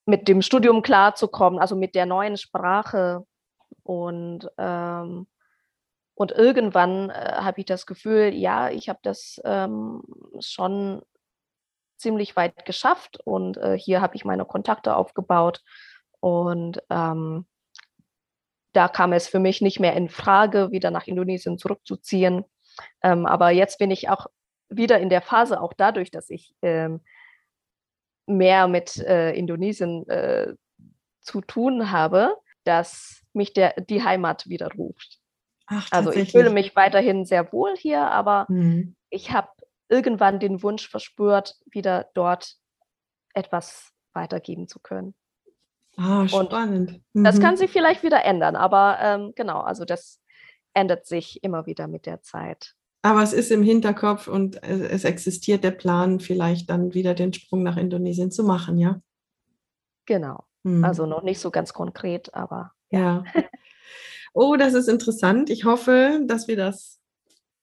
mit 0.05 0.27
dem 0.27 0.41
Studium 0.41 0.81
klarzukommen, 0.81 1.59
also 1.59 1.75
mit 1.75 1.95
der 1.95 2.05
neuen 2.05 2.37
Sprache. 2.37 3.25
Und, 3.83 4.49
ähm, 4.57 5.27
und 6.15 6.31
irgendwann 6.31 7.09
äh, 7.09 7.33
habe 7.37 7.59
ich 7.61 7.65
das 7.65 7.85
Gefühl, 7.85 8.33
ja, 8.33 8.69
ich 8.69 8.89
habe 8.89 8.99
das 9.03 9.41
ähm, 9.45 10.03
schon 10.39 11.01
ziemlich 11.97 12.35
weit 12.35 12.65
geschafft 12.65 13.19
und 13.23 13.57
äh, 13.57 13.77
hier 13.77 14.01
habe 14.01 14.15
ich 14.15 14.25
meine 14.25 14.45
Kontakte 14.45 14.95
aufgebaut 14.95 15.61
und 16.19 16.81
ähm, 16.89 17.45
da 18.73 18.87
kam 18.87 19.13
es 19.13 19.27
für 19.27 19.39
mich 19.39 19.61
nicht 19.61 19.79
mehr 19.79 19.95
in 19.95 20.09
Frage, 20.09 20.71
wieder 20.71 20.91
nach 20.91 21.07
Indonesien 21.07 21.57
zurückzuziehen. 21.57 22.45
Ähm, 23.01 23.25
aber 23.25 23.51
jetzt 23.51 23.79
bin 23.79 23.91
ich 23.91 24.09
auch 24.09 24.27
wieder 24.69 24.99
in 24.99 25.09
der 25.09 25.21
Phase, 25.21 25.61
auch 25.61 25.73
dadurch, 25.73 26.11
dass 26.11 26.29
ich 26.29 26.55
ähm, 26.61 27.01
mehr 28.25 28.67
mit 28.67 28.97
äh, 28.97 29.33
Indonesien 29.33 30.07
äh, 30.07 30.53
zu 31.21 31.41
tun 31.41 31.91
habe, 31.91 32.35
dass 32.63 33.23
mich 33.33 33.53
der, 33.53 33.73
die 33.81 34.03
Heimat 34.03 34.47
wieder 34.47 34.69
ruft. 34.77 35.19
Ach, 35.67 35.87
also 35.91 36.11
ich 36.11 36.31
fühle 36.31 36.49
mich 36.49 36.75
weiterhin 36.75 37.25
sehr 37.25 37.51
wohl 37.53 37.75
hier, 37.77 38.01
aber 38.11 38.45
mhm. 38.49 38.95
ich 39.09 39.31
habe 39.31 39.49
irgendwann 39.89 40.39
den 40.39 40.63
Wunsch 40.63 40.89
verspürt, 40.89 41.55
wieder 41.65 42.09
dort 42.13 42.55
etwas 43.33 43.91
weitergeben 44.13 44.67
zu 44.67 44.79
können. 44.79 45.13
Ah, 45.97 46.27
spannend. 46.27 47.01
Mhm. 47.13 47.23
Das 47.23 47.39
kann 47.39 47.57
sich 47.57 47.71
vielleicht 47.71 48.03
wieder 48.03 48.23
ändern, 48.23 48.55
aber 48.55 48.97
ähm, 49.01 49.33
genau, 49.35 49.59
also 49.59 49.85
das 49.85 50.20
ändert 50.73 51.05
sich 51.05 51.43
immer 51.43 51.65
wieder 51.65 51.87
mit 51.87 52.05
der 52.05 52.21
Zeit. 52.21 52.75
Aber 53.03 53.23
es 53.23 53.33
ist 53.33 53.51
im 53.51 53.63
Hinterkopf 53.63 54.27
und 54.27 54.61
es 54.63 55.03
existiert 55.05 55.63
der 55.63 55.71
Plan, 55.71 56.19
vielleicht 56.19 56.69
dann 56.69 56.93
wieder 56.93 57.13
den 57.15 57.33
Sprung 57.33 57.63
nach 57.63 57.77
Indonesien 57.77 58.31
zu 58.31 58.43
machen, 58.43 58.77
ja? 58.77 59.01
Genau. 60.05 60.43
Mhm. 60.63 60.83
Also 60.83 61.05
noch 61.05 61.23
nicht 61.23 61.39
so 61.39 61.49
ganz 61.49 61.73
konkret, 61.73 62.33
aber 62.33 62.73
ja. 62.91 63.23
ja. 63.35 63.43
Oh, 64.33 64.55
das 64.55 64.73
ist 64.73 64.87
interessant. 64.87 65.49
Ich 65.49 65.65
hoffe, 65.65 66.21
dass 66.25 66.47
wir 66.47 66.55
das 66.55 66.99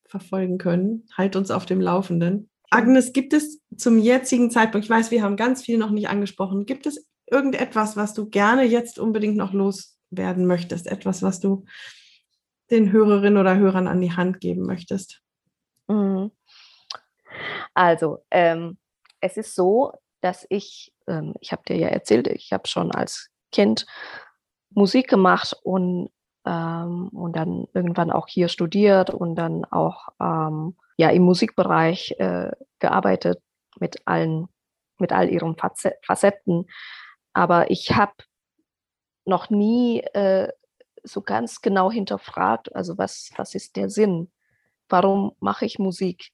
verfolgen 0.06 0.58
können. 0.58 1.06
Halt 1.16 1.36
uns 1.36 1.50
auf 1.50 1.66
dem 1.66 1.80
Laufenden. 1.80 2.50
Agnes, 2.70 3.12
gibt 3.12 3.32
es 3.32 3.60
zum 3.76 3.98
jetzigen 3.98 4.50
Zeitpunkt, 4.50 4.84
ich 4.84 4.90
weiß, 4.90 5.10
wir 5.10 5.22
haben 5.22 5.36
ganz 5.36 5.62
viel 5.62 5.78
noch 5.78 5.90
nicht 5.90 6.08
angesprochen, 6.08 6.66
gibt 6.66 6.86
es 6.86 7.06
irgendetwas, 7.30 7.96
was 7.96 8.12
du 8.12 8.28
gerne 8.28 8.64
jetzt 8.64 8.98
unbedingt 8.98 9.36
noch 9.36 9.54
loswerden 9.54 10.46
möchtest? 10.46 10.86
Etwas, 10.86 11.22
was 11.22 11.40
du 11.40 11.64
den 12.70 12.92
Hörerinnen 12.92 13.38
oder 13.38 13.56
Hörern 13.56 13.88
an 13.88 14.00
die 14.00 14.12
Hand 14.12 14.40
geben 14.40 14.66
möchtest? 14.66 15.22
Mhm. 15.88 16.30
Also, 17.74 18.18
ähm, 18.30 18.78
es 19.20 19.36
ist 19.36 19.54
so, 19.54 19.92
dass 20.20 20.46
ich, 20.48 20.92
ähm, 21.06 21.34
ich 21.40 21.52
habe 21.52 21.62
dir 21.66 21.76
ja 21.76 21.88
erzählt, 21.88 22.26
ich 22.28 22.52
habe 22.52 22.68
schon 22.68 22.92
als 22.92 23.30
Kind 23.52 23.86
Musik 24.70 25.08
gemacht 25.08 25.56
und 25.62 26.10
ähm, 26.44 27.08
und 27.08 27.36
dann 27.36 27.66
irgendwann 27.74 28.10
auch 28.10 28.28
hier 28.28 28.48
studiert 28.48 29.10
und 29.10 29.34
dann 29.36 29.64
auch 29.66 30.08
ähm, 30.20 30.76
ja 30.96 31.10
im 31.10 31.22
Musikbereich 31.22 32.14
äh, 32.18 32.50
gearbeitet 32.78 33.42
mit 33.78 34.06
allen 34.06 34.48
mit 34.98 35.12
all 35.12 35.28
ihren 35.28 35.56
Facetten. 35.56 36.66
Aber 37.32 37.70
ich 37.70 37.92
habe 37.94 38.14
noch 39.24 39.50
nie 39.50 40.00
äh, 40.00 40.48
so 41.04 41.22
ganz 41.22 41.60
genau 41.60 41.90
hinterfragt, 41.90 42.74
also 42.74 42.98
was, 42.98 43.30
was 43.36 43.54
ist 43.54 43.76
der 43.76 43.90
Sinn? 43.90 44.30
Warum 44.88 45.32
mache 45.40 45.66
ich 45.66 45.78
Musik? 45.78 46.30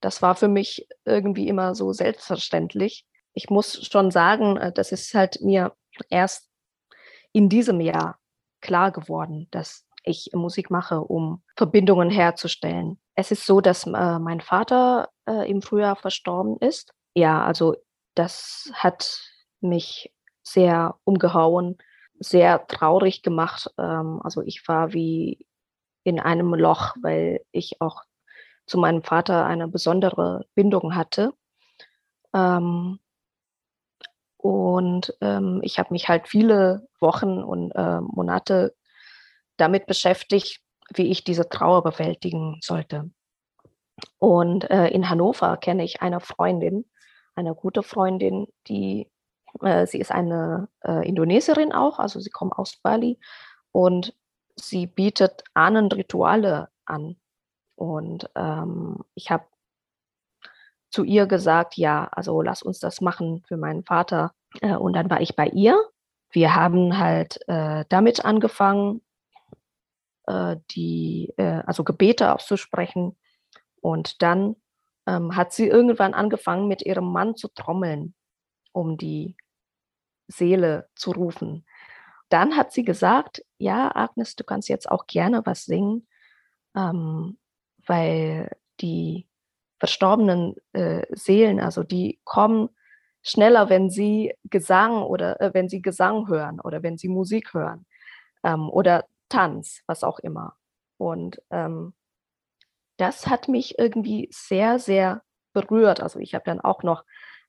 Das 0.00 0.22
war 0.22 0.34
für 0.34 0.48
mich 0.48 0.86
irgendwie 1.04 1.48
immer 1.48 1.74
so 1.74 1.92
selbstverständlich. 1.92 3.06
Ich 3.32 3.50
muss 3.50 3.86
schon 3.86 4.10
sagen, 4.10 4.56
äh, 4.56 4.72
das 4.72 4.92
ist 4.92 5.14
halt 5.14 5.40
mir 5.40 5.72
erst 6.10 6.48
in 7.32 7.48
diesem 7.48 7.80
Jahr 7.80 8.18
klar 8.60 8.92
geworden, 8.92 9.48
dass 9.50 9.86
ich 10.04 10.30
Musik 10.32 10.70
mache, 10.70 11.00
um 11.00 11.42
Verbindungen 11.56 12.10
herzustellen. 12.10 12.98
Es 13.14 13.30
ist 13.30 13.44
so, 13.44 13.60
dass 13.60 13.86
äh, 13.86 14.18
mein 14.18 14.40
Vater 14.40 15.08
äh, 15.26 15.50
im 15.50 15.62
Frühjahr 15.62 15.96
verstorben 15.96 16.56
ist. 16.58 16.92
Ja, 17.14 17.44
also 17.44 17.74
das 18.14 18.70
hat 18.74 19.20
mich 19.60 20.12
sehr 20.42 20.94
umgehauen, 21.04 21.78
sehr 22.18 22.66
traurig 22.66 23.22
gemacht. 23.22 23.70
Ähm, 23.78 24.20
also 24.22 24.42
ich 24.42 24.66
war 24.68 24.92
wie 24.92 25.46
in 26.04 26.20
einem 26.20 26.54
Loch, 26.54 26.94
weil 27.02 27.40
ich 27.52 27.80
auch 27.80 28.02
zu 28.66 28.78
meinem 28.78 29.02
Vater 29.02 29.46
eine 29.46 29.68
besondere 29.68 30.46
Bindung 30.54 30.94
hatte. 30.94 31.32
Ähm, 32.34 32.98
und 34.36 35.14
ähm, 35.20 35.60
ich 35.62 35.78
habe 35.78 35.92
mich 35.92 36.08
halt 36.08 36.28
viele 36.28 36.86
Wochen 37.00 37.42
und 37.42 37.72
äh, 37.72 38.00
Monate 38.00 38.74
damit 39.56 39.86
beschäftigt, 39.86 40.60
wie 40.94 41.10
ich 41.10 41.24
diese 41.24 41.48
Trauer 41.48 41.82
bewältigen 41.82 42.58
sollte. 42.60 43.10
Und 44.18 44.70
äh, 44.70 44.88
in 44.88 45.08
Hannover 45.08 45.56
kenne 45.56 45.84
ich 45.84 46.02
eine 46.02 46.20
Freundin, 46.20 46.84
eine 47.34 47.54
gute 47.54 47.82
Freundin, 47.82 48.46
die, 48.68 49.10
sie 49.86 49.98
ist 49.98 50.12
eine 50.12 50.68
äh, 50.84 51.06
Indonesierin 51.06 51.72
auch, 51.72 51.98
also 51.98 52.20
sie 52.20 52.30
kommt 52.30 52.52
aus 52.52 52.76
Bali 52.76 53.18
und 53.72 54.14
sie 54.56 54.86
bietet 54.86 55.44
Ahnenrituale 55.54 56.68
an. 56.84 57.16
Und 57.76 58.30
ähm, 58.34 59.04
ich 59.14 59.30
habe 59.30 59.44
zu 60.90 61.04
ihr 61.04 61.26
gesagt, 61.26 61.76
ja, 61.76 62.08
also 62.12 62.40
lass 62.40 62.62
uns 62.62 62.80
das 62.80 63.00
machen 63.00 63.42
für 63.46 63.56
meinen 63.56 63.84
Vater. 63.84 64.32
Äh, 64.60 64.76
und 64.76 64.94
dann 64.94 65.10
war 65.10 65.20
ich 65.20 65.36
bei 65.36 65.46
ihr. 65.48 65.78
Wir 66.30 66.54
haben 66.54 66.98
halt 66.98 67.38
äh, 67.48 67.84
damit 67.88 68.24
angefangen, 68.24 69.02
äh, 70.26 70.56
die, 70.70 71.32
äh, 71.36 71.62
also 71.66 71.84
Gebete 71.84 72.34
auszusprechen. 72.34 73.16
Und 73.80 74.22
dann 74.22 74.56
ähm, 75.06 75.36
hat 75.36 75.52
sie 75.52 75.68
irgendwann 75.68 76.14
angefangen, 76.14 76.66
mit 76.66 76.82
ihrem 76.82 77.12
Mann 77.12 77.36
zu 77.36 77.48
trommeln, 77.48 78.14
um 78.72 78.96
die 78.96 79.36
Seele 80.28 80.88
zu 80.94 81.12
rufen. 81.12 81.64
Dann 82.28 82.56
hat 82.56 82.72
sie 82.72 82.84
gesagt, 82.84 83.44
ja, 83.58 83.94
Agnes, 83.94 84.36
du 84.36 84.44
kannst 84.44 84.68
jetzt 84.68 84.90
auch 84.90 85.06
gerne 85.06 85.44
was 85.44 85.64
singen, 85.64 86.06
ähm, 86.74 87.38
weil 87.86 88.50
die 88.80 89.28
verstorbenen 89.78 90.56
äh, 90.72 91.06
Seelen, 91.10 91.60
also 91.60 91.82
die 91.82 92.20
kommen 92.24 92.70
schneller, 93.22 93.68
wenn 93.68 93.90
sie 93.90 94.34
Gesang 94.44 95.02
oder 95.02 95.40
äh, 95.40 95.54
wenn 95.54 95.68
sie 95.68 95.82
Gesang 95.82 96.28
hören 96.28 96.60
oder 96.60 96.82
wenn 96.82 96.96
sie 96.96 97.08
Musik 97.08 97.54
hören 97.54 97.86
ähm, 98.42 98.68
oder 98.70 99.04
Tanz, 99.28 99.82
was 99.86 100.04
auch 100.04 100.18
immer. 100.20 100.56
Und 100.96 101.42
ähm, 101.50 101.94
das 102.96 103.26
hat 103.26 103.48
mich 103.48 103.78
irgendwie 103.78 104.28
sehr, 104.32 104.78
sehr 104.78 105.22
berührt. 105.52 106.00
Also 106.00 106.18
ich 106.18 106.34
habe 106.34 106.44
dann 106.44 106.60
auch 106.60 106.82
noch 106.82 107.04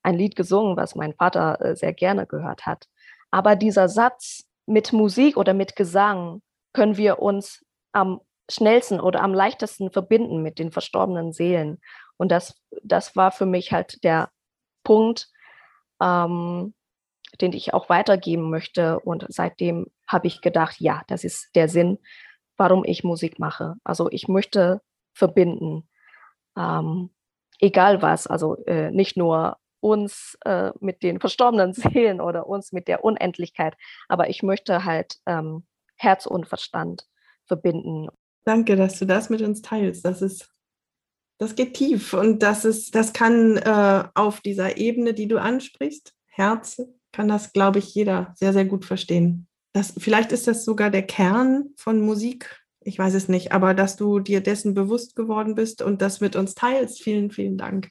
ein 0.07 0.15
Lied 0.15 0.37
gesungen, 0.37 0.77
was 0.77 0.95
mein 0.95 1.13
Vater 1.13 1.59
äh, 1.59 1.75
sehr 1.75 1.93
gerne 1.93 2.25
gehört 2.25 2.65
hat. 2.65 2.87
Aber 3.29 3.57
dieser 3.57 3.89
Satz 3.89 4.45
mit 4.65 4.93
Musik 4.93 5.35
oder 5.35 5.53
mit 5.53 5.75
Gesang 5.75 6.41
können 6.73 6.95
wir 6.95 7.19
uns 7.19 7.65
am 7.91 8.21
schnellsten 8.49 9.01
oder 9.01 9.21
am 9.21 9.33
leichtesten 9.33 9.91
verbinden 9.91 10.41
mit 10.41 10.59
den 10.59 10.71
verstorbenen 10.71 11.33
Seelen. 11.33 11.79
Und 12.15 12.31
das, 12.31 12.57
das 12.83 13.17
war 13.17 13.31
für 13.31 13.45
mich 13.45 13.73
halt 13.73 14.01
der 14.05 14.29
Punkt, 14.85 15.27
ähm, 16.01 16.73
den 17.41 17.51
ich 17.51 17.73
auch 17.73 17.89
weitergeben 17.89 18.49
möchte. 18.49 19.01
Und 19.01 19.25
seitdem 19.27 19.87
habe 20.07 20.27
ich 20.27 20.39
gedacht, 20.39 20.79
ja, 20.79 21.01
das 21.07 21.25
ist 21.25 21.49
der 21.53 21.67
Sinn, 21.67 21.99
warum 22.55 22.85
ich 22.85 23.03
Musik 23.03 23.39
mache. 23.39 23.75
Also 23.83 24.09
ich 24.09 24.29
möchte 24.29 24.79
verbinden, 25.13 25.89
ähm, 26.55 27.09
egal 27.59 28.01
was, 28.01 28.25
also 28.25 28.55
äh, 28.67 28.89
nicht 28.91 29.17
nur 29.17 29.57
uns 29.87 30.37
äh, 30.45 30.71
mit 30.79 31.03
den 31.03 31.19
verstorbenen 31.19 31.73
Seelen 31.73 32.19
oder 32.21 32.47
uns 32.47 32.71
mit 32.71 32.87
der 32.87 33.03
Unendlichkeit, 33.03 33.75
aber 34.07 34.29
ich 34.29 34.43
möchte 34.43 34.83
halt 34.83 35.15
ähm, 35.25 35.65
Herz 35.95 36.25
und 36.25 36.47
Verstand 36.47 37.07
verbinden. 37.45 38.09
Danke, 38.43 38.75
dass 38.75 38.99
du 38.99 39.05
das 39.05 39.29
mit 39.29 39.41
uns 39.41 39.61
teilst. 39.61 40.05
Das 40.05 40.21
ist, 40.21 40.49
das 41.37 41.55
geht 41.55 41.73
tief 41.73 42.13
und 42.13 42.43
das 42.43 42.65
ist, 42.65 42.95
das 42.95 43.13
kann 43.13 43.57
äh, 43.57 44.03
auf 44.13 44.41
dieser 44.41 44.77
Ebene, 44.77 45.13
die 45.13 45.27
du 45.27 45.39
ansprichst, 45.39 46.13
Herz, 46.27 46.81
kann 47.11 47.27
das, 47.27 47.53
glaube 47.53 47.79
ich, 47.79 47.95
jeder 47.95 48.33
sehr, 48.35 48.53
sehr 48.53 48.65
gut 48.65 48.85
verstehen. 48.85 49.47
Das, 49.73 49.93
vielleicht 49.97 50.31
ist 50.31 50.47
das 50.47 50.65
sogar 50.65 50.89
der 50.89 51.03
Kern 51.03 51.69
von 51.77 52.01
Musik. 52.01 52.63
Ich 52.81 52.99
weiß 52.99 53.13
es 53.15 53.27
nicht, 53.27 53.51
aber 53.51 53.73
dass 53.73 53.95
du 53.95 54.19
dir 54.19 54.41
dessen 54.41 54.73
bewusst 54.73 55.15
geworden 55.15 55.55
bist 55.55 55.81
und 55.81 56.01
das 56.01 56.21
mit 56.21 56.35
uns 56.35 56.55
teilst. 56.55 57.01
Vielen, 57.01 57.31
vielen 57.31 57.57
Dank. 57.57 57.89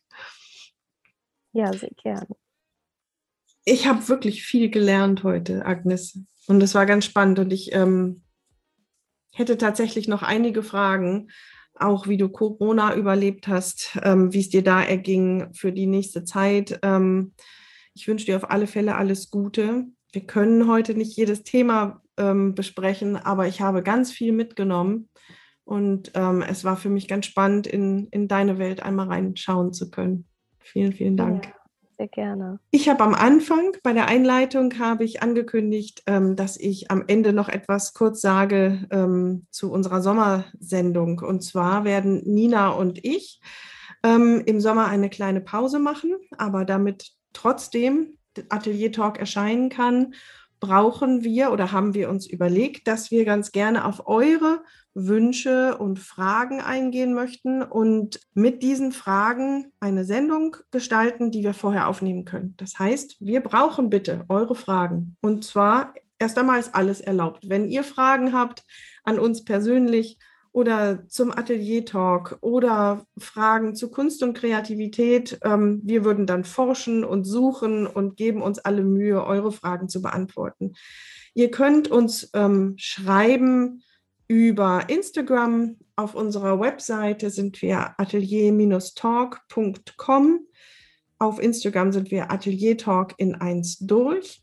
Ja, 1.57 1.72
sehr 1.72 1.90
gerne. 1.96 2.36
Ich 3.64 3.86
habe 3.86 4.07
wirklich 4.11 4.44
viel 4.44 4.68
gelernt 4.68 5.24
heute, 5.24 5.64
Agnes. 5.64 6.20
Und 6.46 6.62
es 6.62 6.74
war 6.74 6.84
ganz 6.84 7.07
spannend. 7.07 7.38
Und 7.38 7.50
ich 7.50 7.74
ähm, 7.74 8.22
hätte 9.32 9.57
tatsächlich 9.57 10.07
noch 10.07 10.22
einige 10.22 10.62
Fragen, 10.62 11.30
auch 11.74 12.09
wie 12.09 12.18
du 12.18 12.28
Corona 12.28 12.94
überlebt 12.94 13.48
hast, 13.48 13.98
ähm, 14.02 14.34
wie 14.34 14.40
es 14.40 14.50
dir 14.50 14.62
da 14.62 14.82
erging 14.82 15.48
für 15.54 15.72
die 15.72 15.86
nächste 15.86 16.24
Zeit. 16.24 16.78
Ähm, 16.82 17.32
ich 17.94 18.07
wünsche 18.07 18.26
dir 18.26 18.36
auf 18.36 18.50
alle 18.50 18.66
Fälle 18.66 18.94
alles 18.94 19.30
Gute. 19.30 19.86
Wir 20.12 20.26
können 20.26 20.68
heute 20.68 20.92
nicht 20.92 21.16
jedes 21.16 21.42
Thema 21.42 22.02
ähm, 22.18 22.54
besprechen, 22.54 23.16
aber 23.16 23.48
ich 23.48 23.62
habe 23.62 23.82
ganz 23.82 24.12
viel 24.12 24.32
mitgenommen. 24.32 25.09
Und 25.64 26.12
ähm, 26.14 26.42
es 26.42 26.64
war 26.64 26.76
für 26.76 26.90
mich 26.90 27.09
ganz 27.09 27.24
spannend, 27.24 27.66
in, 27.66 28.09
in 28.09 28.28
deine 28.28 28.59
Welt 28.59 28.82
einmal 28.82 29.07
reinschauen 29.07 29.72
zu 29.72 29.90
können. 29.90 30.28
Vielen, 30.66 30.92
vielen 30.92 31.16
Dank. 31.16 31.46
Ja, 31.46 31.52
sehr 31.96 32.08
gerne. 32.08 32.58
Ich 32.70 32.88
habe 32.88 33.04
am 33.04 33.14
Anfang 33.14 33.76
bei 33.82 33.92
der 33.92 34.06
Einleitung 34.06 34.78
habe 34.78 35.04
ich 35.04 35.22
angekündigt, 35.22 36.02
ähm, 36.06 36.34
dass 36.34 36.56
ich 36.56 36.90
am 36.90 37.04
Ende 37.06 37.32
noch 37.32 37.48
etwas 37.48 37.94
kurz 37.94 38.20
sage 38.20 38.86
ähm, 38.90 39.46
zu 39.50 39.70
unserer 39.70 40.02
Sommersendung. 40.02 41.20
Und 41.20 41.42
zwar 41.42 41.84
werden 41.84 42.22
Nina 42.24 42.70
und 42.70 43.04
ich 43.04 43.40
ähm, 44.02 44.42
im 44.44 44.60
Sommer 44.60 44.86
eine 44.88 45.08
kleine 45.08 45.40
Pause 45.40 45.78
machen, 45.78 46.16
aber 46.36 46.64
damit 46.64 47.12
trotzdem 47.32 48.18
Atelier 48.48 48.92
Talk 48.92 49.18
erscheinen 49.18 49.68
kann, 49.68 50.14
brauchen 50.61 51.22
wir 51.22 51.52
oder 51.52 51.72
haben 51.72 51.94
wir 51.94 52.09
uns 52.09 52.26
überlegt, 52.26 52.88
dass 52.88 53.11
wir 53.11 53.24
ganz 53.24 53.52
gerne 53.52 53.84
auf 53.84 54.07
eure 54.07 54.62
Wünsche 54.94 55.76
und 55.76 55.98
Fragen 55.98 56.61
eingehen 56.61 57.12
möchten 57.12 57.62
und 57.62 58.18
mit 58.32 58.62
diesen 58.62 58.92
Fragen 58.92 59.72
eine 59.78 60.04
Sendung 60.04 60.57
gestalten, 60.70 61.30
die 61.30 61.42
wir 61.42 61.52
vorher 61.52 61.88
aufnehmen 61.88 62.24
können. 62.24 62.54
Das 62.57 62.78
heißt, 62.78 63.16
wir 63.20 63.40
brauchen 63.40 63.90
bitte 63.90 64.24
eure 64.28 64.54
Fragen. 64.54 65.16
Und 65.20 65.44
zwar 65.44 65.92
erst 66.18 66.38
einmal 66.38 66.59
ist 66.59 66.74
alles 66.74 67.00
erlaubt. 67.00 67.48
Wenn 67.48 67.68
ihr 67.68 67.84
Fragen 67.84 68.32
habt 68.32 68.62
an 69.04 69.18
uns 69.18 69.44
persönlich, 69.44 70.18
oder 70.57 71.07
zum 71.09 71.32
Atelier-Talk 71.36 72.38
oder 72.40 73.04
Fragen 73.18 73.74
zu 73.74 73.90
Kunst 73.90 74.22
und 74.22 74.32
Kreativität. 74.32 75.38
Ähm, 75.44 75.82
wir 75.84 76.07
würden 76.07 76.24
dann 76.24 76.44
forschen 76.44 77.04
und 77.04 77.24
suchen 77.24 77.86
und 77.86 78.16
geben 78.16 78.40
uns 78.40 78.59
alle 78.59 78.82
Mühe, 78.82 79.22
eure 79.22 79.52
Fragen 79.52 79.90
zu 79.90 80.00
beantworten. 80.00 80.72
Ihr 81.34 81.50
könnt 81.50 81.88
uns 81.88 82.30
ähm, 82.32 82.72
schreiben 82.78 83.82
über 84.28 84.88
Instagram. 84.88 85.76
Auf 85.94 86.14
unserer 86.14 86.59
Webseite 86.59 87.28
sind 87.28 87.61
wir 87.61 88.00
atelier-talk.com. 88.00 90.40
Auf 91.18 91.38
Instagram 91.38 91.92
sind 91.92 92.11
wir 92.11 92.30
Atelier 92.30 92.78
Talk 92.78 93.12
in 93.18 93.34
eins 93.34 93.76
durch. 93.80 94.40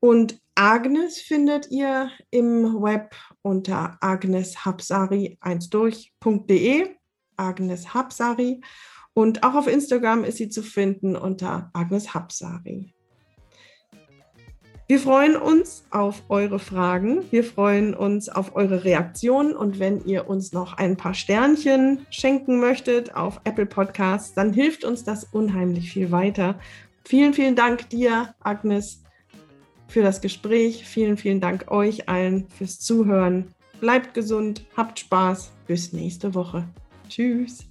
Und 0.00 0.40
Agnes 0.54 1.18
findet 1.18 1.70
ihr 1.70 2.10
im 2.30 2.82
Web 2.82 3.14
unter 3.42 3.98
agneshabsari1 4.00 5.70
durch.de. 5.70 6.86
Agnes 7.36 7.94
Habsari. 7.94 8.60
Und 9.14 9.42
auch 9.42 9.54
auf 9.54 9.66
Instagram 9.66 10.24
ist 10.24 10.38
sie 10.38 10.48
zu 10.48 10.62
finden 10.62 11.16
unter 11.16 11.70
Agnes 11.74 12.14
Habsari. 12.14 12.94
Wir 14.88 14.98
freuen 14.98 15.36
uns 15.36 15.84
auf 15.90 16.22
eure 16.28 16.58
Fragen. 16.58 17.24
Wir 17.30 17.44
freuen 17.44 17.94
uns 17.94 18.28
auf 18.28 18.56
eure 18.56 18.84
Reaktionen. 18.84 19.54
Und 19.54 19.78
wenn 19.78 20.04
ihr 20.04 20.28
uns 20.28 20.52
noch 20.52 20.76
ein 20.76 20.96
paar 20.96 21.14
Sternchen 21.14 22.06
schenken 22.10 22.60
möchtet 22.60 23.14
auf 23.14 23.40
Apple 23.44 23.66
Podcasts, 23.66 24.34
dann 24.34 24.52
hilft 24.52 24.84
uns 24.84 25.04
das 25.04 25.24
unheimlich 25.24 25.92
viel 25.92 26.10
weiter. 26.10 26.58
Vielen, 27.04 27.32
vielen 27.32 27.56
Dank 27.56 27.88
dir, 27.90 28.34
Agnes, 28.40 29.01
für 29.92 30.02
das 30.02 30.20
Gespräch. 30.20 30.84
Vielen, 30.86 31.16
vielen 31.16 31.40
Dank 31.40 31.70
euch 31.70 32.08
allen 32.08 32.48
fürs 32.48 32.80
Zuhören. 32.80 33.48
Bleibt 33.80 34.14
gesund, 34.14 34.64
habt 34.76 34.98
Spaß. 34.98 35.52
Bis 35.66 35.92
nächste 35.92 36.34
Woche. 36.34 36.64
Tschüss. 37.08 37.66